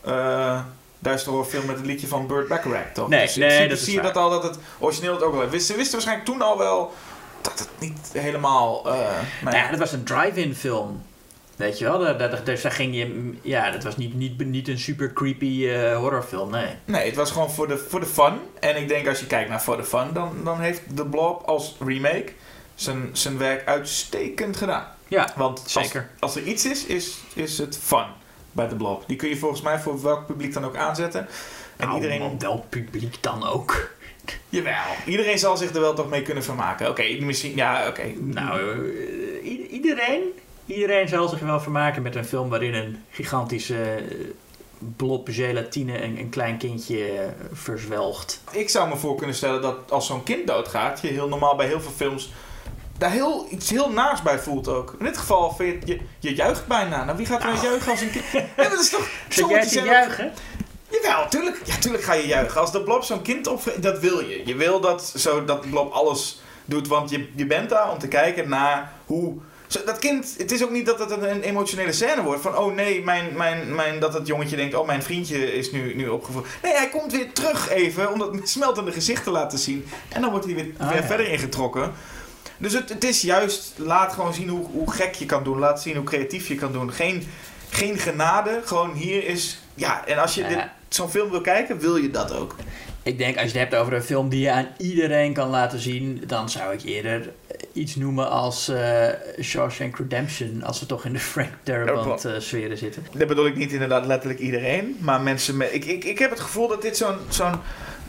eh 0.04 0.60
duistere 1.02 1.30
horrorfilm 1.34 1.66
met 1.66 1.76
het 1.76 1.86
liedje 1.86 2.06
van 2.06 2.26
Burt 2.26 2.48
Bacharach, 2.48 2.92
toch? 2.94 3.08
Nee, 3.08 3.26
dus 3.26 3.34
nee, 3.36 3.46
principe 3.48 3.68
dat 3.68 3.78
is 3.78 3.84
zie 3.84 3.94
je 3.94 4.00
dat 4.00 4.16
al, 4.16 4.30
dat 4.30 4.42
het 4.42 4.58
origineel 4.78 5.12
het 5.12 5.22
ook 5.22 5.30
wel 5.32 5.40
heeft. 5.40 5.52
Wisten, 5.52 5.76
wisten 5.76 5.92
waarschijnlijk 5.92 6.28
toen 6.28 6.42
al 6.42 6.58
wel 6.58 6.92
dat 7.40 7.58
het 7.58 7.68
niet 7.78 8.10
helemaal... 8.12 8.82
eh, 8.86 8.98
Nou 9.44 9.56
ja, 9.56 9.70
dat 9.70 9.78
was 9.78 9.92
een 9.92 10.04
drive-in 10.04 10.54
film. 10.54 11.02
Weet 11.56 11.78
je 11.78 11.84
wel, 11.84 11.98
daar, 11.98 12.18
daar, 12.18 12.44
dus 12.44 12.62
daar 12.62 12.72
ging 12.72 12.94
je... 12.96 13.32
Ja, 13.42 13.70
dat 13.70 13.82
was 13.84 13.96
niet, 13.96 14.14
niet, 14.14 14.44
niet 14.44 14.68
een 14.68 14.78
super 14.78 15.12
creepy 15.12 15.66
eh, 15.68 15.96
horrorfilm, 15.96 16.50
nee. 16.50 16.66
Nee, 16.84 17.06
het 17.06 17.16
was 17.16 17.30
gewoon 17.30 17.50
voor 17.50 17.68
de, 17.68 17.78
voor 17.88 18.00
de 18.00 18.06
fun. 18.06 18.32
En 18.60 18.76
ik 18.76 18.88
denk 18.88 19.08
als 19.08 19.20
je 19.20 19.26
kijkt 19.26 19.48
naar 19.50 19.62
voor 19.62 19.76
de 19.76 19.84
fun, 19.84 20.12
dan, 20.12 20.36
dan 20.44 20.60
heeft 20.60 20.80
The 20.96 21.06
Blob 21.06 21.42
als 21.46 21.76
remake 21.84 22.32
zijn, 22.80 23.08
zijn 23.12 23.38
werk 23.38 23.66
uitstekend 23.66 24.56
gedaan. 24.56 24.86
Ja, 25.08 25.32
Want 25.36 25.60
als, 25.62 25.72
zeker. 25.72 26.10
als 26.18 26.36
er 26.36 26.42
iets 26.42 26.64
is, 26.66 26.84
is, 26.84 27.18
is 27.34 27.58
het 27.58 27.78
fun 27.82 28.06
bij 28.52 28.68
The 28.68 28.76
Blob. 28.76 29.04
Die 29.06 29.16
kun 29.16 29.28
je 29.28 29.36
volgens 29.36 29.60
mij 29.60 29.78
voor 29.78 30.02
welk 30.02 30.26
publiek 30.26 30.52
dan 30.52 30.64
ook 30.64 30.76
aanzetten. 30.76 31.28
En 31.76 31.86
Nou, 31.86 31.94
iedereen, 31.94 32.22
op 32.22 32.40
welk 32.40 32.68
publiek 32.68 33.22
dan 33.22 33.46
ook? 33.46 33.90
jawel, 34.48 34.74
iedereen 35.06 35.38
zal 35.38 35.56
zich 35.56 35.74
er 35.74 35.80
wel 35.80 35.94
toch 35.94 36.08
mee 36.08 36.22
kunnen 36.22 36.44
vermaken. 36.44 36.88
Oké, 36.88 37.02
misschien, 37.20 37.56
ja, 37.56 37.88
oké. 37.88 38.12
Nou, 38.18 38.60
eh, 38.60 39.72
iedereen, 39.72 40.22
iedereen 40.66 41.08
zal 41.08 41.28
zich 41.28 41.40
wel 41.40 41.60
vermaken 41.60 42.02
met 42.02 42.14
een 42.14 42.24
film 42.24 42.48
waarin 42.48 42.74
een 42.74 43.04
gigantische 43.10 43.82
eh, 43.82 44.02
blob 44.96 45.28
gelatine 45.30 46.02
een, 46.02 46.18
een 46.18 46.28
klein 46.28 46.58
kindje 46.58 47.04
eh, 47.04 47.28
verzwelgt. 47.52 48.40
Ik 48.50 48.68
zou 48.68 48.88
me 48.88 48.96
voor 48.96 49.16
kunnen 49.16 49.36
stellen 49.36 49.62
dat 49.62 49.76
als 49.90 50.06
zo'n 50.06 50.22
kind 50.22 50.46
doodgaat, 50.46 51.00
je 51.00 51.08
heel 51.08 51.28
normaal 51.28 51.56
bij 51.56 51.66
heel 51.66 51.80
veel 51.80 51.92
films 51.96 52.30
daar 53.00 53.10
heel, 53.10 53.46
iets 53.50 53.70
heel 53.70 53.90
naars 53.90 54.22
bij 54.22 54.38
voelt 54.38 54.68
ook. 54.68 54.94
In 54.98 55.04
dit 55.04 55.18
geval 55.18 55.54
vind 55.54 55.88
je, 55.88 55.94
je, 55.94 56.00
je 56.18 56.34
juicht 56.34 56.66
bijna. 56.66 57.04
Nou, 57.04 57.16
wie 57.16 57.26
gaat 57.26 57.42
er 57.42 57.52
nou 57.52 57.66
juichen 57.66 57.90
als 57.90 58.00
een 58.00 58.10
kind? 58.10 58.24
Maar 58.56 58.70
dat 58.70 58.80
is 58.80 58.90
toch... 58.90 59.08
Zit 59.28 59.44
zo 59.44 59.50
jij 59.50 59.66
te 59.66 59.82
juichen? 59.82 60.32
Jawel, 60.88 61.28
tuurlijk, 61.28 61.60
ja, 61.64 61.76
tuurlijk 61.76 62.04
ga 62.04 62.12
je 62.12 62.26
juichen. 62.26 62.60
Als 62.60 62.72
de 62.72 62.82
blob 62.82 63.04
zo'n 63.04 63.22
kind 63.22 63.46
opvreet, 63.46 63.82
dat 63.82 63.98
wil 63.98 64.20
je. 64.20 64.42
Je 64.44 64.54
wil 64.54 64.80
dat, 64.80 65.12
zo, 65.16 65.44
dat 65.44 65.62
de 65.62 65.68
blob 65.68 65.92
alles 65.92 66.40
doet, 66.64 66.88
want 66.88 67.10
je, 67.10 67.28
je 67.34 67.46
bent 67.46 67.70
daar 67.70 67.90
om 67.90 67.98
te 67.98 68.08
kijken 68.08 68.48
naar 68.48 68.92
hoe... 69.06 69.34
Zo, 69.66 69.80
dat 69.84 69.98
kind, 69.98 70.34
het 70.38 70.52
is 70.52 70.64
ook 70.64 70.70
niet 70.70 70.86
dat 70.86 70.98
het 70.98 71.10
een, 71.10 71.42
emotionele 71.42 71.92
scène 71.92 72.22
wordt. 72.22 72.42
Van, 72.42 72.56
oh 72.56 72.74
nee, 72.74 73.02
mijn, 73.02 73.36
mijn, 73.36 73.74
mijn, 73.74 74.00
dat 74.00 74.14
het 74.14 74.26
jongetje 74.26 74.56
denkt, 74.56 74.74
oh 74.74 74.86
mijn 74.86 75.02
vriendje 75.02 75.52
is 75.54 75.70
nu, 75.72 75.94
nu 75.94 76.08
opgevoed. 76.08 76.46
Nee, 76.62 76.72
hij 76.72 76.88
komt 76.88 77.12
weer 77.12 77.32
terug 77.32 77.68
even, 77.68 78.12
om 78.12 78.18
dat 78.18 78.36
smeltende 78.48 78.92
gezicht 78.92 79.24
te 79.24 79.30
laten 79.30 79.58
zien. 79.58 79.86
En 80.08 80.20
dan 80.20 80.30
wordt 80.30 80.44
hij 80.46 80.54
weer, 80.54 80.70
Ah, 80.78 80.88
weer 80.88 81.00
ja. 81.00 81.06
verder 81.06 81.28
ingetrokken. 81.28 81.92
Dus 82.60 82.72
het, 82.72 82.88
het 82.88 83.04
is 83.04 83.20
juist, 83.20 83.72
laat 83.76 84.12
gewoon 84.12 84.34
zien 84.34 84.48
hoe, 84.48 84.66
hoe 84.72 84.92
gek 84.92 85.14
je 85.14 85.26
kan 85.26 85.44
doen. 85.44 85.58
Laat 85.58 85.82
zien 85.82 85.96
hoe 85.96 86.04
creatief 86.04 86.48
je 86.48 86.54
kan 86.54 86.72
doen. 86.72 86.92
Geen, 86.92 87.26
geen 87.70 87.98
genade, 87.98 88.60
gewoon 88.64 88.92
hier 88.92 89.26
is... 89.26 89.58
Ja, 89.74 90.06
en 90.06 90.18
als 90.18 90.34
je 90.34 90.46
dit- 90.46 90.66
zo'n 90.88 91.10
film 91.10 91.30
wil 91.30 91.40
kijken, 91.40 91.78
wil 91.78 91.96
je 91.96 92.10
dat 92.10 92.32
ook. 92.32 92.54
Ik 93.02 93.18
denk 93.18 93.36
als 93.36 93.52
je 93.52 93.58
het 93.58 93.68
hebt 93.68 93.82
over 93.82 93.92
een 93.92 94.02
film 94.02 94.28
die 94.28 94.40
je 94.40 94.50
aan 94.50 94.68
iedereen 94.78 95.32
kan 95.32 95.48
laten 95.48 95.78
zien, 95.78 96.22
dan 96.26 96.48
zou 96.50 96.72
ik 96.72 96.82
eerder 96.82 97.20
eh, 97.46 97.56
iets 97.72 97.96
noemen 97.96 98.30
als 98.30 98.68
eh 98.68 99.08
Shawshank 99.42 99.96
Redemption, 99.96 100.62
als 100.62 100.80
we 100.80 100.86
toch 100.86 101.04
in 101.04 101.12
de 101.12 101.18
Frank 101.18 101.48
Darabont 101.62 102.24
eh 102.24 102.34
zitten. 102.74 103.06
Dat 103.12 103.28
bedoel 103.28 103.46
ik 103.46 103.56
niet 103.56 103.72
inderdaad 103.72 104.06
letterlijk 104.06 104.40
iedereen. 104.40 104.96
Maar 105.00 105.20
mensen 105.20 105.56
met... 105.56 105.74
Ik, 105.74 105.84
ik, 105.84 106.04
ik 106.04 106.18
heb 106.18 106.30
het 106.30 106.40
gevoel 106.40 106.68
dat 106.68 106.82
dit 106.82 106.96
zo'n 106.96 107.16
zo'n 107.28 107.54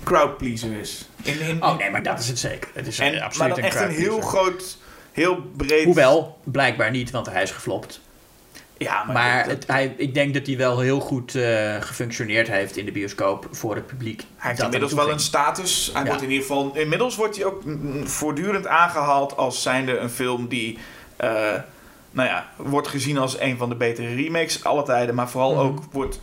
crowdpleaser 0.04 0.72
is. 0.80 1.10
In, 1.24 1.40
in, 1.40 1.64
Oh 1.64 1.78
nee, 1.78 1.90
maar 1.90 2.04
dat 2.04 2.20
is 2.20 2.28
het 2.28 2.40
zeker. 2.40 2.70
Het 2.74 2.88
is 2.88 3.00
en, 3.00 3.06
eh, 3.08 3.14
maar 3.14 3.22
absoluut 3.24 3.50
dan 3.50 3.58
een 3.58 3.64
echt 3.64 3.82
een 3.82 3.90
heel 3.90 4.22
groot, 4.22 4.78
heel 5.12 5.38
breed... 5.58 5.84
Hoewel, 5.86 6.38
blijkbaar 6.44 6.92
niet, 6.92 7.12
want 7.12 7.30
hij 7.30 7.42
is 7.44 7.52
geflopt. 7.52 8.02
Ja, 8.78 9.04
maar... 9.04 9.14
Maar 9.14 9.44
dat- 9.44 9.52
het, 9.52 9.68
hij, 9.68 9.94
ik 9.98 10.14
denk 10.14 10.34
dat 10.34 10.48
hij 10.48 10.58
wel 10.58 10.80
heel 10.80 11.00
goed 11.00 11.36
eh, 11.36 11.82
gefunctioneerd 11.82 12.48
heeft 12.48 12.78
in 12.78 12.86
de 12.86 12.92
bioscoop 12.92 13.48
voor 13.52 13.76
het 13.76 13.88
publiek. 13.88 14.20
Hij 14.22 14.28
heeft 14.50 14.56
dat 14.58 14.66
inmiddels 14.66 14.94
wel 14.94 15.12
een 15.12 15.20
status. 15.20 15.90
Hij 15.94 16.02
Ja. 16.02 16.08
wordt 16.08 16.24
in 16.24 16.30
ieder 16.30 16.46
geval. 16.48 16.72
Inmiddels 16.76 17.16
wordt 17.16 17.36
hij 17.36 17.46
ook 17.46 17.62
voortdurend 18.04 18.68
aangehaald 18.68 19.38
als 19.38 19.62
zijnde 19.62 19.98
een 19.98 20.10
film 20.10 20.48
die. 20.48 20.78
eh, 21.18 21.30
nou 22.14 22.30
ja, 22.30 22.50
wordt 22.56 22.88
gezien 22.88 23.18
als 23.18 23.40
een 23.40 23.58
van 23.58 23.70
de 23.70 23.76
betere 23.76 24.16
remakes 24.16 24.64
alle 24.64 24.84
tijden. 24.84 25.16
Maar 25.16 25.30
vooral 25.30 25.52
Mhm. 25.56 25.62
ook 25.62 25.80
wordt. 25.92 26.20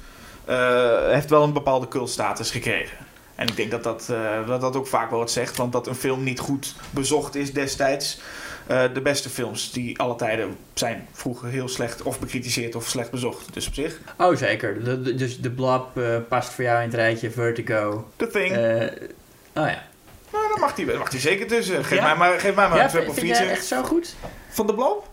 heeft 1.11 1.31
wel 1.31 1.43
een 1.43 1.53
bepaalde 1.53 1.89
cultstatus 1.89 2.51
gekregen. 2.51 2.97
En 3.39 3.47
ik 3.49 3.57
denk 3.57 3.71
dat 3.71 3.83
dat, 3.85 4.09
eh, 4.11 4.47
dat 4.47 4.61
dat 4.61 4.77
ook 4.77 4.87
vaak 4.87 5.11
wel 5.11 5.19
wat 5.19 5.31
zegt. 5.31 5.57
Want 5.57 5.73
dat 5.73 5.87
een 5.87 5.95
film 5.95 6.23
niet 6.23 6.39
goed 6.39 6.75
bezocht 6.91 7.35
is 7.35 7.53
destijds. 7.53 8.21
eh, 8.67 8.83
de 8.95 9.01
beste 9.01 9.29
films 9.29 9.73
die 9.73 9.99
alle 9.99 10.17
tijden 10.17 10.57
zijn 10.75 11.07
vroeger 11.13 11.49
heel 11.49 11.69
slecht 11.69 12.03
of 12.03 12.21
bekritiseerd 12.21 12.75
of 12.75 12.89
slecht 12.89 13.11
bezocht. 13.11 13.55
Dus 13.55 13.67
op 13.67 13.75
zich. 13.75 13.99
Oh 14.17 14.37
zeker, 14.37 14.85
De- 14.85 15.03
de- 15.03 15.15
dus 15.15 15.41
de 15.41 15.51
Blob 15.51 15.99
eh, 15.99 16.17
past 16.29 16.51
voor 16.53 16.65
jou 16.65 16.79
in 16.79 16.85
het 16.87 16.95
rijtje 16.95 17.31
Vertigo. 17.31 18.09
The 18.17 18.27
Thing. 18.27 18.51
Oh 18.51 18.57
ja. 19.67 19.83
nou, 20.33 20.49
daar 20.49 20.59
mag 20.61 20.77
hij, 20.77 20.85
daar 20.85 20.99
mag 20.99 21.11
hij 21.11 21.21
zeker 21.21 21.47
tussen. 21.47 21.85
Geef 21.85 21.99
Ja? 21.99 22.05
mij 22.05 22.15
maar, 22.17 22.41
geef 22.41 22.55
mij 22.55 22.69
maar 22.69 22.79
ja 22.79 22.85
een 22.85 22.91
feature. 22.91 23.27
jij 23.27 23.51
echt 23.51 23.65
zo 23.67 23.83
goed? 23.83 24.15
Van 24.49 24.67
de 24.67 24.75
Blob? 24.75 25.07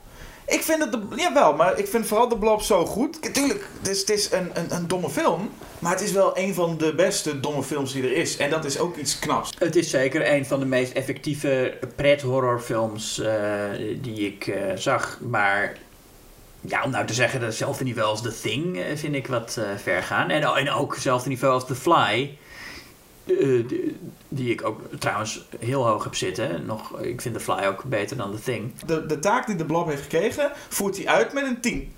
Ik 0.47 0.61
vind 0.61 0.79
het, 0.79 0.91
de, 0.91 1.01
jawel, 1.15 1.55
maar 1.55 1.79
ik 1.79 1.87
vind 1.87 2.07
vooral 2.07 2.27
de 2.27 2.37
Blob 2.37 2.61
zo 2.61 2.85
goed. 2.85 3.33
Tuurlijk, 3.33 3.67
het 3.79 3.87
is, 3.87 3.99
het 3.99 4.09
is 4.09 4.31
een, 4.31 4.49
een, 4.53 4.75
een 4.75 4.87
domme 4.87 5.09
film. 5.09 5.49
Maar 5.79 5.91
het 5.91 6.01
is 6.01 6.11
wel 6.11 6.37
een 6.37 6.53
van 6.53 6.77
de 6.77 6.95
beste 6.95 7.39
domme 7.39 7.63
films 7.63 7.93
die 7.93 8.03
er 8.03 8.15
is. 8.15 8.37
En 8.37 8.49
dat 8.49 8.65
is 8.65 8.79
ook 8.79 8.97
iets 8.97 9.19
knaps. 9.19 9.53
Het 9.57 9.75
is 9.75 9.89
zeker 9.89 10.33
een 10.33 10.45
van 10.45 10.59
de 10.59 10.65
meest 10.65 10.93
effectieve 10.93 11.77
pret-horrorfilms 11.95 13.19
eh, 13.19 13.33
die 14.01 14.27
ik 14.27 14.47
eh, 14.47 14.61
zag. 14.75 15.19
Maar 15.21 15.77
ja, 16.61 16.83
om 16.83 16.91
nou 16.91 17.05
te 17.05 17.13
zeggen 17.13 17.41
hetzelfde 17.41 17.83
niveau 17.83 18.09
als 18.09 18.21
The 18.21 18.39
Thing 18.41 18.77
eh, 18.77 18.83
vind 18.95 19.15
ik 19.15 19.27
wat 19.27 19.59
ver 19.77 20.03
gaan. 20.03 20.29
En, 20.29 20.43
en 20.43 20.71
ook 20.71 20.93
hetzelfde 20.93 21.29
niveau 21.29 21.53
als 21.53 21.65
The 21.65 21.75
Fly. 21.75 22.37
Eh, 23.25 23.67
die, 23.67 23.97
die 24.27 24.51
ik 24.51 24.65
ook 24.65 24.81
trouwens 24.99 25.45
heel 25.59 25.87
hoog 25.87 26.03
heb 26.03 26.15
zitten. 26.15 26.65
Nog, 26.65 26.99
ik 26.99 27.21
vind 27.21 27.35
The 27.35 27.41
Fly 27.41 27.65
ook 27.65 27.83
beter 27.83 28.17
dan 28.17 28.35
The 28.35 28.41
Thing. 28.41 28.79
De, 28.85 29.05
de 29.05 29.19
taak 29.19 29.47
die 29.47 29.55
de 29.55 29.65
Blob 29.65 29.87
heeft 29.87 30.01
gekregen, 30.01 30.51
voert 30.69 30.97
hij 30.97 31.07
uit 31.07 31.33
met 31.33 31.43
een 31.43 31.61
10. 31.61 31.93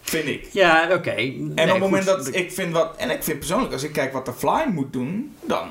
Vind 0.00 0.28
ik. 0.28 0.48
Ja, 0.52 0.94
oké. 0.94 1.10
En 1.10 1.50
op 1.50 1.56
het 1.56 1.78
moment 1.78 2.04
dat 2.04 2.34
ik 2.34 2.52
vind 2.52 2.72
wat. 2.72 2.96
En 2.96 3.10
ik 3.10 3.22
vind 3.22 3.38
persoonlijk, 3.38 3.72
als 3.72 3.82
ik 3.82 3.92
kijk 3.92 4.12
wat 4.12 4.26
de 4.26 4.32
Fly 4.32 4.64
moet 4.72 4.92
doen, 4.92 5.34
dan 5.44 5.68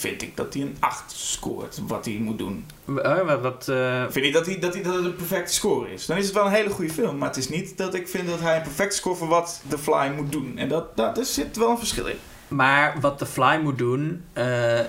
vind 0.00 0.22
ik 0.22 0.36
dat 0.36 0.54
hij 0.54 0.62
een 0.62 0.76
8 0.80 1.12
scoort. 1.12 1.80
Wat 1.86 2.04
hij 2.04 2.14
moet 2.14 2.38
doen. 2.38 2.66
Uh, 2.86 3.26
wat, 3.26 3.40
wat, 3.40 3.66
uh... 3.70 4.04
Vind 4.08 4.26
ik 4.26 4.32
dat, 4.32 4.46
hij, 4.46 4.58
dat, 4.58 4.74
hij, 4.74 4.82
dat 4.82 4.94
het 4.94 5.04
een 5.04 5.16
perfecte 5.16 5.52
score 5.52 5.92
is. 5.92 6.06
Dan 6.06 6.16
is 6.16 6.24
het 6.24 6.34
wel 6.34 6.46
een 6.46 6.52
hele 6.52 6.70
goede 6.70 6.92
film. 6.92 7.18
Maar 7.18 7.28
het 7.28 7.36
is 7.36 7.48
niet 7.48 7.76
dat 7.76 7.94
ik 7.94 8.08
vind 8.08 8.28
dat 8.28 8.40
hij 8.40 8.56
een 8.56 8.62
perfecte 8.62 8.96
score 8.96 9.16
voor 9.16 9.28
wat 9.28 9.62
The 9.68 9.78
Fly 9.78 10.12
moet 10.16 10.32
doen. 10.32 10.58
En 10.58 10.68
dat, 10.68 10.96
dat, 10.96 11.18
er 11.18 11.24
zit 11.24 11.56
wel 11.56 11.70
een 11.70 11.78
verschil 11.78 12.06
in. 12.06 12.18
Maar 12.50 13.00
wat 13.00 13.18
The 13.18 13.26
Fly 13.26 13.58
moet 13.62 13.78
doen, 13.78 14.24
uh, 14.34 14.80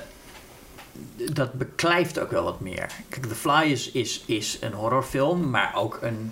dat 1.31 1.53
beklijft 1.53 2.19
ook 2.19 2.31
wel 2.31 2.43
wat 2.43 2.59
meer. 2.59 2.89
Kijk, 3.09 3.25
The 3.25 3.35
Fly 3.35 3.63
is, 3.71 3.91
is, 3.91 4.23
is 4.25 4.57
een 4.61 4.73
horrorfilm, 4.73 5.49
maar 5.49 5.75
ook 5.75 5.99
een, 6.01 6.31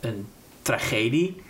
een 0.00 0.26
tragedie 0.62 1.42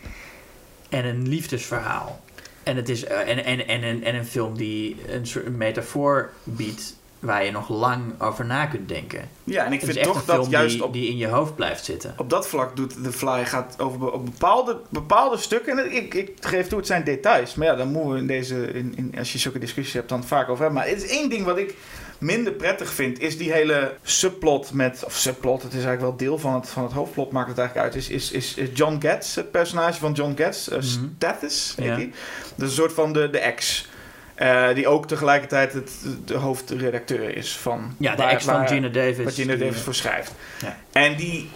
en 0.89 1.05
een 1.05 1.29
liefdesverhaal. 1.29 2.23
En, 2.63 2.77
het 2.77 2.89
is, 2.89 3.05
en, 3.05 3.45
en, 3.45 3.67
en, 3.67 3.83
en, 3.83 4.03
en 4.03 4.15
een 4.15 4.27
film 4.27 4.57
die 4.57 5.13
een 5.15 5.27
soort 5.27 5.49
metafoor 5.49 6.33
biedt 6.43 6.97
waar 7.25 7.45
je 7.45 7.51
nog 7.51 7.69
lang 7.69 8.21
over 8.21 8.45
na 8.45 8.67
kunt 8.67 8.89
denken. 8.89 9.29
Ja, 9.45 9.65
en 9.65 9.73
ik 9.73 9.81
Het 9.81 9.91
vind 9.91 10.05
toch 10.05 10.25
dat 10.25 10.51
juist 10.51 10.75
die, 10.75 10.85
op, 10.85 10.93
die 10.93 11.09
in 11.09 11.17
je 11.17 11.27
hoofd 11.27 11.55
blijft 11.55 11.85
zitten. 11.85 12.15
op 12.17 12.31
dat 12.31 12.49
vlak 12.49 12.77
doet 12.77 13.03
The 13.05 13.13
Fly 13.13 13.45
gaat 13.45 13.77
over 13.79 14.13
op 14.13 14.25
bepaalde, 14.25 14.81
bepaalde 14.89 15.37
stukken. 15.37 15.79
En 15.79 15.95
ik, 15.95 16.15
ik 16.15 16.33
geef 16.41 16.69
toe, 16.69 16.79
het 16.79 16.87
zijn 16.87 17.05
details. 17.05 17.55
Maar 17.55 17.67
ja, 17.67 17.75
dan 17.75 17.89
moeten 17.93 18.13
we 18.13 18.19
in 18.19 18.27
deze, 18.27 18.73
in, 18.73 18.93
in, 18.97 19.15
als 19.19 19.33
je 19.33 19.39
zulke 19.39 19.59
discussies 19.59 19.95
hebt, 19.95 20.09
dan 20.09 20.25
vaak 20.25 20.49
over 20.49 20.65
hebben. 20.65 20.83
Maar 20.83 20.91
het 20.91 21.03
is 21.03 21.11
één 21.11 21.29
ding 21.31 21.45
wat 21.45 21.59
ik 21.59 21.75
minder 22.19 22.53
prettig 22.53 22.93
vind, 22.93 23.21
is 23.21 23.39
die 23.39 23.53
hele 23.53 23.95
subplot 24.03 24.73
met, 24.73 25.03
of 25.05 25.15
subplot, 25.17 25.63
het 25.63 25.73
is 25.73 25.85
eigenlijk 25.85 26.01
wel 26.03 26.17
deel 26.29 26.39
van 26.39 26.55
het, 26.55 26.69
van 26.69 26.83
het 26.83 26.93
hoofdplot, 26.93 27.33
maakt 27.33 27.49
het 27.49 27.59
eigenlijk 27.59 27.89
uit, 27.89 28.03
is, 28.03 28.09
is, 28.09 28.31
is, 28.31 28.55
is 28.55 28.69
John 28.75 28.97
Getz, 29.01 29.35
het 29.35 29.51
personage 29.51 29.99
van 29.99 30.13
John 30.13 30.33
Getz, 30.37 30.69
uh. 30.69 30.79
Stathis, 30.81 31.75
heet 31.77 31.87
Ja. 31.87 31.97
die. 31.97 32.13
Dat 32.57 32.69
is 32.69 32.77
een 32.77 32.83
soort 32.83 32.93
van 32.93 33.13
de, 33.13 33.31
de 33.31 33.39
ex. 33.39 33.89
Eh, 34.35 34.75
die 34.75 34.89
ook 34.89 35.07
tegelijkertijd 35.09 35.73
het, 35.73 35.91
de 36.25 36.35
hoofdredacteur 36.35 37.37
is 37.37 37.57
van... 37.57 37.95
Ja, 37.99 38.11
de 38.15 38.23
waar- 38.23 38.31
ex 38.33 38.45
van 38.45 38.55
waar- 38.55 38.69
Gina 38.69 38.89
Davis. 38.89 39.25
wat 39.25 39.35
Gina 39.35 39.55
Davis 39.57 39.77
eh, 39.77 39.83
voor 39.83 39.95
schrijft. 39.95 40.33
Ja. 40.61 40.79
En 40.93 41.17
die... 41.17 41.49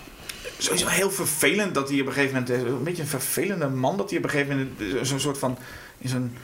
Sowieso 0.58 0.86
heel 0.86 1.10
vervelend 1.10 1.74
dat 1.74 1.88
hij 1.90 2.00
op 2.00 2.06
een 2.06 2.12
gegeven 2.12 2.34
moment... 2.34 2.66
Een 2.66 2.82
beetje 2.82 3.02
een 3.02 3.08
vervelende 3.08 3.68
man 3.68 3.96
dat 3.96 4.08
hij 4.10 4.18
op 4.18 4.24
een 4.24 4.30
gegeven 4.30 4.56
moment... 4.78 5.06
Zo'n 5.08 5.20
soort 5.20 5.38
van... 5.38 5.58
In 5.98 6.08
zo'n... 6.08 6.36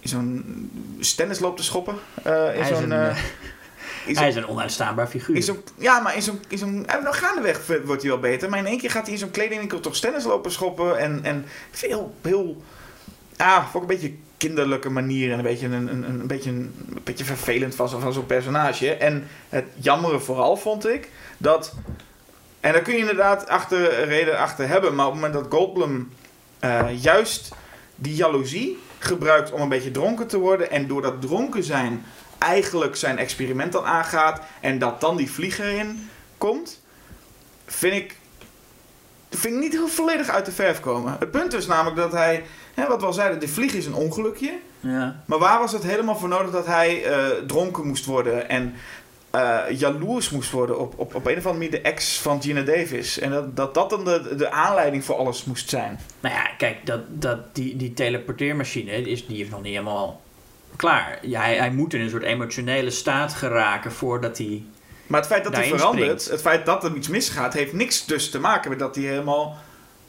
In 0.00 0.08
zo'n 0.08 0.70
stennis 1.00 1.38
loopt 1.38 1.56
te 1.56 1.62
schoppen. 1.62 1.94
Eh, 2.22 2.32
in 2.32 2.38
Hij 2.40 2.58
is 2.60 2.68
zo'n... 2.68 2.90
een, 2.90 2.92
eh, 2.92 3.08
eh, 4.06 4.16
Hij 4.16 4.28
is 4.28 4.34
een 4.36 4.46
onuitstaanbaar 4.48 5.06
figuur. 5.06 5.36
in 5.36 5.42
zo'n- 5.42 5.62
ja, 5.78 6.00
maar 6.00 6.16
in 6.16 6.22
zo'n... 6.22 6.40
In 6.48 6.58
zo'n 6.58 6.86
eh, 6.86 7.02
nou, 7.02 7.14
gaandeweg 7.14 7.66
wordt 7.84 8.02
hij 8.02 8.10
wel 8.10 8.20
beter. 8.20 8.48
Maar 8.48 8.58
in 8.58 8.66
één 8.66 8.78
keer 8.78 8.90
gaat 8.90 9.02
hij 9.04 9.12
in 9.12 9.18
zo'n 9.18 9.30
kledingwinkel 9.30 9.80
toch 9.80 9.96
stennis 9.96 10.24
lopen 10.24 10.52
schoppen. 10.52 10.98
En, 10.98 11.20
en 11.22 11.44
veel... 11.70 12.14
Heel... 12.22 12.62
Ja, 13.36 13.66
ook 13.72 13.80
een 13.82 13.86
beetje 13.88 14.12
kinderlijke 14.42 14.90
manier. 14.90 15.32
En 15.32 15.38
een 15.38 15.44
beetje 15.44 15.66
een, 15.66 15.88
een, 15.88 16.02
een, 16.02 16.26
beetje, 16.26 16.50
een, 16.50 16.74
beetje 17.04 17.24
vervelend 17.24 17.74
van, 17.74 17.88
van 17.88 18.12
zo'n 18.12 18.26
personage. 18.26 18.94
En 18.94 19.26
het 19.48 19.64
jammere 19.74 20.20
vooral 20.20 20.56
vond 20.56 20.86
ik... 20.88 21.08
Dat... 21.38 21.74
En 22.60 22.72
daar 22.72 22.82
kun 22.82 22.92
je 22.92 22.98
inderdaad 22.98 23.48
achter, 23.48 24.04
reden 24.04 24.38
achter 24.38 24.68
hebben. 24.68 24.94
Maar 24.94 25.06
op 25.06 25.12
het 25.12 25.20
moment 25.20 25.42
dat 25.42 25.52
Goldblum 25.58 26.12
eh, 26.58 27.02
juist 27.02 27.54
die 27.94 28.14
jaloezie 28.14 28.78
gebruikt 28.98 29.52
om 29.52 29.60
een 29.60 29.68
beetje 29.68 29.90
dronken 29.90 30.26
te 30.26 30.38
worden. 30.38 30.70
En 30.70 30.86
door 30.86 31.02
dat 31.02 31.20
dronken 31.20 31.64
zijn 31.64 32.04
eigenlijk 32.38 32.96
zijn 32.96 33.18
experiment 33.18 33.72
dan 33.72 33.84
aangaat. 33.84 34.40
En 34.60 34.78
dat 34.78 35.00
dan 35.00 35.16
die 35.16 35.30
vlieger 35.30 35.68
in 35.68 36.10
komt. 36.38 36.80
Vind 37.66 37.94
ik, 37.94 38.16
vind 39.30 39.54
ik 39.54 39.60
niet 39.60 39.72
heel 39.72 39.88
volledig 39.88 40.28
uit 40.28 40.44
de 40.44 40.52
verf 40.52 40.80
komen. 40.80 41.16
Het 41.18 41.30
punt 41.30 41.54
is 41.54 41.66
namelijk 41.66 41.96
dat 41.96 42.12
hij, 42.12 42.44
hè, 42.74 42.88
wat 42.88 43.00
we 43.00 43.06
al 43.06 43.12
zeiden, 43.12 43.40
de 43.40 43.48
vlieg 43.48 43.72
is 43.72 43.86
een 43.86 43.94
ongelukje. 43.94 44.58
Ja. 44.80 45.22
Maar 45.24 45.38
waar 45.38 45.58
was 45.58 45.72
het 45.72 45.82
helemaal 45.82 46.16
voor 46.16 46.28
nodig 46.28 46.50
dat 46.50 46.66
hij 46.66 47.04
eh, 47.04 47.26
dronken 47.46 47.86
moest 47.86 48.04
worden 48.04 48.48
en 48.48 48.74
eh, 49.30 49.60
jaloers 49.70 50.30
moest 50.30 50.50
worden 50.50 50.78
op, 50.78 50.94
op, 50.96 51.14
op 51.14 51.26
een 51.26 51.36
of 51.36 51.46
andere 51.46 51.52
manier 51.52 51.70
de 51.70 51.80
ex 51.80 52.18
van 52.18 52.42
Gina 52.42 52.62
Davis? 52.62 53.18
En 53.18 53.30
dat 53.30 53.56
dat, 53.56 53.74
dat 53.74 53.90
dan 53.90 54.04
de, 54.04 54.34
de 54.36 54.50
aanleiding 54.50 55.04
voor 55.04 55.16
alles 55.16 55.44
moest 55.44 55.68
zijn. 55.68 55.98
Nou 56.20 56.34
ja, 56.34 56.50
kijk, 56.58 56.86
dat, 56.86 57.00
dat, 57.08 57.54
die, 57.54 57.76
die 57.76 57.92
teleporteermachine 57.92 58.90
is, 58.90 59.26
die 59.26 59.44
is 59.44 59.50
nog 59.50 59.62
niet 59.62 59.72
helemaal 59.72 60.20
klaar. 60.76 61.18
Ja, 61.22 61.40
hij, 61.40 61.56
hij 61.56 61.70
moet 61.70 61.94
in 61.94 62.00
een 62.00 62.10
soort 62.10 62.22
emotionele 62.22 62.90
staat 62.90 63.32
geraken 63.32 63.92
voordat 63.92 64.38
hij... 64.38 64.62
Maar 65.06 65.20
het 65.20 65.28
feit 65.28 65.44
dat 65.44 65.56
hij 65.56 65.68
verandert, 65.68 66.22
springt. 66.22 66.30
het 66.30 66.40
feit 66.40 66.66
dat 66.66 66.84
er 66.84 66.94
iets 66.94 67.08
misgaat, 67.08 67.52
heeft 67.52 67.72
niks 67.72 68.06
dus 68.06 68.30
te 68.30 68.40
maken 68.40 68.70
met 68.70 68.78
dat 68.78 68.94
hij 68.94 69.04
helemaal 69.04 69.58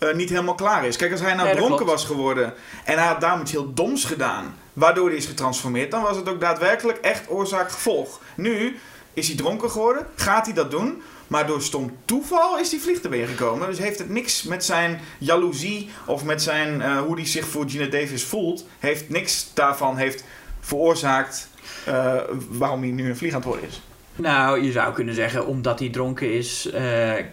eh, 0.03 0.15
niet 0.15 0.29
helemaal 0.29 0.55
klaar 0.55 0.85
is. 0.85 0.95
Kijk, 0.95 1.11
als 1.11 1.21
hij 1.21 1.33
nou 1.33 1.55
dronken 1.55 1.75
klopt. 1.75 1.91
was 1.91 2.05
geworden 2.05 2.53
en 2.85 2.97
hij 2.97 3.07
had 3.07 3.21
daarom 3.21 3.41
iets 3.41 3.51
heel 3.51 3.73
doms 3.73 4.05
gedaan, 4.05 4.55
waardoor 4.73 5.07
hij 5.07 5.17
is 5.17 5.25
getransformeerd, 5.25 5.91
dan 5.91 6.01
was 6.01 6.17
het 6.17 6.29
ook 6.29 6.39
daadwerkelijk 6.39 6.97
echt 6.97 7.29
oorzaak-gevolg. 7.29 8.21
Nu 8.35 8.79
is 9.13 9.27
hij 9.27 9.37
dronken 9.37 9.71
geworden, 9.71 10.07
gaat 10.15 10.45
hij 10.45 10.53
dat 10.53 10.71
doen, 10.71 11.01
maar 11.27 11.47
door 11.47 11.61
stom 11.61 11.97
toeval 12.05 12.59
is 12.59 12.69
die 12.69 12.81
vlieg 12.81 13.03
er 13.03 13.09
weer 13.09 13.27
gekomen. 13.27 13.67
Dus 13.67 13.77
heeft 13.77 13.99
het 13.99 14.09
niks 14.09 14.43
met 14.43 14.65
zijn 14.65 14.99
jaloezie 15.17 15.89
of 16.05 16.23
met 16.23 16.41
zijn, 16.41 16.81
eh, 16.81 17.01
hoe 17.01 17.15
hij 17.15 17.25
zich 17.25 17.47
voor 17.47 17.69
Gina 17.69 17.85
Davis 17.85 18.23
voelt, 18.23 18.65
heeft 18.79 19.09
niks 19.09 19.51
daarvan 19.53 19.97
heeft 19.97 20.23
veroorzaakt 20.59 21.49
eh, 21.85 22.15
waarom 22.49 22.81
hij 22.81 22.91
nu 22.91 23.09
een 23.09 23.17
vlieg 23.17 23.31
aan 23.31 23.39
het 23.39 23.47
worden 23.47 23.67
is. 23.67 23.81
Nou, 24.15 24.63
je 24.63 24.71
zou 24.71 24.93
kunnen 24.93 25.15
zeggen, 25.15 25.45
omdat 25.47 25.79
hij 25.79 25.89
dronken 25.89 26.33
is 26.33 26.69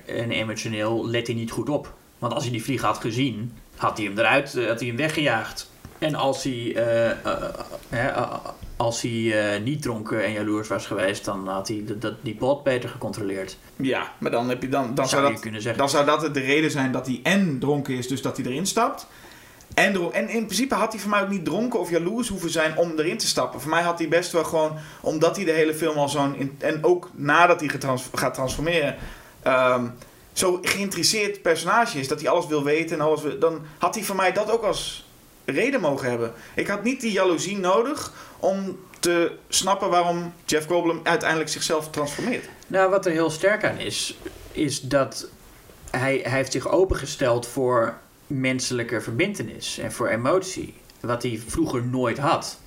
en 0.07 0.31
emotioneel, 0.31 1.09
let 1.09 1.27
hij 1.27 1.37
niet 1.37 1.51
goed 1.51 1.69
op. 1.69 1.99
Want 2.21 2.33
als 2.35 2.43
hij 2.43 2.53
die 2.53 2.63
vlieg 2.63 2.83
had 2.83 2.99
gezien, 2.99 3.53
had 3.77 3.97
hij 3.97 4.07
hem 4.07 4.19
eruit, 4.19 4.55
eh, 4.55 4.67
had 4.67 4.79
hij 4.79 4.89
hem 4.89 4.97
weggejaagd. 4.97 5.71
En 5.99 6.15
als 6.15 6.43
hij, 6.43 6.75
eh, 6.77 7.11
eh, 7.91 8.35
als 8.77 9.03
hij 9.03 9.61
niet 9.65 9.83
dronken 9.83 10.25
en 10.25 10.33
jaloers 10.33 10.69
was 10.69 10.87
geweest, 10.87 11.25
dan 11.25 11.49
had 11.49 11.69
hij 11.69 11.85
dat, 11.99 12.15
die 12.21 12.35
pot 12.35 12.63
beter 12.63 12.89
gecontroleerd. 12.89 13.57
Ja, 13.77 14.13
maar 14.19 14.31
dan, 14.31 14.49
heb 14.49 14.63
je 14.63 14.69
dan, 14.69 14.95
dan, 14.95 15.09
zou 15.09 15.33
dat, 15.33 15.41
kunnen 15.41 15.63
zeggen. 15.63 15.81
dan 15.81 15.91
zou 15.91 16.07
dat 16.07 16.35
de 16.35 16.41
reden 16.41 16.71
zijn 16.71 16.93
dat 16.93 17.07
hij 17.07 17.21
en 17.23 17.59
dronken 17.59 17.95
is, 17.95 18.09
dus 18.09 18.23
dat 18.23 18.37
hij 18.37 18.47
erin 18.47 18.67
stapt. 18.67 19.07
En, 19.75 20.13
en 20.13 20.29
in 20.29 20.45
principe 20.45 20.75
had 20.75 20.93
hij 20.93 21.01
voor 21.01 21.11
mij 21.11 21.23
ook 21.23 21.29
niet 21.29 21.45
dronken 21.45 21.81
of 21.81 21.91
jaloers 21.91 22.29
hoeven 22.29 22.51
zijn 22.51 22.77
om 22.77 22.99
erin 22.99 23.19
te 23.19 23.27
stappen. 23.27 23.61
Voor 23.61 23.71
mij 23.71 23.83
had 23.83 23.99
hij 23.99 24.09
best 24.09 24.33
wel 24.33 24.45
gewoon, 24.45 24.73
omdat 25.01 25.37
hij 25.37 25.45
de 25.45 25.53
hele 25.53 25.75
film 25.75 25.97
al 25.97 26.09
zo'n... 26.09 26.57
En 26.59 26.85
ook 26.85 27.11
nadat 27.15 27.61
hij 27.61 27.71
gaat 28.13 28.35
transformeren, 28.35 28.97
ehm, 29.43 29.87
zo 30.33 30.59
geïnteresseerd 30.63 31.43
personage 31.43 31.99
is. 31.99 32.09
Dat 32.09 32.21
hij 32.21 32.31
alles 32.31 32.47
wil 32.47 32.65
weten 32.65 32.99
en 32.99 33.05
alles 33.05 33.23
wil- 33.23 33.39
Dan 33.39 33.61
had 33.79 33.95
hij 33.95 34.05
voor 34.05 34.17
mij 34.17 34.33
dat 34.33 34.51
ook 34.51 34.63
als 34.63 35.09
reden 35.45 35.81
mogen 35.81 36.09
hebben. 36.11 36.33
Ik 36.55 36.67
had 36.67 36.83
niet 36.83 37.01
die 37.01 37.13
jaloezie 37.13 37.59
nodig 37.59 38.13
om 38.39 38.79
te 39.01 39.33
snappen 39.49 39.91
waarom 39.91 40.33
Jeff 40.45 40.67
Goldblum 40.67 41.01
uiteindelijk 41.03 41.51
zichzelf 41.51 41.91
transformeert. 41.91 42.49
Nou, 42.67 42.91
wat 42.91 43.07
er 43.07 43.13
heel 43.13 43.31
sterk 43.31 43.65
aan 43.65 43.79
is, 43.79 44.19
is 44.53 44.81
dat 44.81 45.29
hij, 45.91 46.21
hij 46.23 46.33
heeft 46.33 46.53
zich 46.53 46.69
opengesteld 46.69 47.47
voor 47.47 47.99
menselijke 48.27 49.01
verbintenis 49.01 49.79
en 49.79 49.93
voor 49.93 50.09
emotie. 50.09 50.75
Wat 51.01 51.23
hij 51.23 51.43
vroeger 51.47 51.83
nooit 51.87 52.19
had. 52.19 52.59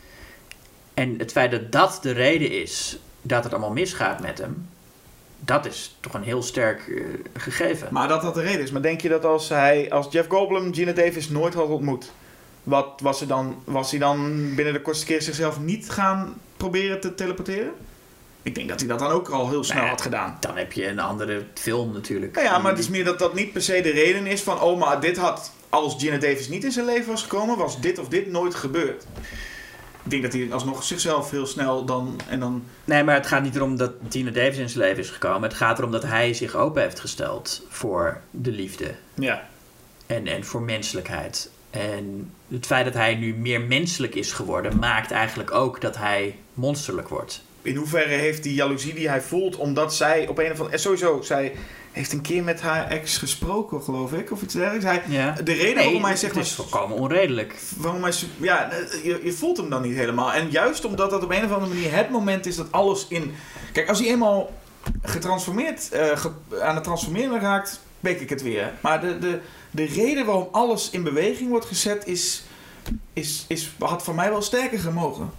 En 0.93 1.15
het 1.17 1.31
feit 1.31 1.51
dat 1.51 1.71
dat 1.71 1.99
de 2.01 2.11
reden 2.11 2.51
is 2.51 2.97
dat 3.21 3.43
het 3.43 3.53
allemaal 3.53 3.71
misgaat 3.71 4.19
met 4.19 4.37
hem, 4.37 4.69
dat 5.45 5.65
is 5.65 5.95
toch 5.99 6.13
een 6.13 6.23
heel 6.23 6.43
sterk 6.43 6.87
eh, 6.87 7.03
gegeven. 7.33 7.87
Maar 7.91 8.07
dat 8.07 8.21
dat 8.21 8.33
de 8.33 8.41
reden 8.41 8.61
is. 8.61 8.71
Maar 8.71 8.81
denk 8.81 9.01
je 9.01 9.09
dat 9.09 9.25
als 9.25 9.49
hij, 9.49 9.91
als 9.91 10.07
Jeff 10.09 10.29
Goldblum 10.29 10.73
Gina 10.73 10.91
Davis 10.91 11.29
nooit 11.29 11.53
had 11.53 11.67
ontmoet, 11.67 12.11
wat 12.63 12.99
was 13.01 13.21
er 13.21 13.27
dan? 13.27 13.61
Was 13.63 13.91
hij 13.91 13.99
dan 13.99 14.51
binnen 14.55 14.73
de 14.73 14.81
kortste 14.81 15.05
keer 15.05 15.21
zichzelf 15.21 15.59
niet 15.59 15.89
gaan 15.89 16.33
proberen 16.57 16.99
te 16.99 17.15
teleporteren? 17.15 17.71
Ik 18.41 18.55
denk 18.55 18.69
dat 18.69 18.79
hij 18.79 18.89
dat 18.89 18.99
dan 18.99 19.11
ook 19.11 19.29
al 19.29 19.49
heel 19.49 19.63
snel 19.63 19.77
Nou 19.77 19.89
had 19.89 20.01
gedaan. 20.01 20.37
Dan 20.39 20.57
heb 20.57 20.71
je 20.71 20.87
een 20.87 20.99
andere 20.99 21.43
film 21.53 21.93
natuurlijk. 21.93 22.35
Nou 22.35 22.47
ja, 22.47 22.57
maar 22.57 22.71
het 22.71 22.79
is 22.79 22.89
meer 22.89 23.03
dat 23.03 23.19
dat 23.19 23.33
niet 23.33 23.51
per 23.51 23.61
se 23.61 23.81
de 23.81 23.89
reden 23.89 24.27
is 24.27 24.41
van, 24.41 24.61
oh, 24.61 24.79
maar 24.79 24.99
dit 24.99 25.17
had, 25.17 25.51
als 25.69 25.95
Gina 25.97 26.17
Davis 26.17 26.47
niet 26.49 26.63
in 26.63 26.71
zijn 26.71 26.85
leven 26.85 27.07
was 27.07 27.21
gekomen, 27.21 27.57
was 27.57 27.81
dit 27.81 27.99
of 27.99 28.07
dit 28.07 28.31
nooit 28.31 28.55
gebeurd. 28.55 29.05
Ik 30.03 30.09
denk 30.09 30.23
dat 30.23 30.33
hij 30.33 30.47
alsnog 30.51 30.83
zichzelf 30.83 31.31
heel 31.31 31.45
snel 31.45 31.85
dan, 31.85 32.19
en 32.29 32.39
dan, 32.39 32.63
Nee, 32.85 33.03
maar 33.03 33.15
het 33.15 33.27
gaat 33.27 33.43
niet 33.43 33.55
erom 33.55 33.77
dat 33.77 33.91
Tina 34.07 34.31
Davis 34.31 34.57
in 34.57 34.69
zijn 34.69 34.85
leven 34.85 35.03
is 35.03 35.09
gekomen. 35.09 35.49
Het 35.49 35.57
gaat 35.57 35.77
erom 35.77 35.91
dat 35.91 36.03
hij 36.03 36.33
zich 36.33 36.55
open 36.55 36.81
heeft 36.81 36.99
gesteld 36.99 37.65
voor 37.69 38.21
de 38.31 38.51
liefde. 38.51 38.95
ja. 39.13 39.47
en, 40.05 40.27
en 40.27 40.43
voor 40.45 40.61
menselijkheid. 40.61 41.49
En 41.69 42.31
het 42.47 42.65
feit 42.65 42.85
dat 42.85 42.93
hij 42.93 43.15
nu 43.15 43.33
meer 43.33 43.61
menselijk 43.61 44.15
is 44.15 44.31
geworden, 44.31 44.79
maakt 44.79 45.11
eigenlijk 45.11 45.51
ook 45.51 45.81
dat 45.81 45.97
hij 45.97 46.35
monsterlijk 46.53 47.09
wordt. 47.09 47.43
in 47.61 47.75
hoeverre 47.75 48.13
heeft 48.13 48.43
die 48.43 48.53
jaloezie 48.53 48.93
die 48.93 49.09
hij 49.09 49.21
voelt, 49.21 49.55
omdat 49.55 49.95
zij 49.95 50.27
op 50.27 50.37
een 50.37 50.51
of 50.51 50.57
andere... 50.57 50.71
En 50.71 50.79
sowieso, 50.79 51.21
zij 51.21 51.53
heeft 51.93 52.11
een 52.13 52.21
keer 52.21 52.43
met 52.43 52.61
haar 52.61 52.87
ex 52.87 53.17
gesproken, 53.17 53.81
geloof 53.83 54.13
ik, 54.13 54.31
of 54.31 54.41
iets 54.41 54.53
dergelijks. 54.53 54.85
Hij, 54.85 55.01
Ja. 55.07 55.31
De 55.31 55.53
reden 55.53 55.75
Nee, 55.75 55.83
waarom 55.83 56.01
hij 56.01 56.11
het 56.11 56.19
zegt... 56.19 56.35
is 56.35 56.53
volkomen 56.53 56.97
onredelijk. 56.97 57.55
waarom 57.77 58.03
hij, 58.03 58.13
ja, 58.37 58.71
eh, 58.71 59.03
je, 59.03 59.19
je 59.23 59.31
voelt 59.31 59.57
hem 59.57 59.69
dan 59.69 59.81
niet 59.81 59.95
helemaal. 59.95 60.33
En 60.33 60.49
juist 60.51 60.85
omdat 60.85 61.09
dat 61.09 61.23
op 61.23 61.29
een 61.31 61.45
of 61.45 61.51
andere 61.51 61.73
manier 61.73 61.93
het 61.95 62.09
moment 62.09 62.45
is 62.45 62.55
dat 62.55 62.71
alles 62.71 63.05
in... 63.09 63.33
Kijk, 63.73 63.89
als 63.89 63.99
hij 63.99 64.07
eenmaal 64.07 64.53
getransformeerd, 65.01 65.89
eh, 65.91 66.17
ge- 66.17 66.31
aan 66.61 66.75
het 66.75 66.83
transformeren 66.83 67.39
raakt, 67.39 67.79
weet 67.99 68.21
ik 68.21 68.29
het 68.29 68.41
weer. 68.41 68.71
Maar 68.81 69.01
de, 69.01 69.17
de, 69.19 69.39
de 69.71 69.83
reden 69.85 70.25
waarom 70.25 70.47
alles 70.51 70.89
in 70.89 71.03
beweging 71.03 71.49
wordt 71.49 71.65
gezet 71.65 72.07
is, 72.07 72.43
is, 73.13 73.45
is, 73.47 73.71
had 73.79 74.03
voor 74.03 74.15
mij 74.15 74.29
wel 74.29 74.41
sterker 74.41 74.79
gemogen. 74.79 75.31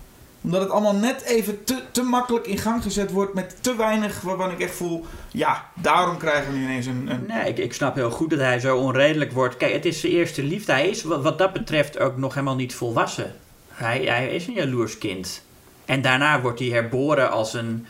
Omdat 0.44 0.60
het 0.60 0.70
allemaal 0.70 0.94
net 0.94 1.22
even 1.22 1.64
te, 1.64 1.82
te 1.90 2.02
makkelijk 2.02 2.46
in 2.46 2.58
gang 2.58 2.82
gezet 2.82 3.10
wordt 3.10 3.34
met 3.34 3.56
te 3.60 3.76
weinig 3.76 4.20
waarvan 4.20 4.50
ik 4.50 4.60
echt 4.60 4.74
voel... 4.74 5.04
Ja, 5.30 5.70
daarom 5.74 6.18
krijgen 6.18 6.52
we 6.52 6.58
nu 6.58 6.64
ineens 6.64 6.86
een... 6.86 7.08
een 7.10 7.24
Nee, 7.28 7.48
ik, 7.48 7.58
ik 7.58 7.72
snap 7.72 7.94
heel 7.94 8.10
goed 8.10 8.30
dat 8.30 8.38
hij 8.38 8.60
zo 8.60 8.76
onredelijk 8.76 9.32
wordt. 9.32 9.56
Kijk, 9.56 9.72
het 9.72 9.84
is 9.84 10.00
zijn 10.00 10.12
eerste 10.12 10.42
liefde. 10.42 10.72
Hij 10.72 10.88
is 10.88 11.02
wat, 11.02 11.38
dat 11.38 11.52
betreft 11.52 11.98
ook 11.98 12.16
nog 12.16 12.34
helemaal 12.34 12.54
niet 12.54 12.74
volwassen. 12.74 13.34
Hij, 13.68 14.04
hij 14.04 14.34
is 14.34 14.46
een 14.46 14.54
jaloers 14.54 14.98
kind. 14.98 15.42
En 15.84 16.02
daarna 16.02 16.40
wordt 16.40 16.58
hij 16.58 16.68
herboren 16.68 17.30
als 17.30 17.54
een, 17.54 17.86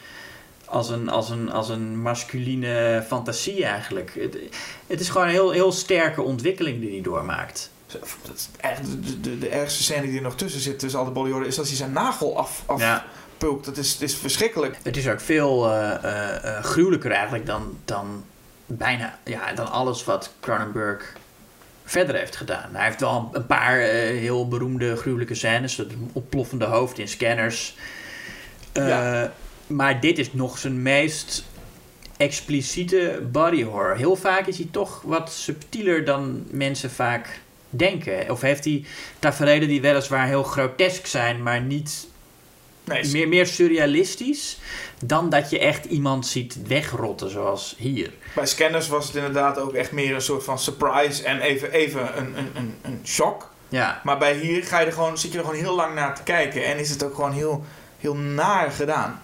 als 0.65 0.89
een, 0.89 1.09
als 1.09 1.31
een, 1.31 1.53
als 1.53 1.69
een 1.69 2.03
masculine 2.03 3.05
fantasie 3.07 3.65
eigenlijk. 3.65 4.15
Het, 4.19 4.39
het 4.87 5.01
is 5.01 5.09
gewoon 5.09 5.27
een 5.27 5.33
heel, 5.33 5.51
heel 5.51 5.73
sterke 5.73 6.23
ontwikkeling 6.23 6.81
die 6.81 6.91
hij 6.91 7.01
doormaakt. 7.01 7.71
Dat 8.01 8.37
is 8.37 8.49
echt 8.61 8.81
de, 8.85 9.21
de, 9.21 9.39
de 9.39 9.49
ergste 9.49 9.83
scène 9.83 10.07
die 10.07 10.17
er 10.17 10.23
nog 10.23 10.37
tussen 10.37 10.61
zit 10.61 10.79
tussen 10.79 10.99
al 11.01 11.05
de 11.05 11.11
bodyhoorden... 11.11 11.49
is 11.49 11.57
dat 11.57 11.67
hij 11.67 11.77
zijn 11.77 11.93
nagel 11.93 12.39
af, 12.39 12.63
af 12.67 12.81
Ja. 12.81 13.05
pulkt. 13.39 13.65
Dat 13.65 13.77
is, 13.77 13.93
het 13.93 14.03
is 14.03 14.15
verschrikkelijk. 14.15 14.77
Het 14.83 14.97
is 14.97 15.09
ook 15.09 15.21
veel 15.21 15.73
eh, 15.73 16.63
gruwelijker 16.63 17.11
eigenlijk 17.11 17.47
dan, 17.47 17.79
dan 17.85 18.25
bijna 18.67 19.19
ja, 19.25 19.53
dan 19.53 19.71
alles 19.71 20.05
wat 20.05 20.33
Cronenberg 20.41 21.13
verder 21.85 22.15
heeft 22.15 22.37
gedaan. 22.37 22.69
Hij 22.73 22.85
heeft 22.85 23.01
wel 23.01 23.29
een 23.33 23.47
paar 23.47 23.77
heel 23.79 24.49
beroemde 24.49 24.97
gruwelijke 24.97 25.35
scènes. 25.35 25.77
Het 25.77 25.93
ontploffende 26.13 26.65
hoofd 26.65 26.99
in 26.99 27.09
scanners. 27.09 27.77
Ja. 28.73 29.33
Maar 29.67 30.01
dit 30.01 30.19
is 30.19 30.33
nog 30.33 30.59
zijn 30.59 30.83
meest 30.83 31.45
expliciete 32.17 33.23
body 33.33 33.63
horror. 33.63 33.97
Heel 33.97 34.17
vaak 34.17 34.47
is 34.47 34.57
hij 34.57 34.69
toch 34.71 35.03
wat 35.03 35.33
subtieler 35.33 36.05
dan 36.05 36.45
mensen 36.51 36.91
vaak 36.91 37.41
denken. 37.79 38.31
Of 38.31 38.41
heeft 38.41 38.65
hij 38.65 38.85
tafereelen 39.19 39.69
die 39.69 39.81
weliswaar 39.81 40.27
heel 40.27 40.43
grotesk 40.43 41.07
zijn, 41.07 41.43
maar 41.43 41.61
niet 41.61 42.07
Nee, 42.85 43.11
meer, 43.13 43.29
meer 43.29 43.47
surrealistisch 43.47 44.59
dan 45.05 45.29
dat 45.29 45.51
je 45.51 45.59
echt 45.59 45.85
iemand 45.85 46.27
ziet 46.27 46.57
wegrotten 46.67 47.31
zoals 47.31 47.75
hier. 47.79 48.13
Bij 48.35 48.47
scanners 48.47 48.89
was 48.89 49.07
het 49.07 49.15
inderdaad 49.15 49.59
ook 49.59 49.73
echt 49.73 49.93
meer 49.93 50.15
een 50.15 50.23
soort 50.23 50.45
van 50.45 50.59
surprise 50.59 51.25
en 51.25 51.41
even, 51.41 51.73
even 51.73 52.19
een, 52.19 52.39
een, 52.39 52.51
een, 52.55 52.75
een 52.83 53.01
shock. 53.05 53.51
Ja, 53.69 54.01
Maar 54.05 54.19
bij 54.19 54.35
hier 54.35 54.65
ga 54.65 54.81
je 54.81 54.87
er 54.87 54.93
gewoon, 54.93 55.19
zit 55.19 55.33
je 55.33 55.39
er 55.39 55.45
gewoon 55.45 55.61
heel 55.61 55.75
lang 55.75 55.95
naar 55.95 56.15
te 56.15 56.23
kijken 56.23 56.65
en 56.65 56.79
is 56.79 56.91
het 56.91 57.05
ook 57.05 57.15
gewoon 57.15 57.33
heel, 57.33 57.65
heel 57.99 58.17
naar 58.17 58.71
gedaan. 58.71 59.21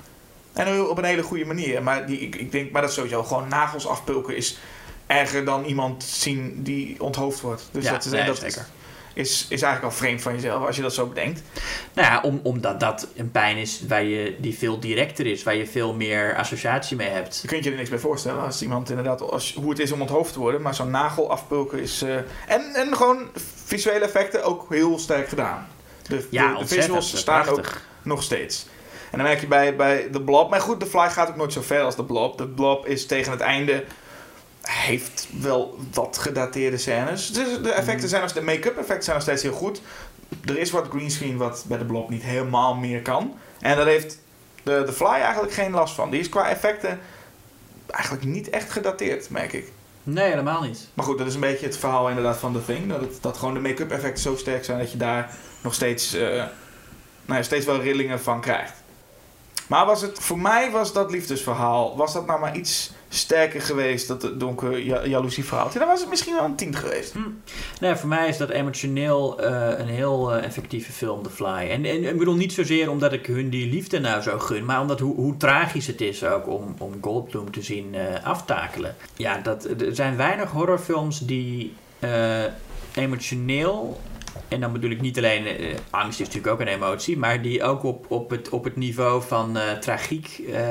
En 0.53 0.88
op 0.88 0.98
een 0.98 1.05
hele 1.05 1.22
goede 1.22 1.44
manier. 1.44 1.82
Maar, 1.82 2.07
die, 2.07 2.18
ik, 2.18 2.36
ik 2.36 2.53
denk, 2.53 2.70
maar 2.70 2.82
dat 2.82 2.92
sowieso 2.92 3.22
gewoon 3.22 3.48
nagels 3.48 3.86
afpulken 3.86 4.36
is 4.36 4.59
erger 5.11 5.44
dan 5.44 5.64
iemand 5.64 6.04
zien 6.04 6.62
die 6.62 7.02
onthoofd 7.02 7.40
wordt. 7.40 7.68
Dus 7.72 7.84
Ja, 7.84 7.90
dat, 7.92 8.04
is, 8.04 8.11
nee, 8.12 8.24
dat 8.24 8.38
zeker. 8.38 8.66
Is, 9.14 9.46
is 9.48 9.62
eigenlijk 9.62 9.92
al 9.92 9.98
vreemd 9.98 10.22
van 10.22 10.34
jezelf 10.34 10.66
als 10.66 10.76
je 10.76 10.82
dat 10.82 10.94
zo 10.94 11.06
bedenkt. 11.06 11.42
nou 11.92 12.08
ja, 12.08 12.20
om, 12.20 12.40
omdat 12.42 12.80
dat 12.80 13.06
een 13.16 13.30
pijn 13.30 13.56
is 13.56 13.82
waar 13.88 14.02
je, 14.04 14.36
die 14.38 14.58
veel 14.58 14.80
directer 14.80 15.26
is, 15.26 15.42
waar 15.42 15.54
je 15.54 15.66
veel 15.66 15.94
meer 15.94 16.36
associatie 16.36 16.96
mee 16.96 17.08
hebt. 17.08 17.38
Je 17.42 17.48
kunt 17.48 17.64
je 17.64 17.70
er 17.70 17.76
niks 17.76 17.88
bij 17.88 17.98
voorstellen 17.98 18.42
als 18.42 18.62
iemand 18.62 18.88
inderdaad, 18.90 19.20
als, 19.20 19.54
hoe 19.54 19.70
het 19.70 19.78
is 19.78 19.92
om 19.92 20.00
onthoofd 20.00 20.32
te 20.32 20.38
worden. 20.38 20.62
Maar 20.62 20.74
zo'n 20.74 20.90
nagel 20.90 21.30
afpulken 21.30 21.80
is. 21.80 22.02
eh, 22.02 22.14
en, 22.46 22.74
en 22.74 22.96
gewoon 22.96 23.28
visuele 23.64 24.04
effecten 24.04 24.44
ook 24.44 24.66
heel 24.68 24.98
sterk 24.98 25.28
gedaan. 25.28 25.66
De, 26.06 26.26
Ja, 26.30 26.52
de, 26.52 26.58
de 26.58 26.66
visuals 26.66 27.16
staan 27.18 27.48
ook 27.48 27.80
nog 28.02 28.22
steeds. 28.22 28.66
En 29.11 29.18
dan 29.18 29.26
merk 29.26 29.40
je 29.40 29.46
bij, 29.46 29.76
bij 29.76 30.08
The 30.12 30.20
Blob. 30.20 30.50
Maar 30.50 30.61
goed, 30.61 30.80
The 30.80 30.86
Fly 30.86 31.11
gaat 31.11 31.28
ook 31.28 31.36
nooit 31.36 31.52
zo 31.52 31.61
ver 31.62 31.82
als 31.82 31.94
The 31.94 32.04
Blob. 32.04 32.36
The 32.36 32.46
Blob 32.48 32.86
is 32.86 33.06
tegen 33.06 33.32
het 33.32 33.40
einde. 33.40 33.84
Heeft 34.62 35.28
wel 35.40 35.78
wat 35.92 36.18
gedateerde 36.18 36.76
scènes. 36.76 37.32
Dus 37.32 37.62
de 37.62 37.72
effecten 37.72 38.08
zijn 38.08 38.22
nog, 38.22 38.32
de 38.32 38.42
make-up 38.42 38.78
effecten 38.78 39.04
zijn 39.04 39.16
nog 39.16 39.24
steeds 39.24 39.42
heel 39.42 39.52
goed. 39.52 39.82
Er 40.44 40.58
is 40.58 40.70
wat 40.70 40.88
greenscreen 40.90 41.36
wat 41.36 41.64
bij 41.68 41.78
The 41.78 41.84
Blob 41.84 42.11
niet 42.11 42.22
helemaal 42.22 42.74
meer 42.74 43.02
kan. 43.02 43.34
En 43.61 43.76
daar 43.76 43.86
heeft 43.86 44.18
de, 44.62 44.82
The 44.86 44.92
Fly 44.92 45.06
eigenlijk 45.06 45.52
geen 45.52 45.70
last 45.70 45.94
van. 45.94 46.11
Die 46.11 46.20
is 46.20 46.28
qua 46.28 46.48
effecten 46.48 46.98
eigenlijk 47.86 48.24
niet 48.24 48.50
echt 48.50 48.70
gedateerd, 48.70 49.30
merk 49.30 49.52
ik. 49.52 49.72
Nee, 50.02 50.28
helemaal 50.28 50.62
niet. 50.62 50.88
Maar 50.94 51.04
goed, 51.04 51.18
dat 51.18 51.26
is 51.26 51.34
een 51.34 51.40
beetje 51.40 51.66
het 51.66 51.76
verhaal 51.76 52.08
inderdaad 52.08 52.36
van 52.36 52.52
The 52.52 52.64
Thing. 52.64 52.88
Dat, 52.88 53.00
het, 53.00 53.18
dat 53.20 53.36
gewoon 53.36 53.54
de 53.54 53.61
make-up 53.61 53.90
effecten 53.90 54.22
zo 54.22 54.36
sterk 54.36 54.64
zijn 54.64 54.78
dat 54.78 54.92
je 54.92 54.96
daar 54.96 55.34
nog 55.62 55.74
steeds, 55.74 56.14
eh, 56.14 56.28
nou 57.24 57.38
ja, 57.38 57.42
steeds 57.42 57.66
wel 57.66 57.80
rillingen 57.80 58.20
van 58.20 58.40
krijgt. 58.40 58.80
Maar 59.70 59.86
was 59.86 60.02
het, 60.02 60.18
voor 60.18 60.38
mij 60.38 60.70
was 60.70 60.92
dat 60.92 61.10
liefdesverhaal, 61.10 61.96
was 61.96 62.12
dat 62.12 62.26
nou 62.26 62.40
maar 62.40 62.56
iets 62.56 62.92
sterker 63.08 63.60
geweest, 63.60 64.08
dat 64.08 64.40
donker 64.40 64.78
ja, 64.78 65.06
jaloezieverhaal? 65.06 65.70
Dan 65.72 65.86
was 65.86 66.00
het 66.00 66.08
misschien 66.08 66.34
wel 66.34 66.44
een 66.44 66.56
tien 66.56 66.74
geweest. 66.76 67.14
Nee, 67.80 67.94
voor 67.94 68.08
mij 68.08 68.28
is 68.28 68.36
dat 68.36 68.48
emotioneel 68.48 69.40
eh, 69.40 69.78
een 69.78 69.88
heel 69.88 70.34
eh, 70.34 70.44
effectieve 70.44 70.92
film, 70.92 71.22
The 71.22 71.30
Fly. 71.30 71.68
En, 71.70 71.84
en 71.84 72.04
ik 72.04 72.18
bedoel 72.18 72.34
niet 72.34 72.52
zozeer 72.52 72.90
omdat 72.90 73.12
ik 73.12 73.26
hun 73.26 73.50
die 73.50 73.70
liefde 73.70 73.98
nou 73.98 74.22
zo 74.22 74.38
gun, 74.38 74.64
maar 74.64 74.80
omdat 74.80 75.00
hoe, 75.00 75.36
tragisch 75.36 75.86
het 75.86 76.00
is 76.00 76.24
ook 76.24 76.48
om, 76.48 76.74
om 76.78 76.92
Goldblum 77.00 77.52
te 77.52 77.62
zien 77.62 77.94
eh, 77.94 78.24
aftakelen. 78.24 78.96
Ja, 79.16 79.38
dat, 79.38 79.64
er 79.64 79.94
zijn 79.94 80.16
weinig 80.16 80.50
horrorfilms 80.50 81.18
die 81.18 81.74
emotioneel, 82.94 84.00
en 84.49 84.61
dan 84.61 84.72
bedoel 84.72 84.91
ik 84.91 85.01
niet 85.01 85.18
alleen, 85.18 85.47
eh, 85.47 85.74
angst 85.91 86.20
is 86.20 86.26
natuurlijk 86.26 86.53
ook 86.53 86.61
een 86.61 86.74
emotie, 86.74 87.18
maar 87.18 87.43
die 87.43 87.62
ook 87.62 87.83
op, 87.83 88.11
op, 88.11 88.31
het, 88.31 88.49
op 88.49 88.64
het 88.64 88.76
niveau 88.76 89.22
van 89.22 89.57
eh, 89.57 89.72
tragiek 89.72 90.39
eh, 90.53 90.62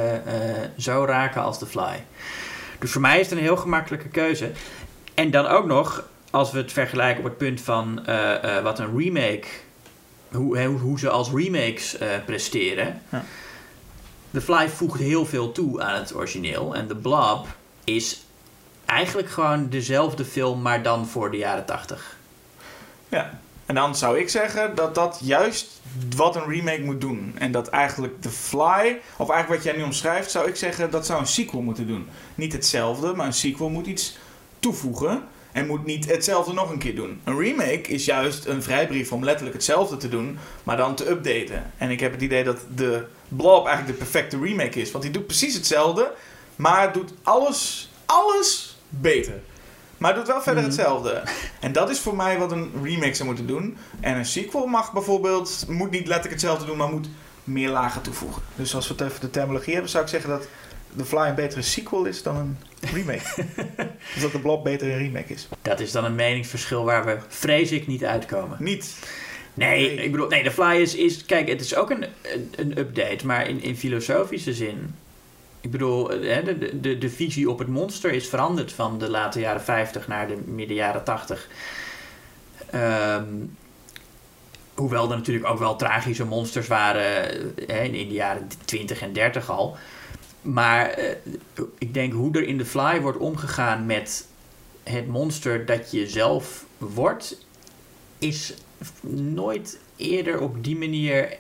zo 0.77 1.05
raken 1.05 1.41
als 1.41 1.59
The 1.59 1.65
Fly. 1.65 2.03
Dus 2.79 2.91
voor 2.91 3.01
mij 3.01 3.19
is 3.19 3.29
het 3.29 3.37
een 3.37 3.43
heel 3.43 3.57
gemakkelijke 3.57 4.07
keuze. 4.07 4.51
En 5.13 5.31
dan 5.31 5.45
ook 5.45 5.65
nog, 5.65 6.03
als 6.31 6.51
we 6.51 6.57
het 6.57 6.71
vergelijken 6.71 7.23
op 7.23 7.29
het 7.29 7.37
punt 7.37 7.61
van 7.61 8.05
wat 8.63 8.79
een 8.79 8.97
remake, 8.97 9.47
hoe, 10.31 10.65
hoe, 10.67 10.99
ze 10.99 11.09
als 11.09 11.31
remakes 11.31 11.97
presteren. 12.25 13.01
Ja. 13.09 13.23
The 14.31 14.41
Fly 14.41 14.69
voegt 14.69 14.99
heel 14.99 15.25
veel 15.25 15.51
toe 15.51 15.81
aan 15.81 15.99
het 15.99 16.15
origineel. 16.15 16.75
En 16.75 16.87
The 16.87 16.95
Blob 16.95 17.47
is 17.83 18.21
eigenlijk 18.85 19.29
gewoon 19.29 19.69
dezelfde 19.69 20.25
film, 20.25 20.61
maar 20.61 20.83
dan 20.83 21.07
voor 21.07 21.31
de 21.31 21.37
jaren 21.37 21.65
tachtig. 21.65 22.17
Ja. 23.09 23.39
En 23.69 23.75
dan 23.75 23.95
zou 23.95 24.19
ik 24.19 24.29
zeggen 24.29 24.75
dat 24.75 24.95
dat 24.95 25.19
juist 25.23 25.81
wat 26.15 26.35
een 26.35 26.47
remake 26.47 26.81
moet 26.81 27.01
doen. 27.01 27.35
En 27.37 27.51
dat 27.51 27.67
eigenlijk 27.67 28.21
The 28.21 28.29
Fly, 28.29 29.01
of 29.17 29.29
eigenlijk 29.29 29.47
wat 29.47 29.63
jij 29.63 29.75
nu 29.75 29.83
omschrijft, 29.83 30.31
zou 30.31 30.47
ik 30.47 30.55
zeggen 30.55 30.91
dat 30.91 31.05
zou 31.05 31.19
een 31.19 31.27
sequel 31.27 31.61
moeten 31.61 31.87
doen. 31.87 32.07
Niet 32.35 32.53
hetzelfde, 32.53 33.13
maar 33.13 33.25
een 33.25 33.33
sequel 33.33 33.69
moet 33.69 33.87
iets 33.87 34.17
toevoegen. 34.59 35.23
En 35.51 35.67
moet 35.67 35.85
niet 35.85 36.05
hetzelfde 36.05 36.53
nog 36.53 36.69
een 36.69 36.77
keer 36.77 36.95
doen. 36.95 37.21
Een 37.23 37.39
remake 37.39 37.81
is 37.81 38.05
juist 38.05 38.45
een 38.45 38.63
vrijbrief 38.63 39.11
om 39.11 39.23
letterlijk 39.23 39.55
hetzelfde 39.55 39.97
te 39.97 40.09
doen, 40.09 40.37
maar 40.63 40.77
dan 40.77 40.95
te 40.95 41.09
updaten. 41.09 41.71
En 41.77 41.89
ik 41.89 41.99
heb 41.99 42.11
het 42.11 42.21
idee 42.21 42.43
dat 42.43 42.59
de 42.75 43.05
Blob 43.27 43.65
eigenlijk 43.65 43.97
de 43.97 44.05
perfecte 44.05 44.39
remake 44.39 44.81
is. 44.81 44.91
Want 44.91 45.03
die 45.03 45.13
doet 45.13 45.25
precies 45.25 45.53
hetzelfde, 45.53 46.11
maar 46.55 46.93
doet 46.93 47.13
alles, 47.23 47.91
alles 48.05 48.77
beter. 48.89 49.41
Maar 49.99 50.15
doet 50.15 50.27
wel 50.27 50.41
verder 50.41 50.63
Mhm. 50.63 50.71
hetzelfde. 50.71 51.23
En 51.59 51.71
dat 51.71 51.89
is 51.89 51.99
voor 51.99 52.15
mij 52.15 52.37
wat 52.37 52.51
een 52.51 52.71
remake 52.83 53.13
zou 53.13 53.27
moeten 53.27 53.47
doen. 53.47 53.77
En 53.99 54.17
een 54.17 54.25
sequel 54.25 54.65
mag 54.65 54.93
bijvoorbeeld, 54.93 55.65
moet 55.67 55.91
niet 55.91 55.99
letterlijk 56.07 56.31
hetzelfde 56.31 56.65
doen, 56.65 56.77
maar 56.77 56.89
moet 56.89 57.09
meer 57.43 57.69
lagen 57.69 58.01
toevoegen. 58.01 58.41
Dus 58.55 58.75
als 58.75 58.87
we 58.87 58.93
het 58.93 59.03
even 59.03 59.21
de 59.21 59.29
terminologie 59.29 59.73
hebben, 59.73 59.91
zou 59.91 60.03
ik 60.03 60.09
zeggen 60.09 60.29
dat 60.29 60.47
The 60.97 61.05
Fly 61.05 61.19
een 61.27 61.35
betere 61.35 61.61
sequel 61.61 62.05
is 62.05 62.23
dan 62.23 62.35
een 62.35 62.57
remake. 62.93 63.45
dus 64.13 64.21
dat 64.21 64.31
de 64.31 64.39
Blob 64.39 64.63
beter 64.63 64.91
een 64.91 64.97
remake 64.97 65.33
is. 65.33 65.47
Dat 65.61 65.79
is 65.79 65.91
dan 65.91 66.05
een 66.05 66.15
meningsverschil 66.15 66.83
waar 66.83 67.05
we, 67.05 67.17
vrees 67.27 67.71
ik, 67.71 67.87
niet 67.87 68.03
uitkomen. 68.03 68.57
Niet. 68.59 68.95
Nee, 69.53 69.95
Nee. 69.95 70.03
ik 70.05 70.11
bedoel, 70.11 70.27
nee, 70.27 70.43
The 70.43 70.51
Fly 70.51 70.75
is, 70.81 70.95
is 70.95 71.25
kijk, 71.25 71.47
het 71.47 71.61
is 71.61 71.75
ook 71.75 71.89
een, 71.89 72.05
een, 72.21 72.53
een 72.57 72.77
update, 72.77 73.25
maar 73.25 73.47
in, 73.49 73.61
in 73.61 73.77
filosofische 73.77 74.53
zin. 74.53 74.95
Ik 75.61 75.71
bedoel, 75.71 76.11
eh, 76.11 76.45
de, 76.45 76.79
de, 76.79 76.97
de 76.97 77.09
visie 77.09 77.49
op 77.49 77.59
het 77.59 77.67
monster 77.67 78.11
is 78.11 78.27
veranderd 78.27 78.71
van 78.71 78.99
de 78.99 79.09
late 79.09 79.39
jaren 79.39 79.61
50 79.61 80.07
naar 80.07 80.27
de 80.27 80.37
midden 80.45 80.75
jaren 80.75 81.03
80. 81.03 81.47
Ehm, 82.69 83.25
hoewel 84.73 85.11
er 85.11 85.17
natuurlijk 85.17 85.45
ook 85.45 85.59
wel 85.59 85.75
tragische 85.75 86.25
monsters 86.25 86.67
waren 86.67 87.31
eh, 87.31 87.67
hè, 87.67 87.83
in 87.83 88.07
de 88.07 88.13
jaren 88.13 88.47
20 88.65 89.01
en 89.01 89.13
30 89.13 89.49
al. 89.49 89.77
Maar 90.41 90.89
eh, 90.89 91.15
ik 91.77 91.93
denk 91.93 92.13
hoe 92.13 92.33
er 92.35 92.43
in 92.43 92.57
The 92.57 92.65
Fly 92.65 93.01
wordt 93.01 93.17
omgegaan 93.17 93.85
met 93.85 94.27
het 94.83 95.07
monster 95.07 95.65
dat 95.65 95.91
je 95.91 96.07
zelf 96.07 96.65
wordt, 96.77 97.45
is 98.17 98.53
nooit 99.09 99.79
eerder 99.95 100.41
op 100.41 100.63
die 100.63 100.77
manier 100.77 101.37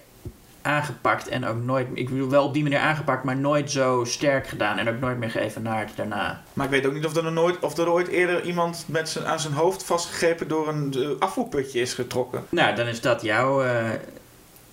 aangepakt. 0.69 1.27
En 1.27 1.45
ook 1.45 1.57
nooit, 1.63 1.87
ik 1.93 2.09
bedoel 2.09 2.29
wel 2.29 2.43
op 2.45 2.53
die 2.53 2.63
manier 2.63 2.79
aangepakt, 2.79 3.23
maar 3.23 3.37
nooit 3.37 3.71
zo 3.71 4.03
sterk 4.03 4.47
gedaan. 4.47 4.77
En 4.77 4.89
ook 4.89 4.99
nooit 4.99 5.17
meer 5.17 5.29
geëvenaard 5.29 5.91
daarna. 5.95 6.41
Maar 6.53 6.65
ik 6.65 6.71
weet 6.71 6.85
ook 6.85 6.93
niet 6.93 7.05
of 7.05 7.15
er, 7.15 7.31
nooit, 7.31 7.59
of 7.59 7.77
er 7.77 7.89
ooit 7.91 8.07
eerder 8.07 8.43
iemand 8.43 8.85
met 8.87 9.09
zijn, 9.09 9.25
aan 9.25 9.39
zijn 9.39 9.53
hoofd 9.53 9.83
vastgegrepen 9.83 10.47
door 10.47 10.67
een 10.67 10.93
eh, 10.97 11.09
afvoerputje 11.19 11.79
is 11.81 11.93
getrokken. 11.93 12.45
Nou, 12.49 12.75
dan 12.75 12.87
is 12.87 13.01
dat 13.01 13.21
jouw... 13.21 13.61
eh, 13.63 13.89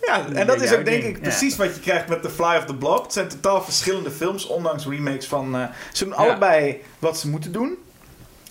Ja, 0.06 0.26
en 0.32 0.46
dat 0.46 0.60
is 0.60 0.72
ook 0.74 0.84
denk 0.84 1.02
ding, 1.02 1.04
ik 1.04 1.16
ja. 1.16 1.22
precies 1.22 1.56
wat 1.56 1.74
je 1.74 1.80
krijgt 1.80 2.08
met 2.08 2.22
The 2.22 2.30
Fly 2.30 2.56
of 2.56 2.64
the 2.64 2.74
Blob. 2.74 3.02
Het 3.02 3.12
zijn 3.12 3.28
totaal 3.28 3.62
verschillende 3.62 4.10
films, 4.10 4.46
ondanks 4.46 4.86
remakes 4.86 5.26
van... 5.26 5.56
eh, 5.56 5.62
ze 5.92 6.04
doen 6.04 6.12
Ja. 6.12 6.18
allebei 6.18 6.82
wat 6.98 7.18
ze 7.18 7.28
moeten 7.28 7.52
doen. 7.52 7.78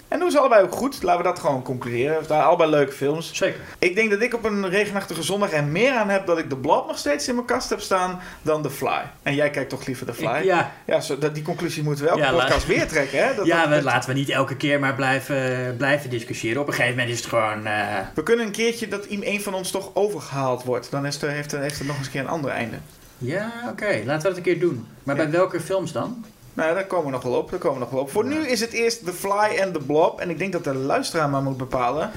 En 0.07 0.19
doen 0.19 0.31
ze 0.31 0.39
allebei 0.39 0.63
ook 0.63 0.71
goed. 0.75 1.03
Laten 1.03 1.21
we 1.23 1.27
dat 1.29 1.39
gewoon 1.39 1.61
concluderen. 1.63 2.15
Het 2.17 2.27
waren 2.27 2.45
allebei 2.45 2.69
leuke 2.69 2.91
films. 2.91 3.33
zeker. 3.33 3.59
Ik 3.79 3.95
denk 3.95 4.09
dat 4.09 4.21
ik 4.21 4.33
op 4.33 4.43
een 4.43 4.69
regenachtige 4.69 5.23
zondag 5.23 5.51
er 5.53 5.63
meer 5.63 5.93
aan 5.93 6.09
heb 6.09 6.25
dat 6.25 6.37
ik 6.37 6.49
The 6.49 6.55
Blob 6.55 6.87
nog 6.87 6.97
steeds 6.97 7.27
in 7.27 7.35
mijn 7.35 7.47
kast 7.47 7.69
heb 7.69 7.79
staan 7.79 8.19
dan 8.41 8.61
The 8.61 8.69
Fly. 8.69 9.01
En 9.23 9.35
jij 9.35 9.49
kijkt 9.49 9.69
toch 9.69 9.85
liever 9.85 10.05
The 10.05 10.13
Fly? 10.13 10.27
Ik- 10.37 10.43
ja, 10.43 10.71
Ja, 10.85 10.99
zo, 10.99 11.17
dat, 11.17 11.33
die 11.33 11.43
conclusie 11.43 11.83
moeten 11.83 12.03
we 12.03 12.09
elke 12.09 12.21
Ja, 12.23 12.31
podcast 12.31 12.65
weer 12.65 12.87
trekken, 12.87 13.27
hè? 13.27 13.35
Dat, 13.35 13.45
ja 13.45 13.67
dat- 13.67 13.77
we, 13.77 13.83
laten 13.83 14.09
we 14.09 14.15
niet 14.15 14.29
elke 14.29 14.55
keer 14.57 14.79
maar 14.79 14.95
blijven, 14.95 15.73
blijven 15.77 16.09
discussiëren. 16.09 16.61
Op 16.61 16.67
een 16.67 16.73
gegeven 16.73 16.95
moment 16.97 17.13
is 17.13 17.19
het 17.19 17.29
gewoon... 17.29 17.65
eh, 17.65 17.83
we 18.15 18.23
kunnen 18.23 18.45
een 18.45 18.51
keertje 18.51 18.87
dat 18.87 19.05
een 19.09 19.41
van 19.41 19.53
ons 19.53 19.71
toch 19.71 19.89
overgehaald 19.93 20.63
wordt. 20.63 20.91
Dan 20.91 21.05
is 21.05 21.21
heeft, 21.21 21.51
er, 21.53 21.59
heeft 21.61 21.77
het 21.77 21.87
nog 21.87 21.97
eens 21.97 22.05
een 22.05 22.11
keer 22.11 22.21
een 22.21 22.27
ander 22.27 22.51
einde. 22.51 22.75
ja, 23.17 23.51
oké. 23.69 24.01
Laten 24.05 24.21
we 24.21 24.27
dat 24.27 24.37
een 24.37 24.43
keer 24.43 24.59
doen. 24.59 24.87
Maar 25.03 25.15
Ja. 25.15 25.21
bij 25.23 25.31
welke 25.31 25.59
films 25.61 25.91
dan? 25.91 26.25
Nou, 26.55 26.73
daar 26.73 26.85
komen 26.85 27.05
we 27.05 27.11
nog 27.11 27.23
wel 27.23 27.33
op. 27.33 27.49
Daar 27.49 27.59
komen 27.59 27.77
we 27.77 27.83
nog 27.83 27.93
wel 27.93 28.01
op. 28.01 28.11
Voor 28.11 28.25
nu 28.25 28.47
is 28.47 28.59
het 28.59 28.71
eerst 28.71 29.05
The 29.05 29.13
Fly 29.13 29.57
en 29.59 29.71
The 29.71 29.79
Blob. 29.79 30.19
En 30.19 30.29
ik 30.29 30.37
denk 30.37 30.51
dat 30.51 30.63
de 30.63 30.73
luisteraar 30.73 31.29
maar 31.29 31.41
moet 31.41 31.57
bepalen 31.57 32.11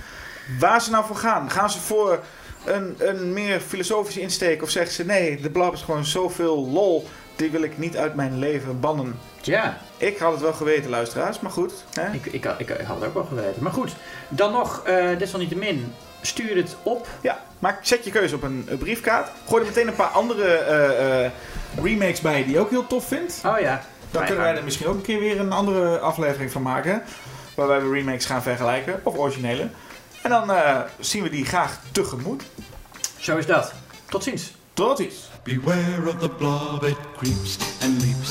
waar 0.59 0.83
ze 0.83 0.91
nou 0.91 1.05
voor 1.07 1.17
gaan. 1.17 1.51
Gaan 1.51 1.71
ze 1.71 1.81
voor 1.81 2.21
een, 2.65 2.95
een 2.99 3.33
meer 3.33 3.61
filosofische 3.61 4.21
insteek? 4.21 4.63
Of 4.63 4.71
zeggen 4.71 4.93
ze 4.93 5.05
nee, 5.05 5.41
The 5.41 5.51
Blob 5.51 5.73
is 5.73 5.83
gewoon 5.83 6.05
zoveel 6.05 6.69
lol. 6.69 7.07
Die 7.37 7.51
wil 7.51 7.63
ik 7.63 7.79
niet 7.79 7.97
uit 7.97 8.15
mijn 8.15 8.39
leven 8.39 8.81
bannen. 8.81 9.19
Ja, 9.41 9.79
Ik 9.97 10.19
had 10.19 10.33
het 10.33 10.41
wel 10.41 10.53
geweten, 10.53 10.91
luisteraars. 10.91 11.41
Maar 11.41 11.51
goed. 11.51 11.73
Hè? 11.95 12.13
ik, 12.13 12.27
ik, 12.27 12.45
ik, 12.59 12.71
ik 12.71 12.87
had 12.87 12.97
het 12.97 13.09
ook 13.09 13.15
wel 13.15 13.25
geweten. 13.25 13.63
Maar 13.63 13.73
goed, 13.73 13.93
dan 14.29 14.53
nog, 14.53 14.83
eh 14.85 15.19
desalniettemin, 15.19 15.93
stuur 16.21 16.57
het 16.57 16.77
op. 16.83 17.07
Ja, 17.21 17.39
maak, 17.59 17.79
zet 17.85 18.05
je 18.05 18.11
keuze 18.11 18.35
op 18.35 18.43
een, 18.43 18.69
briefkaart. 18.79 19.31
Gooi 19.49 19.63
er 19.63 19.69
meteen 19.69 19.89
een 19.89 19.95
paar 19.95 20.07
andere 20.07 20.55
eh, 20.55 21.25
eh, 21.25 21.31
remakes 21.83 22.21
bij 22.21 22.45
die 22.45 22.53
je 22.53 22.59
ook 22.59 22.71
heel 22.71 22.87
tof 22.87 23.09
vindt. 23.09 23.41
Oh 23.45 23.59
ja. 23.61 23.83
Dan 24.11 24.25
kunnen 24.25 24.45
wij 24.45 24.57
er 24.57 24.65
misschien 24.65 24.87
ook 24.87 24.95
een 24.95 25.03
keer 25.03 25.19
weer 25.19 25.41
een 25.41 25.53
andere 25.53 25.99
aflevering 25.99 26.51
van 26.51 26.63
maken. 26.63 27.03
Waarbij 27.55 27.81
we 27.81 27.93
remakes 27.93 28.27
gaan 28.27 28.43
vergelijken. 28.43 29.01
Of 29.03 29.17
originele. 29.17 29.69
En 30.23 30.31
dan 30.31 30.53
eh, 30.53 30.81
zien 30.99 31.23
we 31.23 31.31
die 31.31 31.45
graag 31.45 31.81
tegemoet. 31.93 32.43
Zo 33.19 33.37
is 33.37 33.47
dat. 33.47 33.73
Tot 34.09 34.23
ziens. 34.23 34.53
Tot 34.73 34.97
ziens. 34.97 35.15
Beware 35.43 36.09
of 36.09 36.19
the 36.19 36.29
blob, 36.29 36.85
it 36.85 36.97
creeps 37.17 37.59
and 37.83 38.03
leaps. 38.03 38.31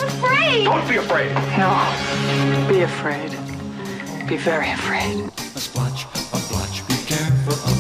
Don't 0.63 0.87
be 0.87 0.99
afraid. 0.99 1.33
No. 1.57 1.69
Be 2.67 2.83
afraid. 2.83 3.31
Be 4.27 4.39
very 4.39 4.71
afraid. 4.71 5.29
A 5.55 5.59
splotch, 5.59 6.05
a 6.33 6.39
blotch, 6.49 6.85
be 6.87 6.95
careful 7.05 7.53
of 7.53 7.76